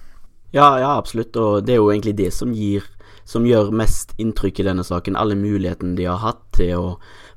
Ja, 0.52 0.74
ja, 0.82 0.90
absolutt, 0.98 1.36
og 1.38 1.62
det 1.64 1.76
er 1.76 1.80
jo 1.80 1.92
egentlig 1.92 2.16
det 2.18 2.32
som 2.34 2.52
gir 2.52 2.84
som 3.28 3.46
gjør 3.46 3.72
mest 3.74 4.14
inntrykk 4.20 4.62
i 4.62 4.66
denne 4.66 4.84
saken. 4.86 5.18
Alle 5.18 5.36
mulighetene 5.38 5.96
de 5.98 6.08
har 6.08 6.20
hatt 6.22 6.42
til 6.56 6.72
å 6.78 6.88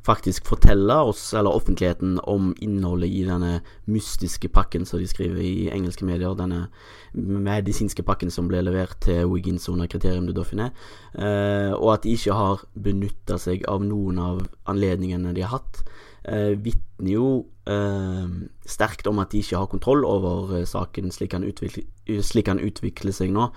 faktisk 0.06 0.46
fortelle 0.46 0.96
oss, 1.10 1.34
eller 1.34 1.56
offentligheten, 1.58 2.20
om 2.30 2.52
innholdet 2.62 3.10
i 3.10 3.24
denne 3.26 3.60
mystiske 3.90 4.52
pakken 4.54 4.86
som 4.86 5.02
de 5.02 5.10
skriver 5.10 5.42
i 5.42 5.70
engelske 5.74 6.06
medier. 6.06 6.36
Denne 6.38 6.68
medisinske 7.14 8.06
pakken 8.06 8.34
som 8.34 8.50
ble 8.52 8.62
levert 8.66 9.00
til 9.06 9.26
Wiggins 9.32 9.70
under 9.72 9.90
kriterium 9.90 10.28
du 10.30 10.34
Dauphiné. 10.36 10.72
Eh, 11.18 11.74
og 11.74 11.96
at 11.96 12.06
de 12.06 12.14
ikke 12.14 12.38
har 12.38 12.66
benytta 12.76 13.40
seg 13.42 13.66
av 13.72 13.86
noen 13.86 14.22
av 14.22 14.46
anledningene 14.70 15.34
de 15.34 15.46
har 15.46 15.58
hatt 15.58 15.86
eh, 16.28 16.54
vitner 16.60 17.12
jo 17.12 17.28
eh, 17.70 18.26
sterkt 18.68 19.08
om 19.10 19.22
at 19.22 19.34
de 19.34 19.42
ikke 19.44 19.60
har 19.60 19.72
kontroll 19.72 20.06
over 20.08 20.58
eh, 20.60 20.68
saken 20.70 21.14
slik 21.14 21.36
han, 21.38 21.46
utvikler, 21.48 21.86
slik 22.26 22.52
han 22.52 22.62
utvikler 22.64 23.16
seg 23.16 23.34
nå. 23.36 23.50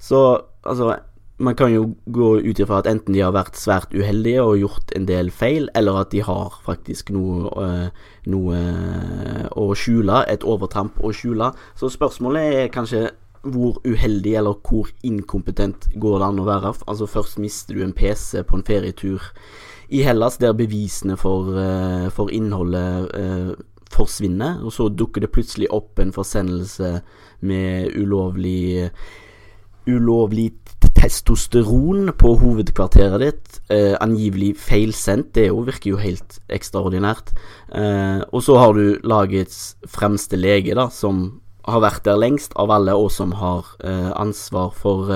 Så 0.00 0.20
altså 0.66 0.94
man 1.38 1.56
kan 1.58 1.72
jo 1.72 1.88
gå 2.06 2.28
ut 2.46 2.60
ifra 2.62 2.78
at 2.78 2.86
enten 2.86 3.14
de 3.16 3.22
har 3.24 3.34
vært 3.34 3.58
svært 3.58 3.94
uheldige 3.94 4.42
og 4.44 4.60
gjort 4.60 4.92
en 4.94 5.08
del 5.08 5.32
feil, 5.34 5.66
eller 5.74 6.04
at 6.04 6.12
de 6.14 6.22
har 6.22 6.60
faktisk 6.62 7.10
noe, 7.14 7.50
øh, 7.58 7.88
noe 8.30 8.60
øh, 8.60 9.48
å 9.58 9.74
skjule, 9.74 10.22
et 10.30 10.46
overtramp 10.46 11.00
å 11.02 11.10
skjule. 11.10 11.50
Så 11.74 11.90
spørsmålet 11.90 12.60
er 12.60 12.72
kanskje 12.74 13.08
hvor 13.44 13.80
uheldig 13.84 14.36
eller 14.38 14.56
hvor 14.64 14.88
inkompetent 15.04 15.90
går 16.00 16.20
det 16.22 16.28
an 16.30 16.40
å 16.40 16.46
være? 16.48 16.72
Altså 16.86 17.10
Først 17.10 17.42
mister 17.42 17.76
du 17.76 17.82
en 17.84 17.92
PC 17.92 18.44
på 18.46 18.56
en 18.56 18.64
ferietur 18.64 19.26
i 19.92 20.00
Hellas, 20.06 20.38
der 20.40 20.54
bevisene 20.56 21.18
for, 21.20 21.50
uh, 21.52 22.08
for 22.14 22.32
innholdet 22.32 23.10
forsvinner, 23.92 24.62
og 24.64 24.72
så 24.72 24.88
dukker 24.88 25.22
det 25.22 25.30
plutselig 25.34 25.68
opp 25.70 26.00
en 26.00 26.14
forsendelse 26.14 26.94
med 27.44 27.92
ulovlig 28.00 28.88
ulovlig 29.86 30.63
testosteron 31.04 32.08
på 32.16 32.34
hovedkvarteret 32.40 33.20
ditt, 33.20 33.60
eh, 33.70 33.94
angivelig 34.00 34.54
feilsendt. 34.56 35.32
Det 35.34 35.48
jo, 35.48 35.60
virker 35.66 35.90
jo 35.90 36.00
helt 36.00 36.38
ekstraordinært. 36.48 37.34
Eh, 37.72 38.22
og 38.32 38.42
så 38.42 38.56
har 38.56 38.72
du 38.72 38.98
lagets 39.04 39.76
fremste 39.86 40.36
lege, 40.36 40.74
da, 40.74 40.88
som 40.88 41.42
har 41.64 41.80
vært 41.80 42.04
der 42.04 42.16
lengst 42.16 42.52
av 42.56 42.70
alle, 42.70 42.94
og 42.94 43.10
som 43.10 43.32
har 43.32 43.64
eh, 43.84 44.12
ansvar 44.16 44.72
for, 44.72 45.12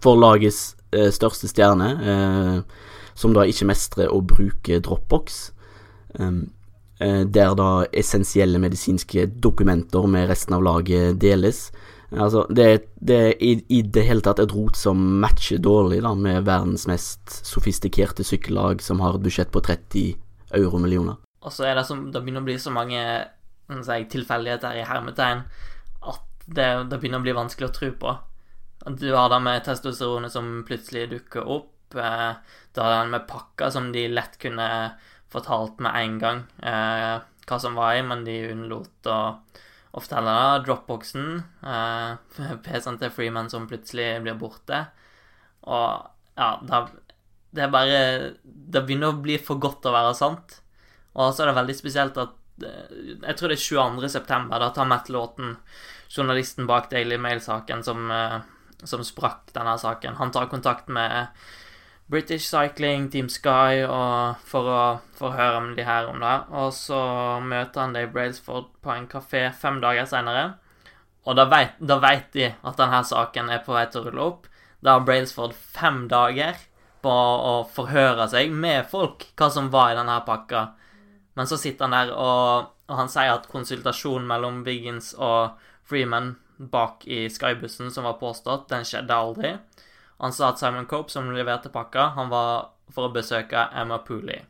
for 0.00 0.16
lagets 0.16 0.76
største 0.94 1.48
stjerne 1.50 2.62
som 3.18 3.32
da 3.34 3.42
ikke 3.42 3.66
mestrer 3.66 4.12
å 4.14 4.20
bruke 4.22 4.78
Dropbox. 4.78 5.50
Der 6.14 7.56
da 7.58 7.70
essensielle 7.90 8.60
medisinske 8.62 9.26
dokumenter 9.26 10.06
med 10.06 10.28
resten 10.30 10.54
av 10.54 10.62
laget 10.62 11.18
deles. 11.18 11.72
Altså, 12.20 12.44
det, 12.50 12.64
er 13.10 13.32
i, 13.42 13.54
i, 13.68 13.80
det 13.82 14.04
hele 14.06 14.24
tatt 14.24 14.40
et 14.42 14.52
rot 14.54 14.78
som 14.78 15.00
matcher 15.22 15.60
dårlig 15.62 16.00
da 16.04 16.14
med 16.18 16.46
verdens 16.46 16.86
mest 16.90 17.40
sofistikerte 17.46 18.26
sykkellag, 18.26 18.82
som 18.82 19.02
har 19.04 19.16
et 19.16 19.24
budsjett 19.24 19.52
på 19.54 19.62
30 19.64 20.14
euromillioner. 20.58 21.18
Og 21.44 21.52
så 21.52 21.66
er 21.68 21.76
det 21.76 21.86
som 21.88 22.06
Det 22.12 22.22
begynner 22.22 22.44
å 22.44 22.48
bli 22.48 22.56
så 22.60 22.72
mange 22.72 23.00
si, 23.84 23.98
tilfeldigheter 24.12 24.78
i 24.80 24.86
hermetegn 24.88 25.44
at 26.08 26.22
det, 26.46 26.68
det, 26.90 26.98
begynner 26.98 27.20
å 27.20 27.26
bli 27.26 27.36
vanskelig 27.36 27.70
å 27.70 27.74
tro 27.74 27.90
på. 28.00 28.16
Du 29.00 29.08
har 29.14 29.30
det 29.32 29.40
med 29.44 29.64
testosteronet 29.64 30.32
som 30.32 30.58
plutselig 30.68 31.08
dukker 31.12 31.48
opp. 31.48 31.70
Du 31.94 32.00
har 32.00 32.90
den 32.98 33.12
med 33.12 33.28
pakka 33.28 33.70
som 33.72 33.92
de 33.94 34.08
lett 34.10 34.36
kunne 34.42 34.66
fortalt 35.32 35.80
med 35.82 35.96
en 35.98 36.18
gang 36.20 36.42
eh, 36.62 37.22
hva 37.48 37.58
som 37.60 37.76
var 37.78 37.96
i, 37.98 38.02
men 38.06 38.24
de 38.26 38.36
unnlot 38.52 39.08
å, 39.10 39.18
å 39.94 40.02
er 40.02 40.26
det. 40.26 40.64
Dropboxen, 40.66 41.28
eh, 41.62 42.56
PC-en 42.66 42.98
til 43.00 43.12
Freeman 43.14 43.50
som 43.52 43.68
plutselig 43.70 44.18
blir 44.24 44.38
borte. 44.38 44.84
Og 45.70 46.10
ja, 46.34 46.48
det, 46.66 46.80
det 47.54 47.62
er 47.64 47.70
bare 47.72 47.98
Det 48.42 48.82
begynner 48.84 49.14
å 49.14 49.22
bli 49.22 49.38
for 49.38 49.62
godt 49.62 49.86
å 49.86 49.94
være 49.94 50.14
sant. 50.18 50.58
Og 51.14 51.30
så 51.30 51.44
er 51.44 51.52
det 51.52 51.60
veldig 51.60 51.76
spesielt 51.78 52.18
at 52.20 52.34
Jeg 52.60 53.36
tror 53.38 53.50
det 53.52 53.56
er 53.56 53.62
22. 53.62 54.08
september. 54.10 54.58
Da 54.60 54.72
tar 54.74 54.90
Matt 54.90 55.08
Lawton, 55.14 55.56
journalisten 56.10 56.66
bak 56.70 56.90
Daily 56.90 57.16
Mail-saken, 57.18 57.82
som, 57.86 58.10
som 58.82 59.02
sprakk 59.06 59.54
denne 59.54 59.78
saken. 59.78 60.18
Han 60.20 60.34
tar 60.34 60.50
kontakt 60.50 60.90
med 60.90 61.30
British 62.06 62.48
Cycling, 62.50 63.08
Team 63.10 63.30
Sky, 63.32 63.80
for 64.44 64.68
å, 64.68 64.82
for 65.16 65.30
å 65.30 65.36
høre 65.38 65.60
om 65.62 65.70
de 65.76 65.86
her 65.86 66.10
om 66.10 66.20
det. 66.20 66.34
Og 66.52 66.74
så 66.76 67.00
møter 67.40 67.80
han 67.80 67.96
Dave 67.96 68.12
Brailsford 68.12 68.68
på 68.84 68.92
en 68.92 69.08
kafé 69.08 69.46
fem 69.56 69.80
dager 69.82 70.08
seinere. 70.08 70.44
Og 71.24 71.38
da 71.38 71.46
vet, 71.48 71.80
de 72.36 72.50
at 72.52 72.76
denne 72.76 73.00
saken 73.08 73.48
er 73.48 73.64
på 73.64 73.72
vei 73.72 73.86
til 73.88 74.02
å 74.02 74.10
rulle 74.10 74.28
opp. 74.28 74.48
Da 74.84 74.98
har 74.98 75.06
Brailsford 75.08 75.56
fem 75.56 76.04
dager 76.10 76.58
på 77.04 77.12
å 77.12 77.54
forhøre 77.72 78.28
seg 78.32 78.52
med 78.52 78.84
folk 78.88 79.26
hva 79.36 79.48
som 79.52 79.70
var 79.72 79.92
i 79.92 79.98
denne 79.98 80.20
pakka. 80.26 80.66
Men 81.34 81.48
så 81.48 81.56
sitter 81.60 81.88
han 81.88 81.96
der, 81.96 82.12
og, 82.12 82.68
og 82.88 82.98
han 83.00 83.10
sier 83.12 83.32
at 83.32 83.48
konsultasjonen 83.50 84.28
mellom 84.28 84.60
Biggins 84.66 85.14
og 85.16 85.56
Freeman 85.88 86.34
bak 86.56 87.08
i 87.10 87.24
Skybussen 87.32 87.90
som 87.92 88.06
var 88.06 88.20
påstått, 88.20 88.68
den 88.70 88.84
skjedde 88.86 89.16
aldri. 89.16 89.56
Han 90.24 90.32
sa 90.32 90.50
at 90.50 90.60
Simon 90.60 90.86
Cope, 90.88 91.12
som 91.12 91.28
leverte 91.36 91.68
pakka, 91.68 92.14
han 92.16 92.30
var 92.32 92.70
for 92.94 93.10
å 93.10 93.12
besøke 93.12 93.66
Emma 93.76 93.98
Pooley. 94.06 94.40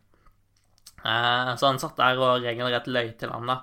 Eh, 1.05 1.55
så 1.59 1.67
han 1.67 1.81
satt 1.83 1.99
der 1.99 2.21
og 2.23 2.45
regelrett 2.45 2.87
løy 2.87 3.11
til 3.19 3.33
han, 3.35 3.51
da. 3.51 3.57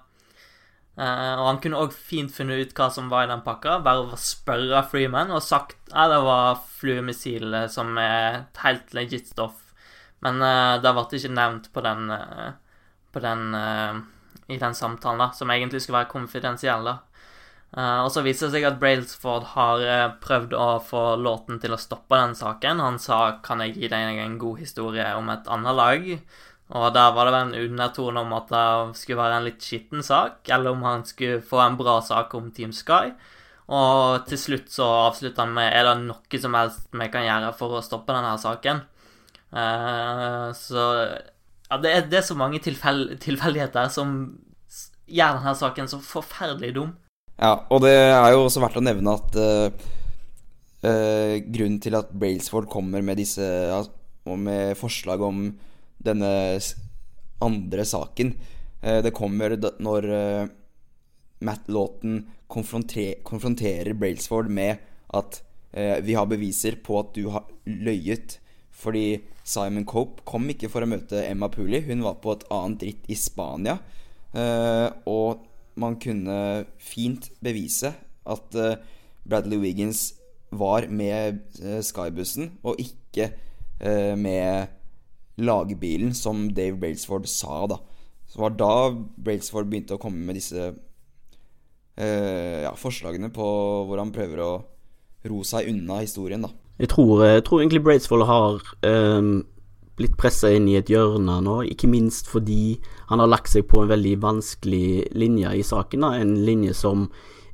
Eh, 1.00 1.36
og 1.40 1.46
han 1.48 1.62
kunne 1.64 1.80
òg 1.80 1.96
fint 1.96 2.34
funnet 2.36 2.60
ut 2.60 2.74
hva 2.76 2.90
som 2.92 3.08
var 3.12 3.26
i 3.26 3.32
den 3.32 3.44
pakka, 3.46 3.80
bare 3.86 4.04
å 4.04 4.20
spørre 4.20 4.84
Freeman 4.92 5.32
og 5.32 5.44
sagt 5.46 5.80
at 5.96 6.12
det 6.12 6.20
var 6.26 6.60
fluemissilet 6.82 7.72
som 7.72 7.96
er 8.02 8.42
et 8.42 8.62
helt 8.66 8.92
legit 8.98 9.32
stoff. 9.32 9.72
Men 10.22 10.44
eh, 10.46 10.76
det 10.84 10.92
ble 10.94 11.08
ikke 11.18 11.32
nevnt 11.34 11.72
på 11.74 11.82
den, 11.82 12.12
uh, 12.12 12.52
på 13.16 13.24
den 13.24 13.56
i 14.52 14.60
den 14.60 14.76
samtalen, 14.76 15.24
da, 15.24 15.32
som 15.34 15.50
egentlig 15.50 15.82
skulle 15.82 16.02
være 16.04 16.12
konfidensiell. 16.12 16.86
da. 16.86 17.00
Uh, 17.72 18.04
og 18.04 18.10
så 18.12 18.20
viser 18.26 18.50
det 18.50 18.58
seg 18.58 18.66
at 18.68 18.80
Brailsford 18.82 19.46
har 19.54 19.80
uh, 19.80 20.14
prøvd 20.20 20.56
å 20.60 20.68
få 20.84 21.04
låten 21.24 21.60
til 21.64 21.72
å 21.72 21.80
stoppe 21.80 22.18
den 22.20 22.36
saken. 22.36 22.84
Han 22.84 23.00
sa 23.00 23.40
'Kan 23.40 23.64
jeg 23.64 23.78
gi 23.78 23.88
deg 23.88 24.18
en 24.20 24.38
god 24.38 24.60
historie 24.60 25.08
om 25.16 25.30
et 25.30 25.48
annet 25.48 25.76
lag?' 25.76 26.10
Og 26.72 26.94
der 26.94 27.12
var 27.12 27.26
det 27.26 27.34
vel 27.36 27.48
en 27.48 27.72
undertone 27.72 28.20
om 28.20 28.34
at 28.34 28.48
det 28.48 28.96
skulle 28.96 29.20
være 29.20 29.38
en 29.40 29.44
litt 29.44 29.60
skitten 29.60 30.04
sak, 30.04 30.48
eller 30.48 30.72
om 30.72 30.84
han 30.84 31.04
skulle 31.04 31.42
få 31.44 31.60
en 31.60 31.76
bra 31.76 32.00
sak 32.00 32.34
om 32.34 32.52
Team 32.52 32.72
Sky. 32.72 33.12
Og 33.68 34.26
til 34.28 34.40
slutt 34.40 34.72
så 34.72 34.88
avslutter 35.08 35.44
han 35.44 35.54
med 35.54 35.74
'Er 35.74 35.84
det 35.84 35.98
noe 36.08 36.40
som 36.40 36.54
helst 36.54 36.88
vi 36.92 37.08
kan 37.08 37.24
gjøre 37.24 37.54
for 37.56 37.80
å 37.80 37.84
stoppe 37.84 38.14
denne 38.14 38.38
saken?' 38.38 38.84
Uh, 39.52 40.52
så 40.56 41.12
ja, 41.70 41.78
det 41.78 41.92
er, 41.92 42.02
det 42.08 42.18
er 42.20 42.28
så 42.28 42.36
mange 42.36 42.60
tilfell, 42.60 43.18
tilfeldigheter 43.20 43.90
som 43.92 44.38
gjør 45.08 45.40
denne 45.40 45.56
saken 45.56 45.88
så 45.92 46.00
forferdelig 46.00 46.76
dum. 46.76 46.96
Ja, 47.40 47.56
og 47.74 47.82
det 47.86 47.94
er 47.96 48.34
jo 48.36 48.44
også 48.46 48.62
verdt 48.62 48.78
å 48.78 48.84
nevne 48.86 49.16
at 49.18 49.38
uh, 49.40 49.74
uh, 50.86 51.36
grunnen 51.42 51.80
til 51.82 51.98
at 51.98 52.12
Brailsford 52.14 52.70
kommer 52.70 53.02
med 53.06 53.18
disse 53.22 53.46
Og 54.30 54.38
med 54.38 54.78
forslag 54.78 55.24
om 55.26 55.48
denne 56.02 56.32
andre 57.42 57.86
saken 57.86 58.36
uh, 58.84 59.00
Det 59.02 59.14
kommer 59.18 59.58
når 59.58 60.10
Matt 61.42 61.70
Lawton 61.74 62.20
konfronter 62.52 63.24
konfronterer 63.26 63.96
Brailsford 63.98 64.52
med 64.52 64.84
at 65.16 65.40
vi 66.04 66.14
har 66.18 66.28
beviser 66.28 66.76
på 66.84 66.98
at 67.00 67.14
du 67.16 67.30
har 67.32 67.46
løyet. 67.64 68.34
Fordi 68.76 69.22
Simon 69.48 69.86
Cope 69.88 70.20
kom 70.28 70.50
ikke 70.52 70.68
for 70.70 70.84
å 70.84 70.90
møte 70.92 71.22
Emma 71.24 71.48
Pooley. 71.50 71.80
Hun 71.88 72.04
var 72.04 72.18
på 72.20 72.34
et 72.36 72.44
annet 72.52 72.84
ritt 72.90 73.08
i 73.08 73.16
Spania. 73.16 73.78
og 75.08 75.48
man 75.80 75.98
kunne 76.02 76.66
fint 76.82 77.30
bevise 77.44 77.94
at 78.28 78.58
uh, 78.58 78.76
Bradley 79.28 79.60
Wiggins 79.62 80.14
var 80.52 80.88
med 80.90 81.42
uh, 81.64 81.80
Skybussen, 81.84 82.52
og 82.64 82.80
ikke 82.82 83.32
uh, 83.86 84.18
med 84.20 84.68
lagebilen, 85.42 86.14
som 86.14 86.50
Dave 86.54 86.78
Brailsford 86.78 87.28
sa, 87.32 87.66
da. 87.72 87.80
Så 88.28 88.40
var 88.44 88.56
da 88.56 88.74
Brailsford 88.94 89.70
begynte 89.72 89.98
å 89.98 90.02
komme 90.02 90.24
med 90.26 90.40
disse 90.40 90.72
ja, 92.02 92.72
forslagene 92.80 93.28
på 93.36 93.46
hvor 93.86 94.00
han 94.00 94.14
prøver 94.16 94.40
å 94.42 94.52
ro 95.28 95.42
seg 95.46 95.68
unna 95.70 96.00
historien, 96.00 96.42
da. 96.42 96.50
Jeg 96.82 96.90
tror, 96.94 97.20
jeg 97.28 97.44
tror 97.46 97.62
egentlig 97.62 97.82
Brailsford 97.84 98.24
har 98.26 98.64
um 98.88 99.34
blitt 100.02 100.18
pressa 100.20 100.52
inn 100.52 100.68
i 100.68 100.78
et 100.80 100.90
hjørne 100.92 101.38
nå, 101.46 101.62
ikke 101.72 101.90
minst 101.92 102.30
fordi 102.32 102.80
han 103.12 103.22
har 103.22 103.30
lagt 103.32 103.54
seg 103.54 103.68
på 103.70 103.84
en 103.84 103.92
veldig 103.92 104.18
vanskelig 104.24 105.12
linje 105.16 105.54
i 105.62 105.64
saken. 105.66 106.04
Da. 106.04 106.16
En 106.20 106.36
linje 106.48 106.76
som 106.78 107.08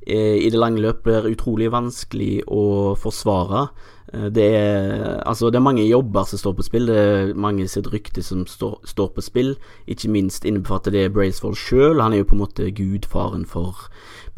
i 0.08 0.48
det 0.48 0.58
lange 0.58 0.80
løp 0.80 1.02
blir 1.04 1.28
utrolig 1.28 1.70
vanskelig 1.74 2.42
å 2.48 2.94
forsvare. 2.96 3.68
Eh, 4.12 4.28
det 4.32 4.46
er, 4.56 5.22
altså, 5.26 5.50
det 5.50 5.56
er 5.56 5.66
mange 5.66 5.84
jobber 5.84 6.24
som 6.24 6.40
står 6.40 6.54
på 6.56 6.66
spill, 6.66 6.86
det 6.88 6.98
er 6.98 7.34
mange 7.34 7.66
sitt 7.68 7.88
rykte 7.92 8.22
som 8.24 8.46
står, 8.48 8.78
står 8.88 9.10
på 9.16 9.24
spill. 9.24 9.54
Ikke 9.86 10.10
minst 10.12 10.46
innebefatter 10.48 10.94
det 10.94 11.10
Brailsford 11.12 11.58
sjøl. 11.58 12.00
Han 12.00 12.16
er 12.16 12.22
jo 12.22 12.30
på 12.30 12.38
en 12.38 12.44
måte 12.44 12.70
gudfaren 12.72 13.44
for 13.48 13.88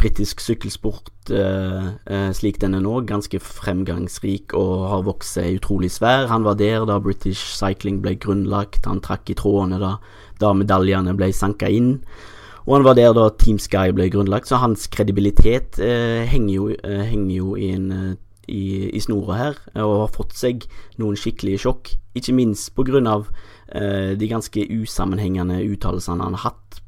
britisk 0.01 0.41
sykkelsport 0.41 1.31
eh, 1.37 1.91
eh, 2.09 2.31
slik 2.33 2.61
den 2.63 2.75
er 2.75 2.81
nå, 2.85 3.03
ganske 3.09 3.37
fremgangsrik 3.45 4.55
og 4.57 4.87
har 4.95 5.07
vokst 5.07 5.37
seg 5.37 5.61
utrolig 5.61 5.93
svær. 5.93 6.31
Han 6.33 6.47
var 6.47 6.57
der 6.59 6.87
da 6.89 6.99
British 7.05 7.53
Cycling 7.59 8.01
ble 8.03 8.17
grunnlagt, 8.17 8.89
han 8.89 9.03
trakk 9.05 9.31
i 9.31 9.37
trådene 9.39 9.81
da, 9.83 9.97
da 10.41 10.55
medaljene 10.57 11.15
ble 11.19 11.31
sanka 11.37 11.69
inn. 11.69 11.99
Og 12.71 12.77
han 12.77 12.85
var 12.87 12.95
der 12.95 13.11
da 13.11 13.25
Team 13.35 13.57
Sky 13.59 13.89
ble 13.91 14.05
grunnlagt, 14.15 14.47
så 14.47 14.61
hans 14.63 14.85
kredibilitet 14.95 15.81
eh, 15.83 16.23
henger, 16.31 16.53
jo, 16.55 16.67
eh, 16.71 17.01
henger, 17.03 17.33
jo, 17.35 17.55
i, 17.59 17.73
en, 17.75 17.89
eh, 17.91 18.13
i, 18.47 18.63
i 18.95 19.01
snora 19.03 19.39
her, 19.41 19.59
og 19.83 19.95
har 20.05 20.13
fått 20.15 20.37
seg 20.39 20.69
noen 21.03 21.19
skikkelige 21.19 21.65
sjokk. 21.65 21.91
Ikke 22.15 22.37
minst 22.37 22.71
av 22.79 23.27
eh, 23.75 24.15
de 24.15 24.29
ganske 24.31 24.69
usammenhengende 24.71 25.59
uttalelsene 25.67 26.23
han 26.23 26.39
har 26.39 26.53
hatt 26.53 26.79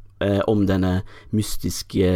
om 0.47 0.61
denne 0.69 1.01
mystiske 1.35 2.13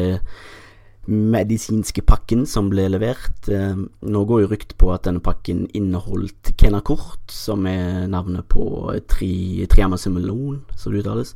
medisinske 1.10 2.02
pakken 2.06 2.44
som 2.46 2.68
ble 2.70 2.86
levert. 2.90 3.48
Eh, 3.50 3.74
nå 3.74 4.24
går 4.30 4.44
jo 4.44 4.50
rykt 4.52 4.76
på 4.78 4.92
at 4.94 5.06
denne 5.06 5.22
pakken 5.22 5.66
inneholdt 5.74 6.54
Kenakort, 6.58 7.26
som 7.30 7.66
er 7.66 8.06
navnet 8.10 8.46
på 8.46 8.94
tri, 9.10 9.66
triamasimulon, 9.70 10.62
som 10.78 10.94
det 10.94 11.02
uttales. 11.02 11.34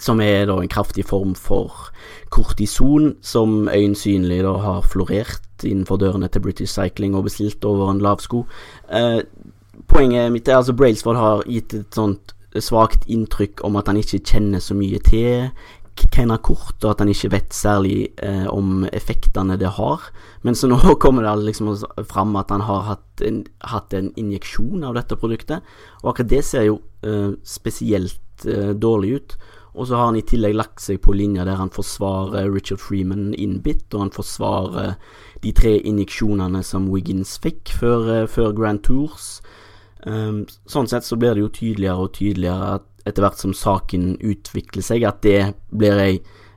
Som 0.00 0.20
er 0.24 0.46
da 0.48 0.56
en 0.56 0.72
kraftig 0.72 1.04
form 1.04 1.34
for 1.36 1.90
kortison, 2.32 3.16
som 3.20 3.68
øyensynlig 3.68 4.40
da 4.44 4.54
har 4.62 4.86
florert 4.88 5.64
innenfor 5.64 6.00
dørene 6.00 6.28
til 6.32 6.42
British 6.42 6.72
Cycling 6.72 7.16
og 7.16 7.26
bestilt 7.28 7.64
over 7.64 7.90
en 7.90 8.00
lavsko. 8.00 8.46
Eh, 8.88 9.20
poenget 9.86 10.32
mitt 10.32 10.48
er 10.48 10.56
altså 10.56 10.72
Brailsford 10.72 11.20
har 11.20 11.44
gitt 11.46 11.74
et 11.74 11.94
sånt 11.94 12.34
svakt 12.60 13.06
inntrykk 13.08 13.62
om 13.64 13.76
at 13.80 13.88
han 13.88 14.00
ikke 14.00 14.20
kjenner 14.24 14.60
så 14.60 14.74
mye 14.76 14.98
til 15.04 15.52
Kenna 16.12 16.38
kort, 16.40 16.78
og 16.82 16.90
at 16.90 17.02
han 17.02 17.10
ikke 17.12 17.30
vet 17.34 17.54
særlig 17.54 17.96
eh, 18.24 18.46
om 18.48 18.86
effektene 18.92 19.58
det 19.60 19.74
har. 19.76 20.06
Men 20.42 20.56
så 20.56 20.68
nå 20.70 20.78
kommer 21.02 21.26
det 21.26 21.34
liksom 21.50 21.72
fram 22.08 22.36
at 22.40 22.52
han 22.52 22.64
har 22.64 22.86
hatt 22.88 23.24
en, 23.24 23.42
hatt 23.60 23.94
en, 23.96 24.10
injeksjon 24.18 24.84
av 24.88 24.96
dette 24.96 25.18
produktet, 25.20 25.64
og 26.02 26.12
akkurat 26.12 26.32
det 26.32 26.44
ser 26.48 26.68
jo 26.70 26.78
eh, 27.04 27.34
spesielt 27.44 28.46
eh, 28.48 28.72
dårlig 28.72 29.18
ut. 29.18 29.36
Og 29.72 29.88
så 29.88 29.96
har 29.96 30.10
han 30.10 30.18
i 30.20 30.24
tillegg 30.26 30.54
lagt 30.56 30.82
seg 30.84 31.00
på 31.04 31.14
linja 31.16 31.46
der 31.48 31.56
han 31.56 31.72
forsvarer 31.72 32.50
Richard 32.52 32.82
Freeman 32.82 33.32
innbitt, 33.32 33.86
og 33.94 34.06
han 34.06 34.12
forsvarer 34.12 34.96
de 35.42 35.52
tre 35.56 35.78
injeksjonene 35.80 36.60
som 36.66 36.90
Wiggins 36.92 37.38
fikk 37.42 37.72
før, 37.80 38.08
eh, 38.12 38.28
før 38.28 38.52
Grand 38.56 38.82
Tours. 38.84 39.40
Um, 40.02 40.42
sånn 40.66 40.88
sett 40.90 41.06
så 41.06 41.14
blir 41.16 41.36
det 41.36 41.44
jo 41.44 41.52
tydeligere 41.54 42.02
og 42.02 42.14
tydeligere 42.16 42.72
at 42.80 42.88
etter 43.06 43.24
hvert 43.24 43.38
som 43.38 43.54
saken 43.54 44.16
utvikler 44.18 44.84
seg, 44.84 45.06
at 45.06 45.22
det 45.26 45.54
blir 45.70 45.98
ei 45.98 46.14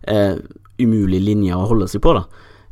eh, 0.09 0.37
umulig 0.81 1.21
linje 1.23 1.57
å 1.57 1.67
holde 1.69 1.87
seg 1.89 2.03
på. 2.05 2.13
da. 2.17 2.25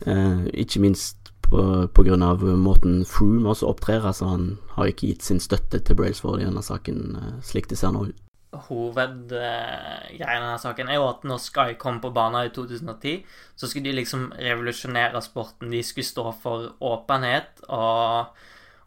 Eh, 0.06 0.44
ikke 0.66 0.82
minst 0.84 1.32
på, 1.46 1.64
på 1.94 2.06
grunn 2.06 2.26
av 2.26 2.44
måten 2.60 3.02
Froome 3.10 3.54
også 3.54 3.70
opptrer. 3.72 4.06
altså 4.06 4.30
Han 4.34 4.46
har 4.76 4.92
ikke 4.92 5.14
gitt 5.14 5.26
sin 5.26 5.42
støtte 5.44 5.80
til 5.80 5.98
Brailsford 5.98 6.42
i 6.42 6.48
denne 6.48 6.66
saken, 6.66 7.02
eh, 7.22 7.34
slik 7.46 7.70
det 7.72 7.80
ser 7.82 7.96
nå 7.96 8.08
ut. 8.12 8.20
Hovedgreia 8.68 10.10
i 10.14 10.20
denne 10.22 10.58
saken 10.62 10.90
er 10.90 11.00
jo 11.00 11.08
at 11.10 11.24
når 11.28 11.42
Sky 11.42 11.78
kom 11.80 12.00
på 12.04 12.12
banen 12.16 12.48
i 12.48 12.54
2010, 12.54 13.24
så 13.56 13.70
skulle 13.70 13.90
de 13.90 13.98
liksom 14.00 14.28
revolusjonere 14.38 15.22
sporten. 15.26 15.72
De 15.74 15.84
skulle 15.84 16.08
stå 16.08 16.28
for 16.44 16.74
åpenhet 16.84 17.64
og, 17.68 18.34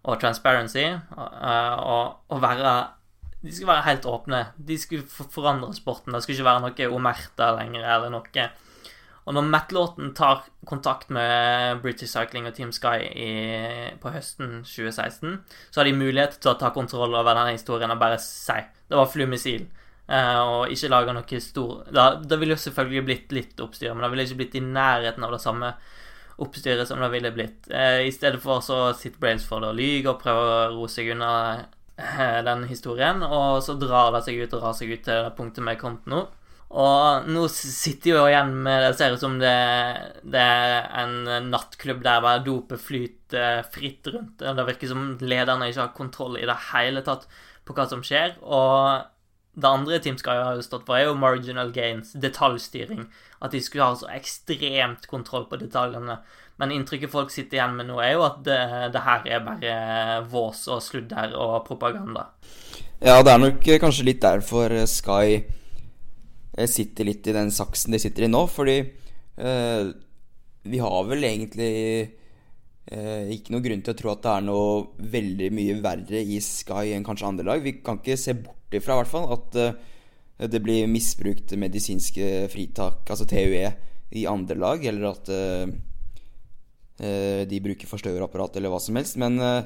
og 0.07 0.21
transparency 0.23 0.85
og, 0.91 1.27
og, 1.37 2.15
og 2.29 2.43
være 2.43 2.77
de 3.47 3.53
skulle 3.55 3.73
være 3.73 3.87
helt 3.87 4.07
åpne. 4.11 4.39
De 4.69 4.79
skulle 4.79 5.07
forandre 5.07 5.75
sporten. 5.75 6.15
Det 6.15 6.23
skulle 6.23 6.39
ikke 6.39 6.49
være 6.49 6.63
noe 6.65 6.95
omerta 6.97 7.53
lenger 7.55 7.85
eller 7.85 8.11
noe. 8.11 8.47
Og 9.27 9.35
når 9.35 9.47
Matt 9.51 9.73
Lawton 9.75 10.13
tar 10.15 10.45
kontakt 10.67 11.11
med 11.11 11.81
British 11.83 12.13
Cycling 12.15 12.47
og 12.47 12.55
Team 12.55 12.73
Sky 12.75 13.09
i, 13.11 13.31
på 14.03 14.13
høsten 14.15 14.61
2016, 14.63 15.41
så 15.71 15.81
har 15.81 15.89
de 15.89 15.97
mulighet 15.99 16.39
til 16.39 16.53
å 16.53 16.59
ta 16.59 16.71
kontroll 16.75 17.15
over 17.15 17.35
denne 17.35 17.57
historien 17.57 17.91
og 17.91 18.03
bare 18.03 18.21
si 18.23 18.59
det 18.89 18.99
var 18.99 19.11
flymissil. 19.11 19.67
Uh, 20.07 20.39
og 20.39 20.71
ikke 20.71 20.87
lage 20.93 21.11
noe 21.17 21.39
stor 21.43 21.81
Det, 21.91 22.03
det 22.31 22.37
ville 22.39 22.55
jo 22.55 22.63
selvfølgelig 22.63 23.07
blitt 23.09 23.33
litt 23.35 23.63
oppstyr, 23.63 23.91
men 23.91 24.05
det 24.05 24.11
ville 24.13 24.27
ikke 24.29 24.39
blitt 24.39 24.55
i 24.55 24.63
nærheten 24.63 25.25
av 25.27 25.33
det 25.35 25.41
samme 25.43 25.73
oppstyret 26.39 26.87
som 26.87 27.01
det 27.03 27.11
ville 27.11 27.33
blitt. 27.35 27.67
Uh, 27.73 28.05
I 28.07 28.13
stedet 28.15 28.39
for 28.43 28.63
så 28.63 28.93
sitter 28.95 29.19
Brailsford 29.23 29.67
og 29.67 29.75
lyver 29.75 30.13
og 30.13 30.21
prøver 30.23 30.53
å 30.53 30.69
roe 30.77 30.93
seg 30.93 31.11
unna 31.17 31.33
uh, 31.99 32.39
den 32.47 32.67
historien, 32.71 33.25
og 33.27 33.59
så 33.67 33.75
drar 33.81 34.13
det 34.15 34.23
seg 34.29 34.39
ut 34.45 34.55
og 34.55 34.63
drar 34.63 34.77
seg 34.79 34.95
ut 34.95 35.03
til 35.09 35.27
det 35.27 35.35
punktet 35.39 35.67
vi 35.67 35.75
er 35.75 35.81
kommet 35.81 36.07
nå. 36.13 36.23
Og 36.77 37.27
nå 37.31 37.45
sitter 37.51 38.11
jo 38.11 38.23
igjen 38.27 38.49
med 38.65 38.81
Det 38.83 38.97
ser 38.99 39.15
ut 39.15 39.23
som 39.23 39.37
det, 39.39 39.53
det 40.27 40.43
er 40.43 40.89
en 40.99 41.47
nattklubb 41.53 42.01
der 42.03 42.25
bare 42.25 42.43
dopet 42.47 42.83
flyter 42.83 43.63
fritt 43.71 44.11
rundt. 44.11 44.43
Og 44.43 44.59
det 44.59 44.67
virker 44.71 44.91
som 44.91 45.13
lederne 45.23 45.71
ikke 45.71 45.85
har 45.85 45.95
kontroll 45.99 46.41
i 46.41 46.49
det 46.49 46.59
hele 46.73 47.05
tatt 47.07 47.29
på 47.67 47.77
hva 47.77 47.87
som 47.91 48.03
skjer. 48.07 48.37
Og 48.43 49.05
det 49.57 49.69
andre 49.69 50.01
Team 50.05 50.19
Sky 50.21 50.37
har 50.39 50.57
jo 50.59 50.65
stått 50.65 50.87
for, 50.87 50.99
er 50.99 51.09
jo 51.09 51.19
marginal 51.19 51.73
gains, 51.75 52.13
detaljstyring. 52.13 53.07
At 53.43 53.55
de 53.57 53.63
skulle 53.65 53.89
ha 53.89 53.97
så 53.99 54.11
ekstremt 54.13 55.09
kontroll 55.11 55.49
på 55.51 55.61
detaljene. 55.61 56.21
Men 56.61 56.73
inntrykket 56.73 57.13
folk 57.13 57.33
sitter 57.33 57.59
igjen 57.59 57.77
med 57.77 57.91
nå, 57.91 57.99
er 58.01 58.15
jo 58.17 58.25
at 58.25 58.41
det, 58.47 58.61
det 58.95 59.05
her 59.05 59.29
er 59.29 59.45
bare 59.45 59.75
vås 60.33 60.63
og 60.73 60.81
sludder 60.85 61.35
og 61.37 61.59
propaganda. 61.67 62.31
Ja, 63.05 63.21
det 63.21 63.33
er 63.33 63.43
nok 63.43 63.67
kanskje 63.83 64.07
litt 64.09 64.23
derfor 64.25 64.73
Sky 64.89 65.43
sitter 66.65 67.05
litt 67.05 67.27
i 67.29 67.35
den 67.37 67.51
saksen 67.53 67.93
de 67.93 68.01
sitter 68.01 68.25
i 68.25 68.31
nå. 68.33 68.47
Fordi 68.49 68.77
eh, 68.81 69.91
vi 70.67 70.81
har 70.81 71.11
vel 71.11 71.29
egentlig 71.29 71.73
eh, 72.93 73.33
ikke 73.35 73.55
noen 73.55 73.65
grunn 73.67 73.83
til 73.85 73.95
å 73.95 73.99
tro 73.99 74.13
at 74.13 74.23
det 74.25 74.33
er 74.33 74.47
noe 74.47 75.11
veldig 75.17 75.51
mye 75.55 75.81
verre 75.85 76.23
i 76.23 76.39
Sky 76.45 76.95
enn 76.97 77.07
kanskje 77.07 77.29
andre 77.31 77.47
lag. 77.49 77.65
Vi 77.65 77.79
kan 77.83 78.01
ikke 78.01 78.19
se 78.21 78.37
bort 78.39 78.75
ifra, 78.77 78.99
hvert 79.01 79.13
fall, 79.13 79.29
at 79.37 79.61
eh, 79.63 79.77
det 80.53 80.61
blir 80.61 80.89
misbrukt 80.91 81.55
medisinske 81.57 82.47
fritak, 82.53 83.07
altså 83.09 83.25
TUE, 83.29 83.71
i 84.17 84.27
andre 84.29 84.57
lag, 84.59 84.85
eller 84.87 85.09
at 85.11 85.31
eh, 85.33 85.71
eh, 87.03 87.43
de 87.49 87.63
bruker 87.65 87.91
forstørrerapparat 87.91 88.59
eller 88.59 88.73
hva 88.73 88.81
som 88.83 88.99
helst. 88.99 89.19
Men 89.21 89.41
eh, 89.43 89.65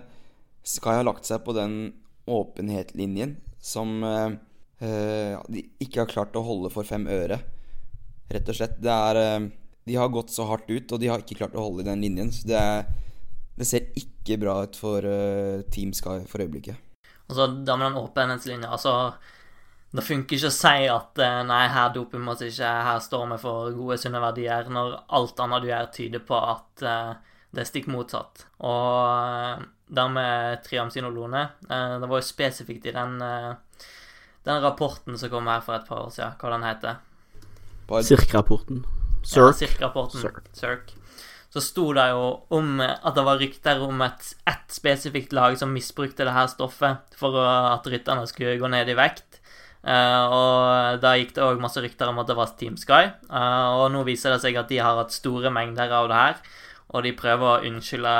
Sky 0.67 1.01
har 1.01 1.07
lagt 1.09 1.29
seg 1.29 1.43
på 1.45 1.55
den 1.57 1.93
åpenhet-linjen 2.31 3.37
som 3.61 4.01
eh, 4.07 4.37
de 4.81 5.65
ikke 5.83 6.05
har 6.05 6.13
klart 6.13 6.37
å 6.39 6.45
holde 6.45 6.71
for 6.73 6.89
fem 6.89 7.05
øre, 7.11 7.41
rett 8.31 8.49
og 8.49 8.57
slett. 8.57 8.79
Det 8.81 8.95
er 8.95 9.51
De 9.85 9.97
har 9.97 10.09
gått 10.13 10.33
så 10.33 10.47
hardt 10.49 10.71
ut, 10.71 10.93
og 10.93 11.01
de 11.01 11.09
har 11.11 11.21
ikke 11.21 11.37
klart 11.37 11.57
å 11.59 11.67
holde 11.67 11.83
i 11.85 11.89
den 11.91 12.01
linjen. 12.05 12.31
Så 12.33 12.49
det, 12.49 12.57
er, 12.57 13.10
det 13.59 13.67
ser 13.69 13.91
ikke 13.99 14.39
bra 14.41 14.61
ut 14.65 14.77
for 14.79 15.05
Team 15.75 15.91
Sky 15.97 16.23
for 16.29 16.41
øyeblikket. 16.41 16.79
Altså, 17.31 17.47
da 17.67 17.77
med 17.77 17.91
den 17.91 18.01
åpenhetslinja, 18.01 18.71
altså 18.73 19.13
det 19.91 20.05
funker 20.07 20.37
ikke 20.37 20.51
å 20.51 20.55
si 20.55 20.87
at 20.91 21.21
nei, 21.49 21.65
her 21.71 21.91
doper 21.95 22.23
vi 22.23 22.31
oss 22.31 22.45
ikke, 22.47 22.71
her 22.87 23.01
står 23.03 23.25
vi 23.33 23.39
for 23.43 23.73
gode, 23.75 23.99
sunne 23.99 24.23
verdier, 24.23 24.71
når 24.71 24.95
alt 25.19 25.43
annet 25.43 25.65
du 25.65 25.69
gjør, 25.71 25.89
tyder 25.97 26.23
på 26.29 26.39
at 26.39 26.85
uh, 26.87 27.39
det 27.51 27.65
er 27.65 27.69
stikk 27.69 27.89
motsatt. 27.91 28.45
Og 28.63 29.65
der 29.91 30.13
med 30.15 30.63
Triamcinolone 30.63 31.43
uh, 31.67 31.97
Det 31.99 32.07
var 32.07 32.21
jo 32.21 32.29
spesifikt 32.29 32.87
i 32.87 32.95
den, 32.95 33.19
uh, 33.19 33.89
den 34.47 34.63
rapporten 34.63 35.19
som 35.19 35.33
kom 35.33 35.51
her 35.51 35.65
for 35.67 35.81
et 35.81 35.91
par 35.91 36.07
år 36.07 36.15
siden, 36.15 36.39
hva 36.39 36.55
den 36.55 36.69
heter 36.69 37.07
Cirk-rapporten. 37.91 38.85
Cirk. 39.27 39.51
Ja, 39.51 39.53
Cirk-rapporten. 39.67 40.23
Cirk. 40.55 40.95
Så 41.51 41.63
sto 41.65 41.89
det 41.97 42.07
jo 42.13 42.27
om 42.55 42.79
at 42.81 43.17
det 43.17 43.25
var 43.27 43.41
rykter 43.41 43.81
om 43.83 44.05
et 44.07 44.29
ett 44.47 44.71
spesifikt 44.71 45.33
lag 45.35 45.57
som 45.59 45.73
misbrukte 45.75 46.23
det 46.27 46.35
her 46.37 46.47
stoffet 46.51 47.17
for 47.19 47.35
at 47.43 47.87
rytterne 47.91 48.29
skulle 48.31 48.59
gå 48.61 48.71
ned 48.71 48.89
i 48.89 48.95
vekt. 48.99 49.41
Uh, 49.81 50.25
og 50.29 51.01
da 51.01 51.15
gikk 51.17 51.33
det 51.39 51.45
òg 51.45 51.61
masse 51.63 51.81
rykter 51.81 52.11
om 52.11 52.19
at 52.21 52.29
det 52.29 52.37
var 52.37 52.53
Team 52.61 52.77
Sky. 52.79 53.07
Uh, 53.33 53.81
og 53.81 53.87
nå 53.95 54.05
viser 54.07 54.35
det 54.35 54.43
seg 54.45 54.59
at 54.61 54.69
de 54.69 54.79
har 54.79 54.99
hatt 55.01 55.15
store 55.15 55.53
mengder 55.55 55.93
av 55.97 56.11
det 56.11 56.19
her. 56.21 56.43
Og 56.91 57.07
de 57.07 57.15
prøver 57.17 57.47
å 57.49 57.69
unnskylde, 57.69 58.15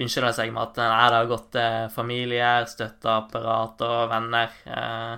unnskylde 0.00 0.32
seg 0.34 0.50
med 0.52 0.64
at 0.64 0.80
nei, 0.82 1.08
det 1.12 1.20
har 1.20 1.30
gått 1.30 1.50
til 1.54 1.90
familier, 1.94 2.66
støtteapparat 2.68 3.84
og 3.86 3.98
venner. 4.10 4.56
Uh, 4.66 5.14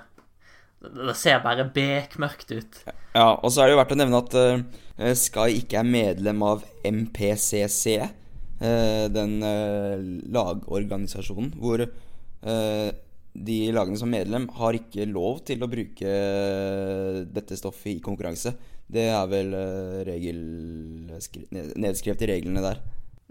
det 0.85 1.16
ser 1.16 1.41
bare 1.41 1.64
bekmørkt 1.72 2.53
ut. 2.53 2.80
Ja, 3.14 3.30
og 3.32 3.49
så 3.49 3.64
er 3.64 3.70
det 3.70 3.76
jo 3.76 3.80
verdt 3.80 3.95
å 3.97 4.01
nevne 4.03 4.20
at 4.20 4.37
uh, 4.37 4.82
Sky 4.95 5.59
ikke 5.59 5.80
er 5.80 5.88
medlem 5.88 6.42
av 6.47 6.62
MPCC, 6.86 7.97
uh, 8.61 9.07
den 9.11 9.40
uh, 9.42 9.99
lagorganisasjonen 10.34 11.55
hvor 11.59 11.86
de 13.34 13.55
lagene 13.72 13.97
som 13.97 14.11
medlem 14.12 14.45
har 14.59 14.76
ikke 14.76 15.07
lov 15.09 15.38
til 15.49 15.64
å 15.64 15.68
bruke 15.72 16.11
dette 17.24 17.57
stoffet 17.57 17.95
i 17.95 18.03
konkurranse. 18.05 18.53
Det 18.84 19.07
er 19.09 19.24
vel 19.30 19.57
regel, 20.05 20.42
nedskrevet 21.80 22.26
i 22.26 22.28
reglene 22.28 22.61
der. 22.66 22.82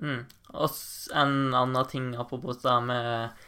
Mm. 0.01 0.24
Og 0.57 0.82
en 1.14 1.38
annen 1.53 1.91
ting 1.93 2.09
apropos 2.18 2.57
det 2.66 2.74
med 2.89 3.45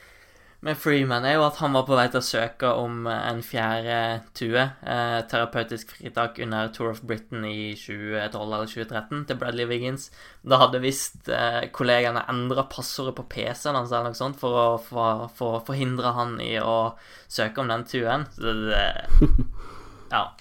med 0.65 0.77
Freeman, 0.81 1.25
er 1.25 1.35
jo 1.37 1.43
at 1.45 1.59
han 1.61 1.75
var 1.77 1.83
på 1.85 1.93
vei 1.97 2.07
til 2.09 2.23
å 2.23 2.25
søke 2.25 2.71
om 2.81 3.05
en 3.11 3.41
fjerde 3.45 3.97
tue, 4.37 4.63
eh, 4.65 5.17
terapeutisk 5.29 5.91
fritak 5.93 6.39
under 6.41 6.71
Tour 6.73 6.89
of 6.89 7.03
Britain 7.05 7.45
i 7.45 7.75
2012 7.77 8.41
eller 8.41 8.71
2013, 8.71 9.25
til 9.29 9.37
Bradley 9.37 9.69
Wiggins. 9.69 10.07
Da 10.41 10.57
hadde 10.63 10.81
visst 10.81 11.29
eh, 11.29 11.67
kollegaene 11.75 12.25
endra 12.33 12.65
passordet 12.71 13.13
på 13.19 13.27
PC-en 13.35 13.77
hans 13.77 13.93
eller 13.93 14.09
noe 14.09 14.17
sånt 14.17 14.41
for 14.41 14.57
å 14.57 14.65
for, 14.81 15.27
for, 15.37 15.61
forhindre 15.67 16.15
han 16.17 16.39
i 16.41 16.55
å 16.57 16.95
søke 17.29 17.61
om 17.61 17.69
den 17.69 17.85
tuen. 17.89 18.25
Så 18.33 18.57
det 18.65 18.89
Ja. 20.15 20.31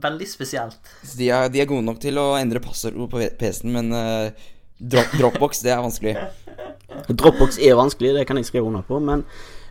Veldig 0.00 0.26
spesielt. 0.30 0.78
De 1.18 1.26
er, 1.34 1.50
de 1.50 1.58
er 1.58 1.66
gode 1.66 1.82
nok 1.88 1.98
til 1.98 2.22
å 2.22 2.36
endre 2.38 2.62
passord 2.62 2.94
på 3.10 3.26
PC-en, 3.40 3.74
men 3.74 3.90
uh, 3.90 4.50
Dropbox, 4.78 5.64
det 5.66 5.74
er 5.74 5.82
vanskelig. 5.82 6.14
Dropbox 7.10 7.58
er 7.62 7.78
vanskelig, 7.78 8.14
det 8.14 8.26
kan 8.26 8.38
jeg 8.40 8.48
skrive 8.48 8.66
under 8.70 8.82
på, 8.86 8.98
men 9.02 9.24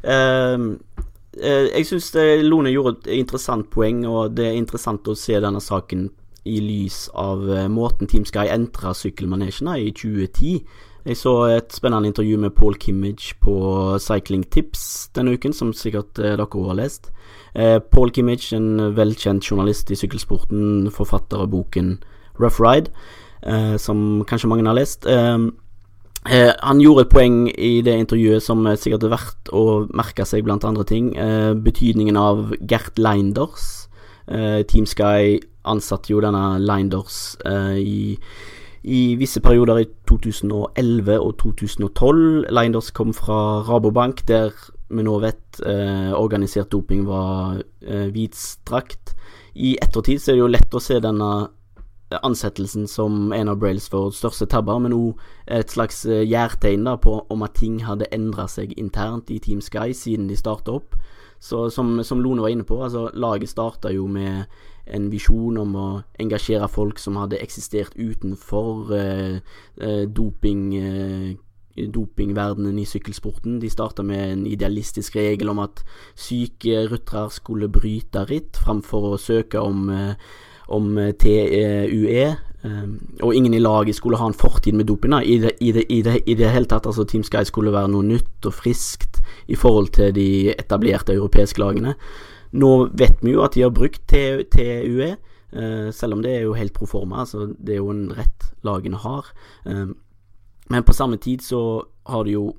uh, 0.03 0.75
jeg 1.39 1.85
syns 1.85 2.09
Lone 2.43 2.71
gjorde 2.73 2.97
et 3.05 3.19
interessant 3.19 3.69
poeng, 3.71 4.01
og 4.09 4.35
det 4.37 4.49
er 4.49 4.57
interessant 4.57 5.07
å 5.07 5.17
se 5.17 5.37
denne 5.39 5.61
saken 5.63 6.09
i 6.49 6.59
lys 6.63 7.07
av 7.17 7.43
uh, 7.47 7.67
måten 7.71 8.09
Team 8.09 8.25
Sky 8.27 8.47
entra 8.51 8.95
sykkelmanesjen 8.97 9.69
i 9.75 9.91
2010. 9.95 10.63
Jeg 11.09 11.17
så 11.17 11.33
et 11.53 11.71
spennende 11.73 12.09
intervju 12.11 12.37
med 12.41 12.53
Paul 12.57 12.75
Kimmage 12.75 13.37
på 13.43 13.55
Cycling 14.03 14.43
Tips 14.51 15.09
denne 15.15 15.37
uken, 15.37 15.55
som 15.55 15.71
sikkert 15.75 16.19
uh, 16.19 16.33
dere 16.33 16.47
har 16.49 16.79
lest. 16.79 17.13
Paul 17.89 18.11
Kimmage, 18.13 18.53
en 18.53 18.93
velkjent 18.93 19.41
journalist 19.41 19.89
i 19.89 19.95
sykkelsporten, 19.97 20.91
forfatter 20.93 21.41
av 21.41 21.47
boken 21.49 21.95
Rough 22.37 22.61
Ride, 22.61 22.91
som 23.81 24.21
kanskje 24.29 24.51
mange 24.51 24.67
har 24.69 24.77
lest. 24.77 25.07
Uh, 25.09 25.49
Eh, 26.27 26.51
han 26.51 26.81
gjorde 26.83 27.05
et 27.05 27.13
poeng 27.13 27.37
i 27.55 27.79
det 27.85 27.95
intervjuet 27.95 28.43
som 28.43 28.65
sikkert 28.75 29.05
er 29.07 29.13
verdt 29.13 29.51
å 29.55 29.63
merke 29.95 30.25
seg, 30.27 30.43
blant 30.43 30.65
andre 30.67 30.83
ting. 30.87 31.13
Eh, 31.15 31.53
betydningen 31.55 32.19
av 32.19 32.51
Gert 32.59 32.99
Leinders. 32.99 33.87
Eh, 34.27 34.61
Team 34.67 34.85
Sky 34.85 35.39
ansatte 35.69 36.11
jo 36.11 36.21
denne 36.23 36.59
Leinders 36.61 37.37
eh, 37.47 37.77
i, 37.79 38.01
i, 38.83 38.99
visse 39.19 39.41
perioder 39.43 39.83
i 39.83 39.87
2011 40.09 41.15
og 41.17 41.37
2012. 41.41 42.49
Leinders 42.51 42.91
kom 42.95 43.13
fra 43.15 43.63
Rabobank, 43.67 44.25
der 44.27 44.51
vi 44.89 45.05
nå 45.05 45.19
vet 45.21 45.61
eh, 45.65 46.11
organisert 46.17 46.71
doping 46.73 47.05
var 47.07 47.61
eh, 47.85 48.09
vidstrakt. 48.13 49.15
I 49.55 49.75
ettertid 49.81 50.21
så 50.21 50.31
er 50.31 50.37
det 50.37 50.43
jo 50.43 50.51
lett 50.51 50.75
å 50.77 50.83
se 50.83 50.99
denne 51.03 51.31
ansettelsen 52.23 52.87
som 52.87 53.33
en 53.33 53.51
av 53.51 53.59
Brailsfords 53.61 54.17
største 54.21 54.47
tabber, 54.49 54.79
men 54.81 54.95
òg 54.95 55.19
et 55.47 55.71
slags 55.71 56.05
eh, 56.05 56.25
gjærtegn 56.25 56.89
på 57.03 57.15
om 57.29 57.45
at 57.45 57.57
ting 57.59 57.83
hadde 57.85 58.09
endra 58.15 58.47
seg 58.49 58.73
internt 58.77 59.29
i 59.29 59.39
Team 59.39 59.61
Sky 59.61 59.93
siden 59.93 60.27
de 60.29 60.37
starta 60.39 60.79
opp. 60.79 60.97
Så 61.39 61.69
som, 61.71 62.03
som, 62.03 62.19
Lone 62.19 62.41
var 62.43 62.51
inne 62.51 62.67
på, 62.67 62.81
altså 62.83 63.09
laget 63.13 63.49
starta 63.49 63.93
jo 63.95 64.07
med 64.11 64.49
en 64.89 65.05
visjon 65.11 65.57
om 65.61 65.75
å 65.77 65.89
engasjere 66.19 66.67
folk 66.67 66.99
som 66.99 67.15
hadde 67.15 67.39
eksistert 67.39 67.95
utenfor 67.95 68.91
eh, 68.97 69.37
eh, 69.79 70.03
doping 70.09 70.65
eh, 70.75 71.37
dopingverdenen 71.79 72.79
i 72.81 72.85
sykkelsporten. 72.89 73.59
De 73.61 73.69
starta 73.71 74.03
med 74.03 74.33
en 74.33 74.45
idealistisk 74.49 75.15
regel 75.15 75.53
om 75.53 75.61
at 75.63 75.83
syke 76.17 76.85
ryttere 76.89 77.29
skulle 77.31 77.69
bryte 77.71 78.25
ritt, 78.27 78.59
framfor 78.59 79.13
å 79.13 79.21
søke 79.21 79.61
om 79.63 79.87
eh, 79.93 80.31
om 80.75 80.97
eh, 80.97 81.13
TUE. 81.17 82.29
Um, 82.59 82.97
og 83.23 83.31
ingen 83.35 83.53
i 83.55 83.61
laget 83.61 83.95
skulle 83.95 84.17
ha 84.19 84.25
en 84.27 84.35
fortid 84.35 84.75
med 84.75 84.89
doping. 84.89 85.13
I 85.23 85.37
det, 85.39 85.53
i, 85.63 85.71
det, 85.71 85.85
i, 85.89 86.01
det, 86.03 86.17
I 86.27 86.35
det, 86.35 86.49
hele 86.51 86.67
tatt, 86.67 86.89
altså 86.89 87.05
Team 87.07 87.23
Sky 87.23 87.45
skulle 87.47 87.71
være 87.71 87.91
noe 87.93 88.03
nytt 88.03 88.49
og 88.49 88.55
friskt 88.57 89.21
i 89.47 89.55
forhold 89.55 89.93
til 89.95 90.11
de 90.15 90.51
etablerte 90.51 91.15
europeiske 91.15 91.61
lagene. 91.63 91.95
Nå 92.51 92.71
vet 92.99 93.23
vi 93.23 93.35
jo 93.35 93.45
at 93.45 93.55
de 93.55 93.63
har 93.63 93.71
brukt 93.71 94.01
TUE, 94.11 95.09
uh, 95.55 95.89
selv 95.95 96.17
om 96.17 96.25
det 96.25 96.35
er 96.35 96.47
jo 96.49 96.57
helt 96.57 96.75
proforma. 96.75 97.23
Altså, 97.23 97.47
det 97.55 97.77
er 97.77 97.83
jo 97.83 97.93
en 97.95 98.09
rett 98.17 98.51
lagene 98.67 98.99
har. 98.99 99.31
Men 100.69 100.83
på 100.85 100.93
samme 100.93 101.17
tid 101.17 101.41
så 101.41 101.61
har 102.11 102.25
de 102.27 102.35
jo 102.35 102.49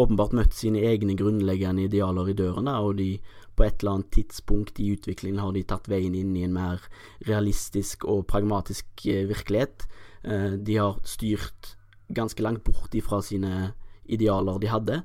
åpenbart 0.00 0.32
møtt 0.36 0.56
sine 0.56 0.80
egne 0.88 1.14
grunnleggende 1.18 1.84
idealer 1.86 2.30
i 2.32 2.36
døren, 2.36 2.68
der, 2.70 2.80
og 2.80 2.96
de 2.98 3.18
et 3.66 3.82
eller 3.82 3.98
annet 3.98 4.12
tidspunkt 4.14 4.80
i 4.82 4.92
utviklingen 4.94 5.40
har 5.42 5.52
de 5.54 5.64
tatt 5.66 5.88
veien 5.90 6.14
inn 6.18 6.34
i 6.36 6.44
en 6.46 6.54
mer 6.56 6.86
realistisk 7.28 8.06
og 8.08 8.26
pragmatisk 8.30 9.06
eh, 9.10 9.26
virkelighet. 9.30 9.86
Eh, 10.22 10.54
de 10.58 10.78
har 10.78 11.00
styrt 11.08 11.76
ganske 12.12 12.44
langt 12.44 12.64
bort 12.66 12.94
ifra 12.94 13.22
sine 13.24 13.72
idealer 14.04 14.58
de 14.60 14.72
hadde. 14.72 15.02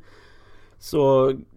Så 0.77 1.01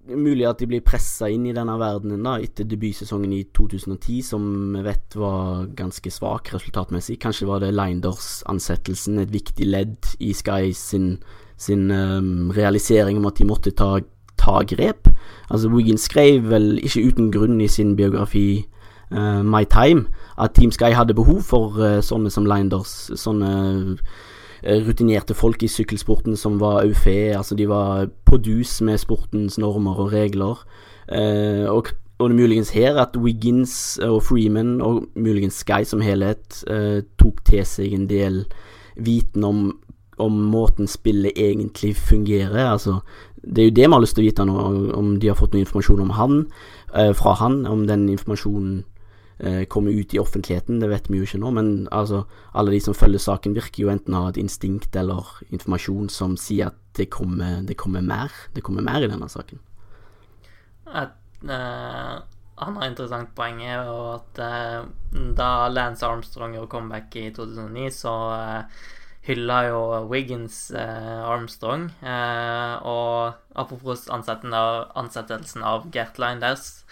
mulig 0.09 0.46
at 0.48 0.62
de 0.62 0.68
blir 0.70 0.84
pressa 0.84 1.28
inn 1.28 1.44
i 1.44 1.53
denne 1.53 1.74
verdenen 1.80 2.24
da, 2.24 2.38
etter 2.40 2.64
debutsesongen 2.68 3.34
i 3.36 3.42
2010, 3.53 4.22
som 4.30 4.46
vi 4.78 4.84
vet 4.86 5.16
var 5.20 5.66
ganske 5.76 6.12
svak 6.14 6.55
resultatmessig. 6.55 7.18
Kanskje 7.20 7.51
var 7.51 7.61
det 7.61 7.74
Leinders-ansettelsen 7.74 9.20
et 9.20 9.34
viktig 9.34 9.68
ledd 9.68 10.14
i 10.24 10.32
Sky 10.36 10.72
sin, 10.72 11.18
sin 11.61 11.90
um, 11.92 12.48
realisering 12.57 13.20
om 13.20 13.28
at 13.28 13.42
de 13.42 13.51
måtte 13.51 13.76
ta 13.76 13.98
ta 14.40 14.62
grep. 14.64 15.09
Altså 15.51 15.68
Wiggins 15.68 16.07
skrev 16.09 16.51
vel 16.51 16.78
ikke 16.78 17.05
uten 17.09 17.30
grunn 17.34 17.61
i 17.61 17.68
sin 17.68 17.96
biografi 17.96 18.64
uh, 19.11 19.42
My 19.42 19.64
Time 19.64 20.07
at 20.38 20.55
Team 20.55 20.70
Sky 20.72 20.92
hadde 20.94 21.14
behov 21.14 21.42
for 21.42 21.78
uh, 21.80 22.01
sånne 22.03 22.30
som 22.30 22.46
Linders, 22.46 23.11
sånne 23.18 23.51
uh, 23.98 24.76
rutinerte 24.86 25.34
folk 25.34 25.62
i 25.62 25.70
sykkelsporten 25.72 26.36
som 26.36 26.61
var 26.61 26.84
au 26.84 26.94
fait. 26.94 27.34
Altså 27.36 27.59
de 27.59 27.68
var 27.68 28.07
på 28.24 28.38
dus 28.38 28.80
med 28.80 29.01
sportens 29.03 29.59
normer 29.59 29.98
og 29.98 30.12
regler. 30.12 30.62
og 31.70 31.88
og 32.20 32.28
det 32.28 32.36
er 32.36 32.42
muligens 32.42 32.70
her 32.70 32.98
at 33.01 33.16
Wiggins 33.16 33.98
og 34.03 34.22
Freeman, 34.22 34.80
og 34.80 35.07
muligens 35.16 35.55
Sky 35.55 35.84
som 35.84 36.03
helhet, 36.05 36.64
eh, 36.68 37.01
tok 37.18 37.40
til 37.48 37.64
seg 37.64 37.94
en 37.96 38.09
del 38.11 38.42
viten 39.01 39.44
om, 39.44 39.62
om 40.20 40.36
måten 40.53 40.86
spillet 40.90 41.32
egentlig 41.32 41.94
fungerer. 41.96 42.72
Altså, 42.74 42.98
det 43.43 43.62
er 43.62 43.68
jo 43.70 43.76
det 43.76 43.86
vi 43.86 43.93
har 43.95 44.03
lyst 44.03 44.16
til 44.18 44.24
å 44.24 44.28
vite 44.28 44.47
nå, 44.47 44.57
om 44.97 45.12
de 45.20 45.30
har 45.30 45.38
fått 45.38 45.55
noe 45.55 45.64
informasjon 45.64 46.03
om 46.05 46.14
han, 46.16 46.41
eh, 46.95 47.12
fra 47.16 47.34
han, 47.41 47.62
om 47.66 47.86
den 47.88 48.09
informasjonen 48.12 48.82
eh, 49.38 49.64
kommer 49.64 49.97
ut 49.97 50.14
i 50.14 50.20
offentligheten, 50.20 50.80
det 50.80 50.91
vet 50.91 51.09
vi 51.09 51.20
jo 51.20 51.28
ikke 51.28 51.41
nå, 51.41 51.53
men 51.57 51.70
altså, 51.91 52.24
alle 52.53 52.74
de 52.74 52.82
som 52.84 52.97
følger 52.97 53.22
saken, 53.22 53.57
virker 53.57 53.84
jo 53.84 53.93
enten 53.93 54.16
å 54.16 54.26
ha 54.26 54.34
et 54.34 54.41
instinkt 54.41 54.97
eller 54.97 55.24
informasjon 55.49 56.12
som 56.12 56.36
sier 56.41 56.68
at 56.68 56.78
det 56.99 57.09
kommer, 57.12 57.62
det 57.64 57.78
kommer 57.80 58.05
mer. 58.05 58.34
Det 58.55 58.64
kommer 58.66 58.84
mer 58.84 59.05
i 59.05 59.09
denne 59.09 59.28
saken. 59.30 59.61
Et 60.91 61.45
uh, 61.47 62.16
annet 62.61 62.88
interessant 62.91 63.30
poeng 63.36 63.61
jo 63.62 63.99
at 64.16 64.41
uh, 64.43 64.80
da 65.38 65.68
Lance 65.70 66.05
Armstrong 66.05 66.57
gjorde 66.59 66.72
comeback 66.74 67.14
i 67.16 67.28
2009, 67.36 67.86
så 67.95 68.14
uh, 68.34 68.88
hylla 69.26 69.58
jo 69.68 69.80
Wiggins 70.10 70.72
Armstrong. 70.74 71.90
og 72.02 73.32
apropos 73.54 74.08
ansettelsen 74.08 75.62
av 75.62 75.90
Gert 75.92 76.18
Linders 76.18 76.84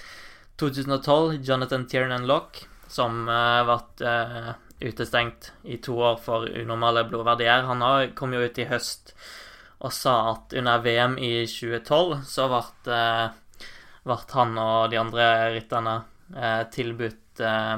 2012, 0.60 1.40
Jonathan 1.42 1.86
Tiernan 1.88 2.26
Lock, 2.26 2.66
som 2.88 3.24
ble 3.24 4.54
utestengt 4.78 5.52
i 5.64 5.80
to 5.82 5.96
år 5.98 6.20
for 6.22 6.46
unormale 6.46 7.06
blodverdier. 7.08 7.66
Han 7.66 8.12
kom 8.14 8.36
jo 8.36 8.44
ut 8.44 8.58
i 8.58 8.68
høst 8.68 9.14
og 9.78 9.92
sa 9.94 10.14
at 10.34 10.54
under 10.58 10.82
VM 10.82 11.16
i 11.22 11.46
2012 11.46 12.22
så 12.28 12.48
ble 12.52 12.98
ble 14.08 14.18
han 14.32 14.58
og 14.62 14.90
de 14.92 14.98
andre 15.00 15.28
rytterne 15.54 15.94
eh, 16.34 16.64
tilbudt 16.72 17.42
eh, 17.44 17.76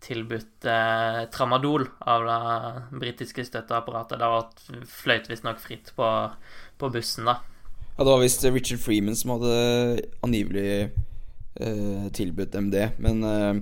tilbudt 0.00 0.64
eh, 0.64 1.24
tramadol 1.32 1.84
av 1.98 2.24
det 2.24 2.98
britiske 3.00 3.44
støtteapparatet. 3.44 4.18
Det 4.20 4.30
var 4.32 4.86
fløyt 4.88 5.28
visstnok 5.30 5.60
fritt 5.60 5.92
på, 5.96 6.08
på, 6.80 6.90
bussen, 6.92 7.28
da. 7.28 7.38
Ja, 7.96 8.04
det 8.04 8.10
var 8.10 8.22
visst 8.22 8.44
Richard 8.44 8.80
Freeman 8.80 9.18
som 9.18 9.34
hadde 9.34 9.54
angivelig 10.24 10.70
eh, 10.88 12.08
tilbudt 12.16 12.56
det, 12.72 12.90
men 12.98 13.24
eh, 13.24 13.54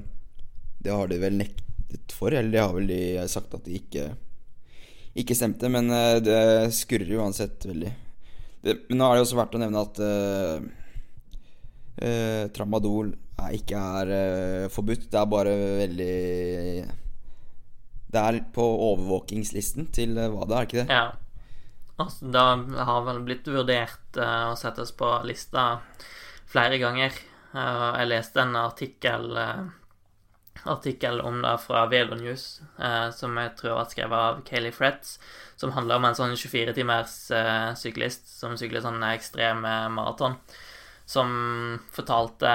det 0.78 0.94
har 0.94 1.10
de 1.10 1.20
vel 1.22 1.40
nektet 1.40 2.14
for, 2.14 2.30
eller 2.30 2.52
de 2.54 2.62
har 2.62 2.74
vel 2.76 2.90
de 2.90 3.28
sagt 3.28 3.56
at 3.58 3.66
de 3.66 3.80
ikke, 3.80 4.10
ikke 5.18 5.34
stemte, 5.34 5.70
men 5.72 5.90
eh, 5.90 6.20
det 6.22 6.40
skurrer 6.76 7.18
uansett 7.18 7.66
veldig. 7.66 7.94
Det, 8.62 8.76
men 8.88 9.02
nå 9.02 9.08
er 9.08 9.18
det 9.18 9.26
også 9.26 9.38
verdt 9.38 9.58
å 9.58 9.62
nevne 9.62 9.86
at 9.86 9.98
eh, 12.02 12.48
tramadol 12.54 13.12
er, 13.38 13.54
ikke 13.58 13.84
er 14.00 14.12
eh, 14.16 14.66
forbudt. 14.72 15.08
Det 15.12 15.20
er 15.20 15.30
bare 15.30 15.54
veldig 15.84 16.16
Det 18.08 18.20
er 18.24 18.42
på 18.54 18.66
overvåkingslisten 18.90 19.90
til 19.94 20.18
eh, 20.18 20.30
hva 20.32 20.48
det 20.48 20.58
er, 20.58 20.68
ikke 20.68 20.80
det? 20.82 21.00
Ja. 21.00 21.08
Altså, 21.98 22.28
det 22.30 22.44
har 22.86 23.02
vel 23.08 23.24
blitt 23.26 23.48
vurdert 23.50 24.20
uh, 24.20 24.52
å 24.52 24.58
settes 24.58 24.92
på 24.94 25.08
lista 25.26 25.80
flere 26.46 26.78
ganger. 26.78 27.16
Uh, 27.50 27.98
jeg 27.98 28.10
leste 28.12 28.44
en 28.44 28.54
artikkel 28.60 29.32
uh, 29.34 29.66
artikkel 30.68 31.18
om 31.26 31.40
det 31.42 31.56
fra 31.62 31.84
Velo 31.90 32.16
News, 32.18 32.60
som 33.14 33.36
jeg 33.38 33.52
tror 33.56 33.76
var 33.76 33.86
skrevet 33.88 34.24
av 34.26 34.40
Kayleigh 34.44 34.74
Fretz, 34.74 35.12
som 35.56 35.70
handler 35.72 36.00
om 36.00 36.08
en 36.08 36.16
sånn 36.18 36.34
24-timers 36.34 37.14
syklist 37.78 38.26
som 38.26 38.56
sykler 38.58 38.82
sånn 38.82 38.98
ekstrem 39.06 39.62
maraton 39.94 40.34
som 41.08 41.30
fortalte, 41.94 42.52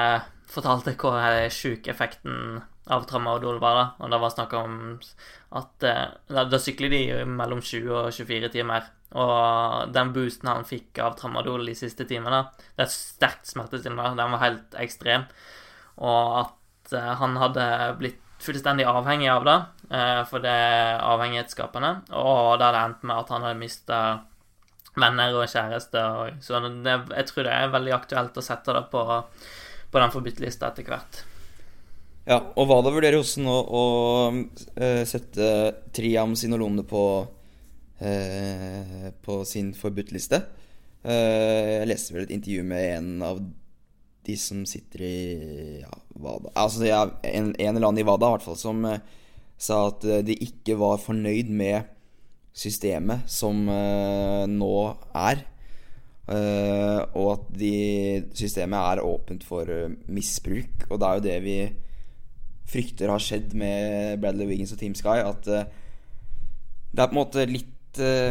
fortalte 0.50 0.94
hva 1.00 1.50
sjuk 1.54 1.90
effekten 1.90 2.62
av 2.94 3.06
tramadol 3.10 3.60
var. 3.64 3.76
da, 3.76 3.86
Og 4.04 4.12
det 4.12 4.20
var 4.22 4.34
snakk 4.34 4.54
om 4.60 4.76
at 5.58 5.86
eh, 5.88 6.10
da, 6.30 6.44
da 6.50 6.60
sykler 6.60 6.92
de 6.92 7.02
mellom 7.26 7.64
20 7.64 7.94
og 7.96 8.12
24 8.14 8.52
timer. 8.54 8.90
Og 9.14 9.94
den 9.94 10.12
boosten 10.14 10.50
han 10.50 10.68
fikk 10.68 11.00
av 11.02 11.16
tramadol 11.18 11.66
de 11.70 11.76
siste 11.78 12.06
timene, 12.10 12.48
det 12.74 12.88
er 12.88 12.94
sterkt 12.94 13.46
smertestillende, 13.46 14.16
den 14.18 14.34
var 14.34 14.42
helt 14.42 14.78
ekstrem. 14.82 15.28
Og 16.02 16.40
at 16.42 16.96
uh, 16.98 17.12
han 17.22 17.38
hadde 17.38 17.68
blitt 18.00 18.18
fullstendig 18.44 18.88
avhengig 18.90 19.30
av 19.32 19.46
det, 19.48 19.60
for 20.28 20.44
det 20.44 20.52
er 20.52 20.98
avhengighetsskapende. 21.06 21.92
Og 22.20 22.58
det 22.60 22.66
hadde 22.66 22.82
endt 22.90 23.06
med 23.08 23.22
at 23.22 23.30
han 23.32 23.46
hadde 23.46 23.60
mista 23.62 24.00
venner 25.00 25.36
og 25.38 25.50
kjæreste. 25.50 26.00
Og, 26.00 26.42
så 26.44 26.62
det, 26.64 26.98
jeg 27.18 27.30
tror 27.30 27.48
det 27.48 27.54
er 27.58 27.76
veldig 27.76 27.94
aktuelt 27.96 28.40
å 28.40 28.46
sette 28.46 28.76
det 28.76 28.84
på, 28.94 29.04
på 29.94 30.02
den 30.02 30.14
forbudtlista 30.14 30.72
etter 30.72 30.90
hvert. 30.90 31.24
Ja, 32.24 32.38
og 32.56 32.70
Wada 32.70 32.92
vurderer 32.94 33.20
også 33.20 33.44
å, 33.52 33.56
å 33.68 33.84
uh, 34.32 35.02
sette 35.08 35.48
Triam 35.96 36.38
Sinolone 36.40 36.86
på, 36.88 37.04
uh, 38.00 39.10
på 39.26 39.42
sin 39.48 39.74
forbudtliste. 39.76 40.40
Uh, 41.04 41.82
jeg 41.82 41.90
leste 41.92 42.16
vel 42.16 42.24
et 42.24 42.38
intervju 42.38 42.64
med 42.70 42.86
en 42.94 43.28
av 43.28 43.42
de 44.24 44.38
som 44.40 44.62
sitter 44.64 45.02
i 45.04 45.18
ja, 45.82 45.90
Wada 46.24 46.54
Altså 46.56 46.86
ja, 46.88 47.02
en, 47.28 47.50
en, 47.52 47.74
eller 47.76 47.90
annen 47.90 48.06
i 48.06 48.08
Wada, 48.08 48.30
i 48.30 48.38
hvert 48.38 48.46
fall, 48.46 48.60
som 48.62 48.88
sa 49.60 49.82
at 49.90 50.06
de 50.24 50.38
ikke 50.46 50.78
var 50.80 51.04
fornøyd 51.04 51.52
med 51.52 51.92
systemet 52.54 53.26
som 53.30 53.66
uh, 53.68 54.46
nå 54.50 54.76
er. 55.18 55.44
Uh, 56.24 57.02
og 57.20 57.30
at 57.34 57.48
de, 57.60 57.74
systemet 58.38 58.80
er 58.80 59.04
åpent 59.04 59.44
for 59.44 59.68
uh, 59.68 59.90
misbruk. 60.08 60.86
Og 60.90 61.02
det 61.02 61.10
er 61.10 61.18
jo 61.18 61.26
det 61.28 61.38
vi 61.44 61.58
frykter 62.74 63.12
har 63.12 63.22
skjedd 63.22 63.56
med 63.60 64.22
Bradley 64.22 64.48
Wiggins 64.54 64.72
og 64.74 64.80
Team 64.80 64.96
Sky. 64.98 65.20
At 65.26 65.44
det 65.46 67.02
er 67.02 67.10
på 67.10 67.12
en 67.12 67.20
måte 67.20 67.48
litt 67.50 67.70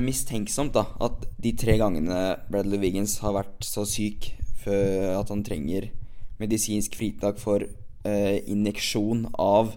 mistenksomt 0.02 0.72
da 0.74 0.82
at 1.06 1.20
de 1.38 1.52
tre 1.54 1.76
gangene 1.78 2.16
Bradley 2.48 2.80
Wiggins 2.82 3.20
har 3.22 3.36
vært 3.36 3.62
så 3.62 3.84
syk 3.86 4.32
at 4.66 5.30
han 5.30 5.44
trenger 5.46 5.86
medisinsk 6.42 6.96
fritak 6.98 7.38
for 7.38 7.62
injeksjon 8.02 9.28
av 9.38 9.70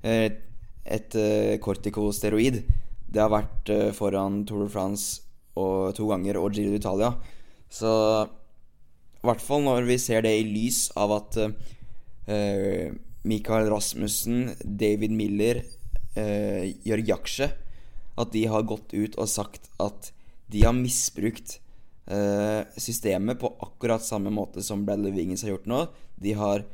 et 0.00 1.18
kortikosteroid 1.60 2.62
det 3.10 3.22
har 3.22 3.32
vært 3.32 3.72
uh, 3.74 3.90
foran 3.96 4.44
Tour 4.48 4.64
de 4.64 4.72
France 4.72 5.26
og 5.58 5.94
to 5.96 6.06
ganger 6.10 6.38
og 6.40 6.54
Giro 6.54 6.74
d'Italia. 6.74 7.14
Så 7.70 7.90
i 9.20 9.26
hvert 9.28 9.42
fall 9.44 9.66
når 9.66 9.84
vi 9.88 9.98
ser 10.00 10.24
det 10.24 10.32
i 10.38 10.46
lys 10.46 10.86
av 10.98 11.12
at 11.18 11.38
uh, 11.44 12.86
Michael 13.28 13.68
Rasmussen, 13.68 14.54
David 14.64 15.12
Miller, 15.12 15.62
uh, 16.16 16.64
Jørg 16.86 17.10
Jaksje 17.12 17.50
At 18.20 18.32
de 18.32 18.46
har 18.48 18.64
gått 18.68 18.94
ut 18.96 19.18
og 19.20 19.28
sagt 19.30 19.68
at 19.80 20.10
de 20.50 20.64
har 20.64 20.74
misbrukt 20.74 21.58
uh, 22.10 22.64
systemet 22.80 23.38
på 23.42 23.52
akkurat 23.62 24.02
samme 24.02 24.32
måte 24.34 24.64
som 24.66 24.86
Bradley 24.86 25.14
Wiggins 25.14 25.44
har 25.46 25.56
gjort 25.56 25.70
nå. 25.70 25.86
De 26.20 26.36
har 26.36 26.68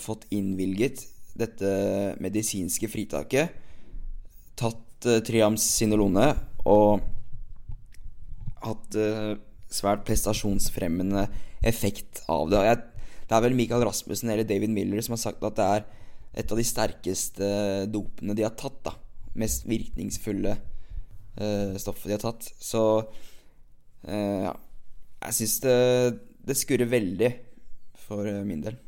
fått 0.00 0.22
innvilget 0.32 1.02
dette 1.36 1.70
medisinske 2.24 2.88
fritaket. 2.88 3.50
Tatt 4.56 4.78
uh, 5.08 5.20
Triams 5.24 5.64
Sinolone 5.76 6.32
og 6.68 7.00
hatt 8.60 8.98
uh, 8.98 9.34
svært 9.70 10.04
prestasjonsfremmende 10.08 11.26
effekt 11.66 12.22
av 12.30 12.50
det. 12.50 12.60
Jeg, 12.66 12.80
det 13.28 13.36
er 13.36 13.44
vel 13.44 13.56
Michael 13.56 13.84
Rasmussen 13.86 14.32
eller 14.32 14.48
David 14.48 14.72
Miller 14.74 15.04
som 15.04 15.16
har 15.16 15.22
sagt 15.22 15.44
at 15.46 15.58
det 15.58 15.68
er 15.76 15.86
et 16.40 16.52
av 16.52 16.58
de 16.58 16.66
sterkeste 16.66 17.50
dopene 17.90 18.36
de 18.38 18.46
har 18.46 18.56
tatt. 18.58 18.80
da 18.86 18.96
Mest 19.40 19.66
virkningsfulle 19.70 20.56
uh, 20.56 21.76
stoffet 21.78 22.10
de 22.10 22.16
har 22.16 22.24
tatt. 22.24 22.50
Så 22.58 22.82
uh, 23.04 24.42
ja 24.48 24.54
Jeg 25.20 25.36
syns 25.36 25.58
det, 25.64 25.78
det 26.48 26.56
skurrer 26.56 26.88
veldig 26.88 27.34
for 28.00 28.24
min 28.46 28.62
del. 28.64 28.78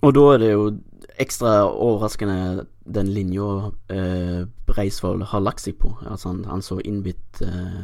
Og 0.00 0.14
da 0.16 0.22
er 0.32 0.38
det 0.40 0.54
jo 0.54 0.70
ekstra 1.20 1.68
overraskende 1.68 2.66
den 2.84 3.12
linja 3.14 3.70
eh, 3.92 4.46
Breisvoll 4.66 5.22
har 5.30 5.44
lagt 5.44 5.64
seg 5.64 5.78
på. 5.80 5.92
Altså 6.06 6.32
han, 6.32 6.44
han 6.48 6.64
så 6.64 6.80
innbitt 6.84 7.42
eh, 7.44 7.82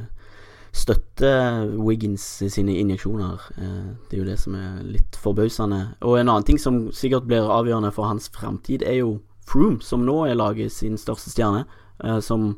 støtte 0.76 1.30
Wiggins 1.78 2.24
sine 2.52 2.76
injeksjoner. 2.80 3.40
Eh, 3.56 3.86
det 4.08 4.18
er 4.18 4.22
jo 4.22 4.28
det 4.28 4.38
som 4.40 4.56
er 4.58 4.82
litt 4.84 5.18
forbausende. 5.20 5.82
Og 6.02 6.18
en 6.18 6.28
annen 6.28 6.46
ting 6.48 6.60
som 6.60 6.86
sikkert 6.96 7.28
blir 7.30 7.48
avgjørende 7.52 7.92
for 7.94 8.08
hans 8.10 8.28
framtid, 8.34 8.84
er 8.84 9.00
jo 9.02 9.16
Froome, 9.46 9.78
som 9.78 10.02
nå 10.02 10.24
er 10.26 10.34
laget 10.34 10.74
sin 10.74 10.96
største 10.98 11.30
stjerne. 11.30 11.66
Eh, 12.04 12.18
som 12.20 12.56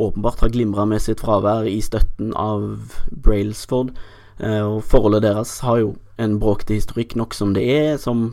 åpenbart 0.00 0.40
har 0.40 0.52
glimra 0.54 0.86
med 0.86 1.02
sitt 1.02 1.20
fravær 1.20 1.66
i 1.68 1.80
støtten 1.84 2.32
av 2.38 2.94
Brailsford. 3.10 3.92
Eh, 4.38 4.62
og 4.62 4.84
forholdet 4.88 5.26
deres 5.26 5.58
har 5.66 5.82
jo 5.82 5.96
en 6.20 6.38
bråkete 6.40 6.78
historikk 6.78 7.16
nok 7.18 7.34
som 7.36 7.52
det 7.56 7.66
er, 7.66 7.96
som 8.00 8.30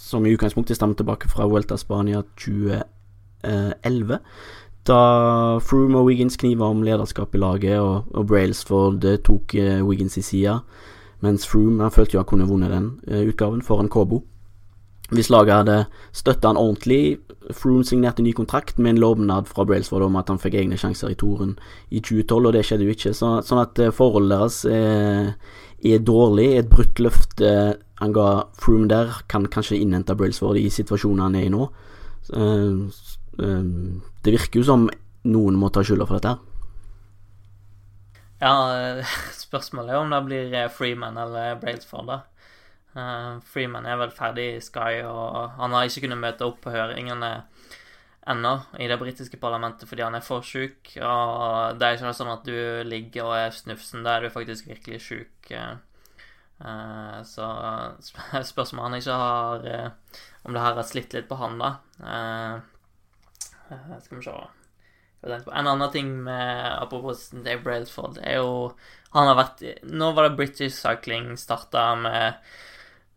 som 0.00 0.24
i 0.26 0.32
utgangspunktet 0.34 0.78
stammer 0.78 0.96
tilbake 0.98 1.28
fra 1.28 1.46
Vuelta 1.46 1.76
Spania 1.78 2.22
2011. 2.40 4.18
Da 4.88 5.00
Froome 5.60 6.00
og 6.00 6.08
Wiggins 6.08 6.38
kniva 6.40 6.70
om 6.72 6.82
lederskap 6.82 7.34
i 7.36 7.42
laget, 7.42 7.78
og, 7.78 8.08
og 8.16 8.26
Brailsford 8.26 9.04
tok 9.26 9.54
uh, 9.60 9.84
Wiggins 9.86 10.16
i 10.16 10.24
sida. 10.24 10.60
Mens 11.20 11.44
Froome 11.46 11.84
han 11.84 11.92
følte 11.92 12.16
jo 12.16 12.22
han 12.22 12.30
kunne 12.30 12.48
vunnet 12.48 12.72
den 12.72 12.94
uh, 13.10 13.22
utgaven 13.28 13.62
foran 13.62 13.92
Kobo. 13.92 14.24
hvis 15.10 15.30
laget 15.30 15.54
hadde 15.54 15.84
støtta 16.12 16.48
han 16.48 16.56
ordentlig 16.56 17.18
Froome 17.50 17.84
signerte 17.84 18.22
ny 18.22 18.32
kontrakt 18.32 18.78
med 18.78 18.90
en 18.90 19.00
lovnad 19.00 19.48
fra 19.48 19.64
Brailsford 19.64 20.02
om 20.02 20.16
at 20.16 20.28
han 20.28 20.38
fikk 20.38 20.54
egne 20.54 20.76
sjanser 20.78 21.10
i 21.10 21.18
toren 21.18 21.56
i 21.90 22.00
2012, 22.00 22.46
og 22.46 22.52
det 22.54 22.64
skjedde 22.66 22.86
jo 22.86 22.94
ikke. 22.94 23.12
Så, 23.16 23.30
sånn 23.42 23.62
at 23.62 23.80
eh, 23.82 23.90
forholdet 23.94 24.36
deres 24.36 24.58
er, 24.70 25.32
er 25.82 26.04
dårlig. 26.06 26.46
Et 26.60 26.68
brutt 26.70 27.02
løfte 27.02 27.50
han 28.00 28.14
ga 28.16 28.26
Froome 28.60 28.88
der, 28.90 29.12
kan 29.28 29.48
kanskje 29.52 29.78
innhente 29.80 30.16
Brailsford 30.16 30.58
i 30.60 30.70
situasjonen 30.72 31.24
han 31.26 31.38
er 31.38 31.48
i 31.48 31.52
nå. 31.52 31.66
Uh, 32.30 32.88
uh, 33.40 33.64
det 34.24 34.36
virker 34.36 34.60
jo 34.60 34.68
som 34.68 34.86
noen 35.28 35.58
må 35.60 35.68
ta 35.72 35.84
skylda 35.84 36.06
for 36.08 36.20
dette. 36.20 36.36
her 38.40 38.50
Ja, 38.50 39.04
spørsmålet 39.44 39.94
er 39.94 40.00
om 40.00 40.12
det 40.14 40.24
blir 40.28 40.68
Freeman 40.72 41.20
eller 41.20 41.60
Brailsford, 41.60 42.08
da. 42.08 42.20
Freeman 43.46 43.84
er 43.86 44.00
vel 44.00 44.10
ferdig 44.10 44.46
i 44.56 44.62
Sky, 44.64 45.04
og 45.06 45.52
han 45.60 45.76
har 45.76 45.86
ikke 45.86 46.08
kunnet 46.08 46.18
møte 46.24 46.48
opp 46.48 46.58
på 46.64 46.72
høringene 46.74 47.44
ennå 48.30 48.52
i 48.78 48.88
det 48.90 48.98
britiske 49.00 49.38
parlamentet 49.40 49.88
fordi 49.88 50.04
han 50.04 50.16
er 50.18 50.24
for 50.24 50.44
sjuk. 50.46 50.94
Og 50.96 51.78
det 51.78 51.86
er 51.86 51.96
ikke 51.96 52.14
sånn 52.16 52.32
at 52.32 52.48
du 52.48 52.56
ligger 52.88 53.28
og 53.28 53.36
er 53.38 53.54
snufsen, 53.54 54.04
da 54.06 54.16
er 54.16 54.26
du 54.26 54.34
faktisk 54.34 54.68
virkelig 54.70 55.02
sjuk. 55.06 55.52
Uh, 55.52 55.76
så 57.24 57.46
spørsmålet 58.52 58.84
han 58.84 58.96
ikke 58.98 59.18
har 59.22 59.62
uh, 59.64 60.16
Om 60.44 60.52
det 60.52 60.64
her 60.64 60.74
har 60.76 60.84
slitt 60.88 61.14
litt 61.16 61.28
på 61.28 61.38
han, 61.40 61.56
da. 61.60 61.70
skal 64.04 64.18
vi 64.18 64.24
se 64.26 64.34
En 65.22 65.70
annen 65.70 65.92
ting 65.92 66.10
med 66.26 66.66
apropos 66.82 67.30
Dave 67.32 67.62
Brailsford, 67.64 68.18
er 68.20 68.42
jo 68.42 68.74
Han 69.16 69.30
har 69.30 69.38
vært 69.40 69.64
Nå 69.88 70.12
var 70.16 70.28
det 70.28 70.36
British 70.36 70.76
Cycling 70.76 71.32
starta 71.40 71.94
med 71.96 72.36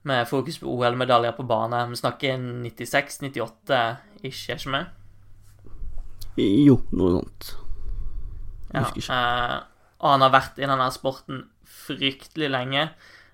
med 0.03 0.27
fokus 0.27 0.59
på 0.59 0.67
OL-medaljer 0.67 1.31
på 1.31 1.45
bane. 1.47 1.79
Vi 1.89 1.95
snakker 1.95 2.37
96-98, 2.37 3.77
ikke, 4.19 4.51
er 4.51 4.57
ikke 4.57 4.73
vi? 4.73 4.83
Jo, 6.65 6.79
noe 6.91 7.13
sånt. 7.17 7.53
Jeg 8.73 8.83
husker 8.83 9.03
ikke. 9.03 9.19
Eh, 9.19 9.57
og 10.03 10.09
han 10.11 10.25
har 10.25 10.33
vært 10.33 10.59
i 10.59 10.67
denne 10.67 10.89
sporten 10.91 11.43
fryktelig 11.85 12.49
lenge. 12.51 12.87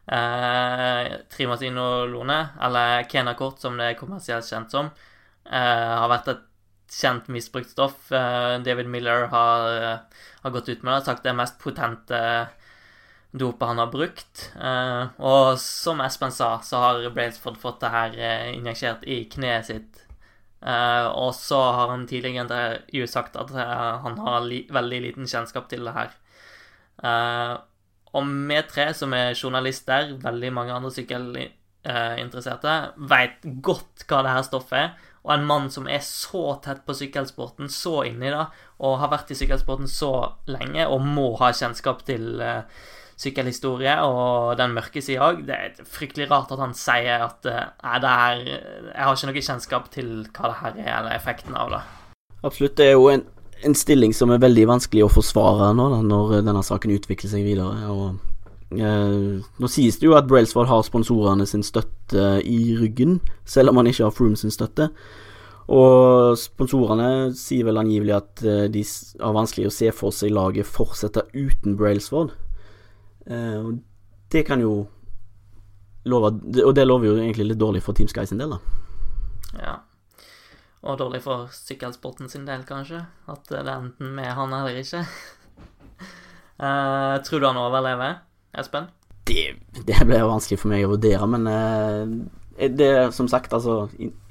Eh, 0.10 1.12
Trimasino 1.30 2.06
Lone, 2.10 2.48
eller 2.62 3.04
Kenakort 3.04 3.60
som 3.62 3.78
det 3.78 3.92
er 3.92 4.00
kommersielt 4.00 4.48
kjent 4.48 4.72
som, 4.74 4.90
eh, 5.46 5.98
har 6.02 6.10
vært 6.10 6.32
et 6.34 6.46
kjent 6.90 7.28
misbrukt 7.28 7.70
stoff. 7.70 8.12
Eh, 8.12 8.60
David 8.60 8.88
Miller 8.88 9.28
har, 9.28 9.82
eh, 9.82 10.00
har, 10.44 10.52
gått 10.52 10.70
ut 10.70 10.84
med 10.84 10.94
det 10.94 11.02
og 11.02 11.06
sagt 11.06 11.24
det 11.24 11.30
er 11.30 11.38
mest 11.38 11.60
potente 11.60 12.50
dopet 13.32 13.68
han 13.68 13.78
har 13.78 13.92
brukt. 13.94 14.52
Uh, 14.58 15.06
og 15.20 15.60
som 15.60 16.02
Espen 16.02 16.32
sa, 16.32 16.58
så 16.66 16.80
har 16.82 17.10
Brailsford 17.14 17.60
fått 17.62 17.80
det 17.84 17.92
her 17.94 18.16
uh, 18.18 18.48
injeksert 18.56 19.04
i 19.06 19.26
kneet 19.30 19.68
sitt. 19.68 20.06
Og 20.60 21.30
så 21.38 21.60
har 21.72 21.88
han 21.94 22.08
tidligere 22.08 22.82
i 22.92 23.06
sagt 23.08 23.38
at 23.40 23.54
han 23.54 24.18
har 24.20 24.42
li 24.44 24.66
veldig 24.68 24.98
liten 25.06 25.30
kjennskap 25.30 25.70
til 25.70 25.86
det 25.88 25.94
her. 25.96 26.10
Og 28.14 28.30
vi 28.50 28.60
tre 28.70 28.90
som 28.98 29.14
er 29.14 29.38
journalister, 29.38 30.16
veldig 30.24 30.52
mange 30.56 30.76
andre 30.76 30.92
sykkelinteresserte, 30.94 32.76
veit 33.12 33.46
godt 33.66 34.06
hva 34.10 34.24
det 34.26 34.36
her 34.36 34.46
stoffet 34.48 34.80
er. 34.80 34.94
Og 35.28 35.34
en 35.36 35.46
mann 35.46 35.68
som 35.70 35.88
er 35.92 36.02
så 36.06 36.56
tett 36.64 36.86
på 36.88 36.96
sykkelsporten, 36.96 37.70
så 37.70 38.06
inni 38.08 38.32
det, 38.32 38.46
og 38.80 39.02
har 39.02 39.12
vært 39.12 39.34
i 39.34 39.38
sykkelsporten 39.38 39.90
så 39.92 40.14
lenge, 40.50 40.88
og 40.88 41.04
må 41.06 41.34
ha 41.42 41.52
kjennskap 41.54 42.06
til 42.08 42.40
uh, 42.40 42.64
sykkelhistorie 43.20 43.98
og 44.06 44.56
den 44.60 44.74
mørke 44.76 45.04
sida 45.04 45.28
òg. 45.28 45.44
Det 45.48 45.56
er 45.56 45.88
fryktelig 45.88 46.30
rart 46.32 46.54
at 46.56 46.62
han 46.64 46.76
sier 46.78 47.26
at 47.26 47.48
eh, 47.50 47.66
er 47.84 48.40
Jeg 48.46 49.04
har 49.04 49.18
ikke 49.18 49.32
noe 49.32 49.44
kjennskap 49.50 49.90
til 49.92 50.14
hva 50.32 50.52
det 50.52 50.60
her 50.62 50.80
er, 50.86 50.94
eller 51.02 51.18
effekten 51.18 51.58
av 51.60 51.74
det. 51.76 51.82
Absolutt. 52.48 52.78
Det 52.80 52.88
er 52.88 52.96
jo 52.96 53.10
en, 53.12 53.26
en 53.66 53.76
stilling 53.76 54.14
som 54.16 54.32
er 54.32 54.42
veldig 54.42 54.66
vanskelig 54.70 55.06
å 55.06 55.12
forsvare 55.12 55.72
nå, 55.76 55.88
da, 55.94 56.02
når 56.06 56.36
denne 56.48 56.64
saken 56.66 56.94
utvikler 56.96 57.32
seg 57.32 57.48
videre. 57.48 57.90
og 57.92 58.78
eh, 58.80 59.40
Nå 59.44 59.72
sies 59.72 60.00
det 60.00 60.08
jo 60.08 60.16
at 60.18 60.30
Brailsford 60.30 60.70
har 60.72 60.86
sponsorene 60.88 61.48
sin 61.50 61.66
støtte 61.66 62.40
i 62.46 62.76
ryggen, 62.80 63.20
selv 63.46 63.74
om 63.74 63.82
han 63.82 63.90
ikke 63.92 64.08
har 64.08 64.16
Froome 64.16 64.40
sin 64.40 64.54
støtte. 64.54 64.90
Og 65.70 66.38
sponsorene 66.40 67.30
sier 67.38 67.68
vel 67.68 67.78
angivelig 67.82 68.16
at 68.16 68.46
eh, 68.46 68.66
de 68.74 68.86
har 69.22 69.36
vanskelig 69.36 69.70
å 69.70 69.76
se 69.76 69.92
for 69.94 70.16
seg 70.16 70.34
laget 70.34 70.70
fortsette 70.70 71.28
uten 71.36 71.78
Brailsford. 71.78 72.34
Eh, 73.30 73.60
og 73.60 73.78
det 74.34 74.46
kan 74.48 74.62
jo 74.62 74.88
love 76.10 76.30
Og 76.64 76.72
det 76.74 76.86
lover 76.88 77.10
jo 77.10 77.18
egentlig 77.20 77.52
litt 77.52 77.60
dårlig 77.60 77.82
for 77.86 77.94
Team 77.94 78.08
Sky 78.10 78.24
sin 78.26 78.40
del, 78.42 78.56
da. 78.56 78.60
Ja. 79.60 79.74
Og 80.84 81.00
dårlig 81.00 81.22
for 81.26 81.50
sykkelsporten 81.52 82.30
sin 82.32 82.46
del, 82.48 82.64
kanskje. 82.68 83.02
At 83.28 83.50
det 83.52 83.60
er 83.60 83.74
enten 83.74 84.14
med 84.16 84.32
han 84.38 84.54
eller 84.56 84.80
ikke. 84.80 85.04
uh, 86.62 87.16
tror 87.26 87.40
du 87.40 87.48
han 87.50 87.60
overlever, 87.60 88.22
Espen? 88.58 88.88
Det, 89.28 89.52
det 89.86 90.00
blir 90.08 90.26
vanskelig 90.26 90.62
for 90.62 90.72
meg 90.72 90.88
å 90.88 90.94
vurdere, 90.96 91.28
men 91.30 91.50
uh, 91.52 92.70
det 92.80 92.88
er 92.88 93.12
som 93.16 93.28
sagt, 93.30 93.54
altså 93.54 93.88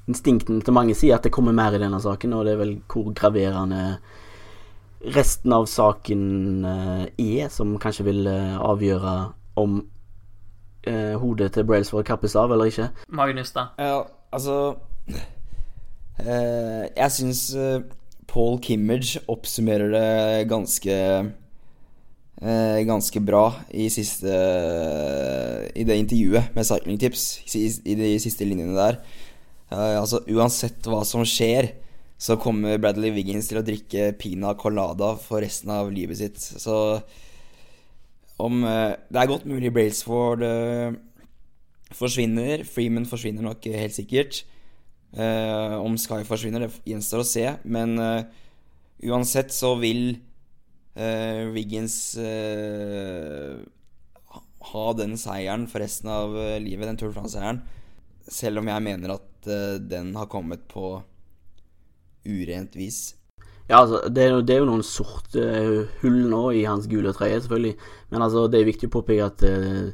Instinkten 0.09 0.63
til 0.65 0.73
mange 0.73 0.95
sier 0.97 1.19
at 1.19 1.25
det 1.27 1.29
kommer 1.35 1.53
mer 1.53 1.75
i 1.77 1.79
denne 1.81 1.99
saken, 2.01 2.33
og 2.33 2.47
det 2.47 2.55
er 2.55 2.61
vel 2.63 2.71
hvor 2.89 3.11
graverende 3.13 3.99
resten 5.13 5.53
av 5.53 5.67
saken 5.69 6.65
uh, 6.65 7.03
er, 7.21 7.51
som 7.53 7.75
kanskje 7.79 8.07
vil 8.07 8.25
uh, 8.25 8.57
avgjøre 8.71 9.13
om 9.61 9.77
uh, 10.89 11.13
hodet 11.21 11.51
til 11.53 11.67
Brailsford 11.69 12.07
kappes 12.09 12.33
av 12.39 12.51
eller 12.55 12.71
ikke. 12.71 12.89
Magnus, 13.21 13.53
da? 13.55 13.69
Ja, 13.77 14.01
altså 14.33 14.57
Jeg 16.19 17.11
syns 17.15 17.43
Paul 18.29 18.59
Kimmage 18.63 19.21
oppsummerer 19.31 19.93
det 19.93 20.49
ganske 20.51 20.97
ganske 22.39 23.19
bra 23.19 23.49
i 23.75 23.89
siste 23.91 24.31
I 25.75 25.83
det 25.83 25.97
intervjuet 25.99 26.55
med 26.55 26.67
Cycling 26.67 26.99
Tips, 26.99 27.41
i, 27.55 27.95
de 27.99 28.13
siste 28.19 28.47
linjene 28.47 28.77
der. 28.77 28.99
altså 29.69 30.21
uansett 30.31 30.87
hva 30.87 31.03
som 31.03 31.25
skjer, 31.27 31.73
så 32.19 32.37
kommer 32.39 32.79
Bradley 32.79 33.11
Wiggins 33.11 33.47
til 33.47 33.59
å 33.59 33.65
drikke 33.65 34.13
pina 34.19 34.53
colada 34.59 35.13
for 35.19 35.43
resten 35.43 35.71
av 35.71 35.91
livet 35.91 36.17
sitt. 36.19 36.39
Så 36.39 37.01
om 38.39 38.61
Det 38.63 39.19
er 39.19 39.27
godt 39.27 39.45
mulig 39.45 39.73
Brailsford 39.73 40.43
forsvinner. 41.91 42.63
Freeman 42.63 43.07
forsvinner 43.07 43.43
nok 43.43 43.67
helt 43.67 43.95
sikkert. 43.95 44.45
Uh, 45.09 45.79
om 45.81 45.97
Sky 45.97 46.21
forsvinner, 46.27 46.65
det 46.65 46.91
gjenstår 46.91 47.23
å 47.23 47.27
se. 47.27 47.45
Men 47.63 47.95
uansett 49.05 49.53
så 49.55 49.75
vil 49.79 50.19
Wiggins 51.53 51.95
ha 54.69 54.87
den 54.99 55.13
seieren 55.15 55.63
for 55.71 55.79
resten 55.79 56.09
av 56.11 56.33
livet, 56.59 56.89
den 56.89 56.99
Tour 56.99 57.13
France-seieren. 57.15 57.61
Selv 58.27 58.59
om 58.59 58.67
jeg 58.67 58.83
mener 58.83 59.13
at 59.15 59.47
den 59.79 60.11
har 60.19 60.27
kommet 60.27 60.65
på 60.67 60.97
urent 62.27 62.75
vis. 62.75 63.15
Ja, 63.69 63.83
altså, 63.83 64.01
det 64.09 64.23
er, 64.23 64.39
det 64.41 64.55
er, 64.55 64.63
jo 64.63 64.69
noen 64.71 64.85
sorte 64.85 65.43
hull 66.01 66.23
nå 66.31 66.41
i 66.57 66.63
hans 66.65 66.87
gule 66.89 67.13
trøye, 67.13 67.37
selvfølgelig. 67.37 67.75
Men 68.09 68.25
altså, 68.25 68.47
det 68.49 68.59
er 68.59 68.71
viktig 68.71 68.89
å 68.89 68.95
påpeke 68.95 69.27
at 69.29 69.43
uh, 69.45 69.91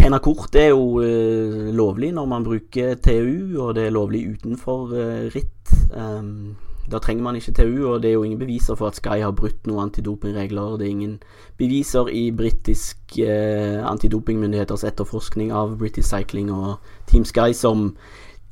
uh, 0.00 0.20
kort 0.22 0.54
er 0.58 0.72
jo 0.72 1.00
uh, 1.00 1.72
lovlig 1.74 2.12
når 2.14 2.26
man 2.30 2.44
bruker 2.44 2.94
TU, 3.02 3.60
og 3.62 3.74
det 3.74 3.86
er 3.86 3.96
lovlig 3.96 4.26
utenfor 4.34 4.94
uh, 4.94 5.26
ritt. 5.34 5.74
Um, 5.94 6.56
da 6.90 6.98
trenger 6.98 7.24
man 7.24 7.36
ikke 7.36 7.52
TU, 7.52 7.86
og 7.88 8.02
det 8.02 8.10
er 8.10 8.12
jo 8.18 8.22
ingen 8.22 8.38
beviser 8.38 8.76
for 8.76 8.90
at 8.90 8.98
Sky 8.98 9.22
har 9.22 9.32
brutt 9.32 9.66
noen 9.66 9.88
antidopingregler. 9.88 10.76
Det 10.76 10.86
er 10.86 10.92
ingen 10.92 11.16
beviser 11.58 12.10
i 12.12 12.28
britisk 12.36 13.16
uh, 13.24 13.80
antidopingmyndigheters 13.88 14.84
etterforskning 14.84 15.52
av 15.52 15.78
British 15.80 16.10
Cycling 16.10 16.52
og 16.52 16.76
Team 17.08 17.24
Sky 17.24 17.52
som 17.56 17.94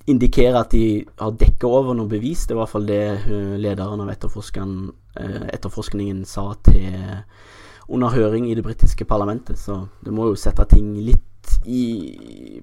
indikerer 0.08 0.62
at 0.62 0.72
de 0.72 1.04
har 1.20 1.36
dekket 1.38 1.68
over 1.68 1.94
noe 1.94 2.08
bevis. 2.10 2.46
Det 2.46 2.54
er 2.54 2.56
i 2.56 2.62
hvert 2.62 2.72
fall 2.72 2.88
det 2.88 3.02
uh, 3.28 3.56
lederen 3.60 4.00
av 4.00 4.08
uh, 4.08 4.14
etterforskningen 5.52 6.24
sa 6.24 6.54
til 6.64 6.88
under 7.92 8.08
høring 8.08 8.48
i 8.48 8.54
det 8.56 8.64
britiske 8.64 9.04
parlamentet. 9.04 9.58
Så 9.58 9.84
det 10.00 10.14
må 10.14 10.30
jo 10.30 10.40
sette 10.40 10.64
ting 10.70 10.94
litt 10.96 11.28
i 11.66 12.62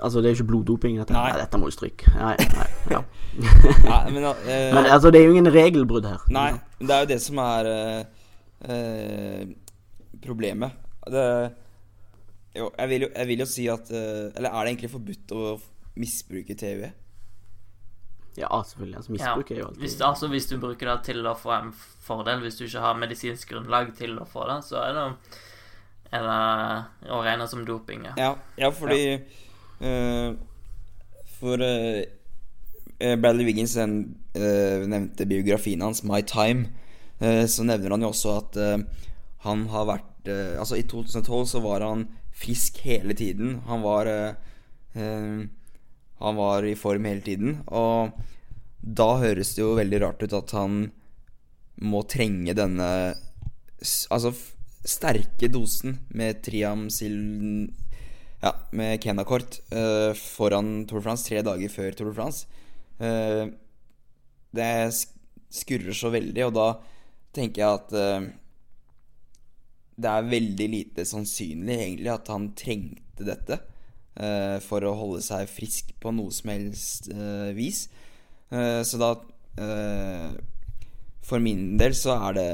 Altså, 0.00 0.22
det 0.22 0.30
er 0.30 0.32
jo 0.32 0.38
ikke 0.40 0.48
bloddoping. 0.48 0.94
Dette, 0.98 1.12
nei. 1.12 1.26
Nei, 1.34 1.40
dette 1.42 1.58
må 1.60 1.68
jo 1.68 1.74
stryke. 1.74 2.08
Nei, 2.16 2.32
nei, 2.56 2.68
ja. 2.94 3.02
nei, 3.92 3.98
men, 4.14 4.24
uh, 4.24 4.38
men, 4.48 4.86
altså, 4.86 5.10
det 5.12 5.20
er 5.20 5.26
jo 5.26 5.34
ingen 5.36 5.50
regelbrudd 5.52 6.08
her. 6.08 6.22
Nei, 6.32 6.46
men 6.78 6.88
det 6.88 6.96
er 6.96 7.04
jo 7.04 7.10
det 7.10 7.18
som 7.20 7.42
er 7.44 7.68
uh, 7.68 8.22
uh, 8.72 9.44
problemet. 10.24 10.80
Det, 11.12 11.26
jo, 12.56 12.70
jeg 12.78 12.92
vil 12.94 13.04
jo, 13.04 13.10
jeg 13.12 13.28
vil 13.28 13.44
jo 13.44 13.48
si 13.48 13.66
at 13.72 13.88
Eller 13.92 14.48
er 14.48 14.58
det 14.64 14.72
egentlig 14.72 14.90
forbudt 14.92 15.32
å 15.36 15.44
misbruke 16.00 16.56
TV? 16.56 16.88
Ja, 18.36 18.48
selvfølgelig. 18.64 18.96
Altså, 18.96 19.12
misbruk 19.12 19.50
ja. 19.50 19.54
er 19.56 19.60
jo 19.60 19.66
alltid 19.68 19.80
hvis, 19.82 20.00
altså, 20.00 20.28
hvis 20.28 20.46
du 20.46 20.58
bruker 20.60 20.88
det 20.88 20.98
til 21.10 21.26
å 21.26 21.34
få 21.36 21.52
en 21.56 21.72
fordel, 21.76 22.40
hvis 22.40 22.56
du 22.56 22.64
ikke 22.64 22.84
har 22.84 23.00
medisinsk 23.00 23.52
grunnlag 23.52 23.92
til 23.98 24.16
å 24.20 24.28
få 24.28 24.46
det, 24.48 24.62
så 24.64 24.80
er 24.86 24.96
det, 24.96 25.06
er 26.12 26.26
det 26.26 27.12
å 27.12 27.22
regne 27.24 27.48
som 27.48 27.64
doping. 27.66 28.04
Ja, 28.10 28.14
ja, 28.20 28.34
ja 28.60 28.72
fordi 28.76 29.02
Eh, 29.82 30.34
for 31.40 31.62
eh, 31.62 32.04
eh, 32.98 33.16
Bradley 33.18 33.48
Wiggins 33.48 33.74
den, 33.74 34.14
uh, 34.38 34.86
nevnte 34.86 35.26
biografien 35.26 35.82
hans, 35.82 36.04
'My 36.04 36.22
Time'. 36.22 36.70
Så 37.22 37.62
nevner 37.62 37.92
han 37.94 38.02
jo 38.02 38.08
også 38.10 38.30
at 38.34 38.56
han 39.44 39.60
har 39.70 39.84
vært 39.86 40.08
Altså, 40.58 40.74
i 40.74 40.82
2012 40.82 41.44
så 41.46 41.60
var 41.62 41.84
han 41.86 42.08
frisk 42.34 42.80
hele 42.82 43.14
tiden. 43.14 43.60
Han 43.68 43.82
var 43.82 44.06
Han 44.92 46.36
var 46.36 46.64
i 46.66 46.74
form 46.74 47.04
hele 47.04 47.20
tiden. 47.20 47.62
Og 47.66 48.10
da 48.82 49.18
høres 49.22 49.54
det 49.54 49.62
jo 49.62 49.76
veldig 49.78 50.00
rart 50.02 50.22
ut 50.22 50.32
at 50.32 50.50
han 50.50 50.90
må 51.78 52.02
trenge 52.02 52.54
denne 52.58 53.14
Altså 54.10 54.34
sterke 54.84 55.50
dosen 55.52 56.00
med 56.14 56.42
triamsil... 56.44 57.16
Ja, 58.42 58.56
med 58.74 58.98
Kenakort 58.98 59.60
uh, 59.70 60.10
foran 60.18 60.80
Tour 60.90 60.98
de 60.98 61.04
France, 61.04 61.28
tre 61.28 61.44
dager 61.46 61.70
før 61.70 61.92
Tour 61.94 62.08
de 62.10 62.14
France. 62.16 62.48
Uh, 62.98 63.54
det 64.50 64.70
skurrer 65.54 65.94
så 65.94 66.10
veldig, 66.10 66.48
og 66.48 66.56
da 66.56 66.64
tenker 67.38 67.62
jeg 67.62 67.76
at 67.78 67.94
uh, 67.94 68.26
det 69.94 70.10
er 70.10 70.32
veldig 70.32 70.68
lite 70.72 71.06
sannsynlig 71.06 71.76
egentlig 71.76 72.10
at 72.10 72.32
han 72.34 72.50
trengte 72.58 73.28
dette 73.30 73.60
uh, 74.18 74.58
for 74.66 74.82
å 74.82 74.96
holde 74.98 75.22
seg 75.22 75.46
frisk 75.46 75.94
på 76.02 76.10
noe 76.16 76.34
som 76.34 76.50
helst 76.50 77.12
uh, 77.14 77.54
vis. 77.54 77.86
Eh, 78.52 78.82
så 78.84 78.98
da 79.00 79.14
eh, 79.64 80.32
For 81.24 81.40
min 81.40 81.78
del 81.80 81.94
så 81.96 82.18
er 82.28 82.36
det 82.36 82.50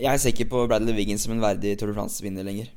Jeg 0.00 0.20
ser 0.20 0.32
ikke 0.32 0.48
på 0.52 0.62
Bradley 0.70 0.96
Wiggins 0.96 1.26
som 1.26 1.34
en 1.34 1.42
verdig 1.42 1.74
Tour 1.78 1.92
de 1.92 1.96
France-vinner 1.96 2.46
lenger. 2.46 2.70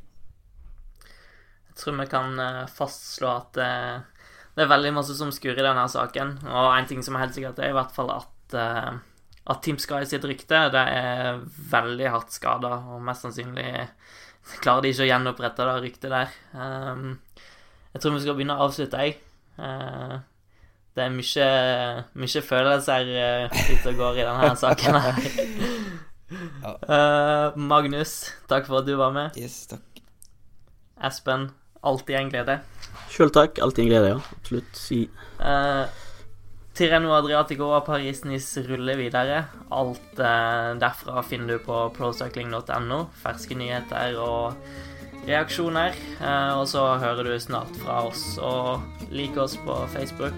Jeg 1.70 1.80
tror 1.80 1.95
vi 1.99 2.07
kan 2.11 2.39
eh, 2.39 2.66
fastslå 2.72 3.30
at 3.32 3.59
eh, 3.61 4.03
det 4.55 4.63
er 4.63 4.72
veldig 4.72 4.93
masse 4.95 5.16
som 5.18 5.32
skurrer 5.36 5.59
i 5.59 5.68
denne 5.68 5.88
saken. 5.91 6.38
Og 6.47 6.70
en 6.72 6.88
ting 6.88 7.03
som 7.03 7.16
er 7.16 7.26
helt 7.26 7.36
sikkert, 7.36 7.59
er 7.59 7.74
i 7.74 7.76
hvert 7.76 7.95
fall 7.95 8.11
at, 8.13 8.55
eh, 8.55 8.91
at 9.51 9.63
Team 9.63 9.80
Sky 9.80 10.03
sitt 10.07 10.28
rykte 10.28 10.61
det 10.72 10.84
er 10.95 11.41
veldig 11.72 12.11
hardt 12.13 12.36
skada, 12.36 12.78
og 12.91 13.03
mest 13.03 13.28
sannsynlig 13.28 13.68
klarer 14.63 14.86
de 14.86 14.93
ikke 14.93 15.07
å 15.07 15.11
gjenopprette 15.11 15.68
det 15.68 15.76
ryktet 15.88 16.16
der. 16.16 16.39
Um, 16.55 17.18
jeg 17.95 18.03
tror 18.03 18.16
vi 18.16 18.24
skal 18.24 18.39
begynne 18.39 18.55
å 18.59 18.68
avslutte, 18.68 19.03
jeg. 19.03 19.20
Eh, 19.59 20.18
det 20.95 21.03
er 21.03 21.11
mye, 21.11 21.47
mye 22.16 22.43
følelser 22.43 23.09
ute 23.51 23.91
og 23.91 23.97
går 23.99 24.22
i 24.22 24.28
denne 24.30 24.53
saken 24.59 24.99
her. 25.03 25.74
Eh, 26.32 27.57
Magnus, 27.59 28.32
takk 28.49 28.65
for 28.69 28.82
at 28.82 28.88
du 28.88 28.95
var 28.97 29.13
med. 29.13 29.38
Yes, 29.38 29.67
takk. 29.69 30.01
Espen, 31.05 31.51
alltid 31.86 32.17
en 32.17 32.32
glede. 32.34 32.57
Sjøl 33.13 33.32
takk. 33.36 33.59
Alltid 33.61 33.86
en 33.86 33.91
glede, 33.91 34.15
ja. 34.15 34.23
Absolutt. 34.39 34.73
Si 34.80 35.05
Uh, 35.36 35.84
Tireno 36.76 37.11
Adriatico 37.11 37.67
og 37.76 37.86
Paris-Nice 37.88 38.63
ruller 38.69 38.97
videre. 38.99 39.41
Alt 39.71 40.19
uh, 40.19 40.73
derfra 40.80 41.21
finner 41.28 41.55
du 41.57 41.65
på 41.67 41.82
procycling.no. 41.95 43.01
Ferske 43.19 43.57
nyheter 43.59 44.15
og 44.19 44.55
reaksjoner. 45.28 45.95
Eh, 46.21 46.53
og 46.59 46.67
så 46.69 46.84
hører 47.01 47.28
du 47.28 47.39
snart 47.39 47.71
fra 47.82 48.03
oss. 48.09 48.38
Og 48.38 49.09
lik 49.11 49.38
oss 49.38 49.57
på 49.65 49.78
Facebook. 49.93 50.36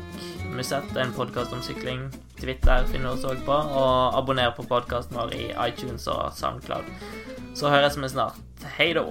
Musett 0.56 0.96
er 0.96 1.08
en 1.08 1.16
podkast 1.16 1.54
om 1.56 1.64
sykling. 1.66 2.08
Twitter 2.42 2.86
finner 2.92 3.12
du 3.12 3.18
oss 3.18 3.28
òg 3.28 3.44
på. 3.48 3.58
Og 3.58 4.18
abonner 4.20 4.54
på 4.58 4.68
podkasten 4.70 5.18
vår 5.18 5.36
i 5.38 5.50
iTunes 5.68 6.08
og 6.12 6.32
Soundcloud. 6.38 6.88
Så 7.58 7.74
høres 7.74 7.98
vi 7.98 8.14
snart. 8.14 8.40
Hei 8.78 8.94
da. 8.98 9.06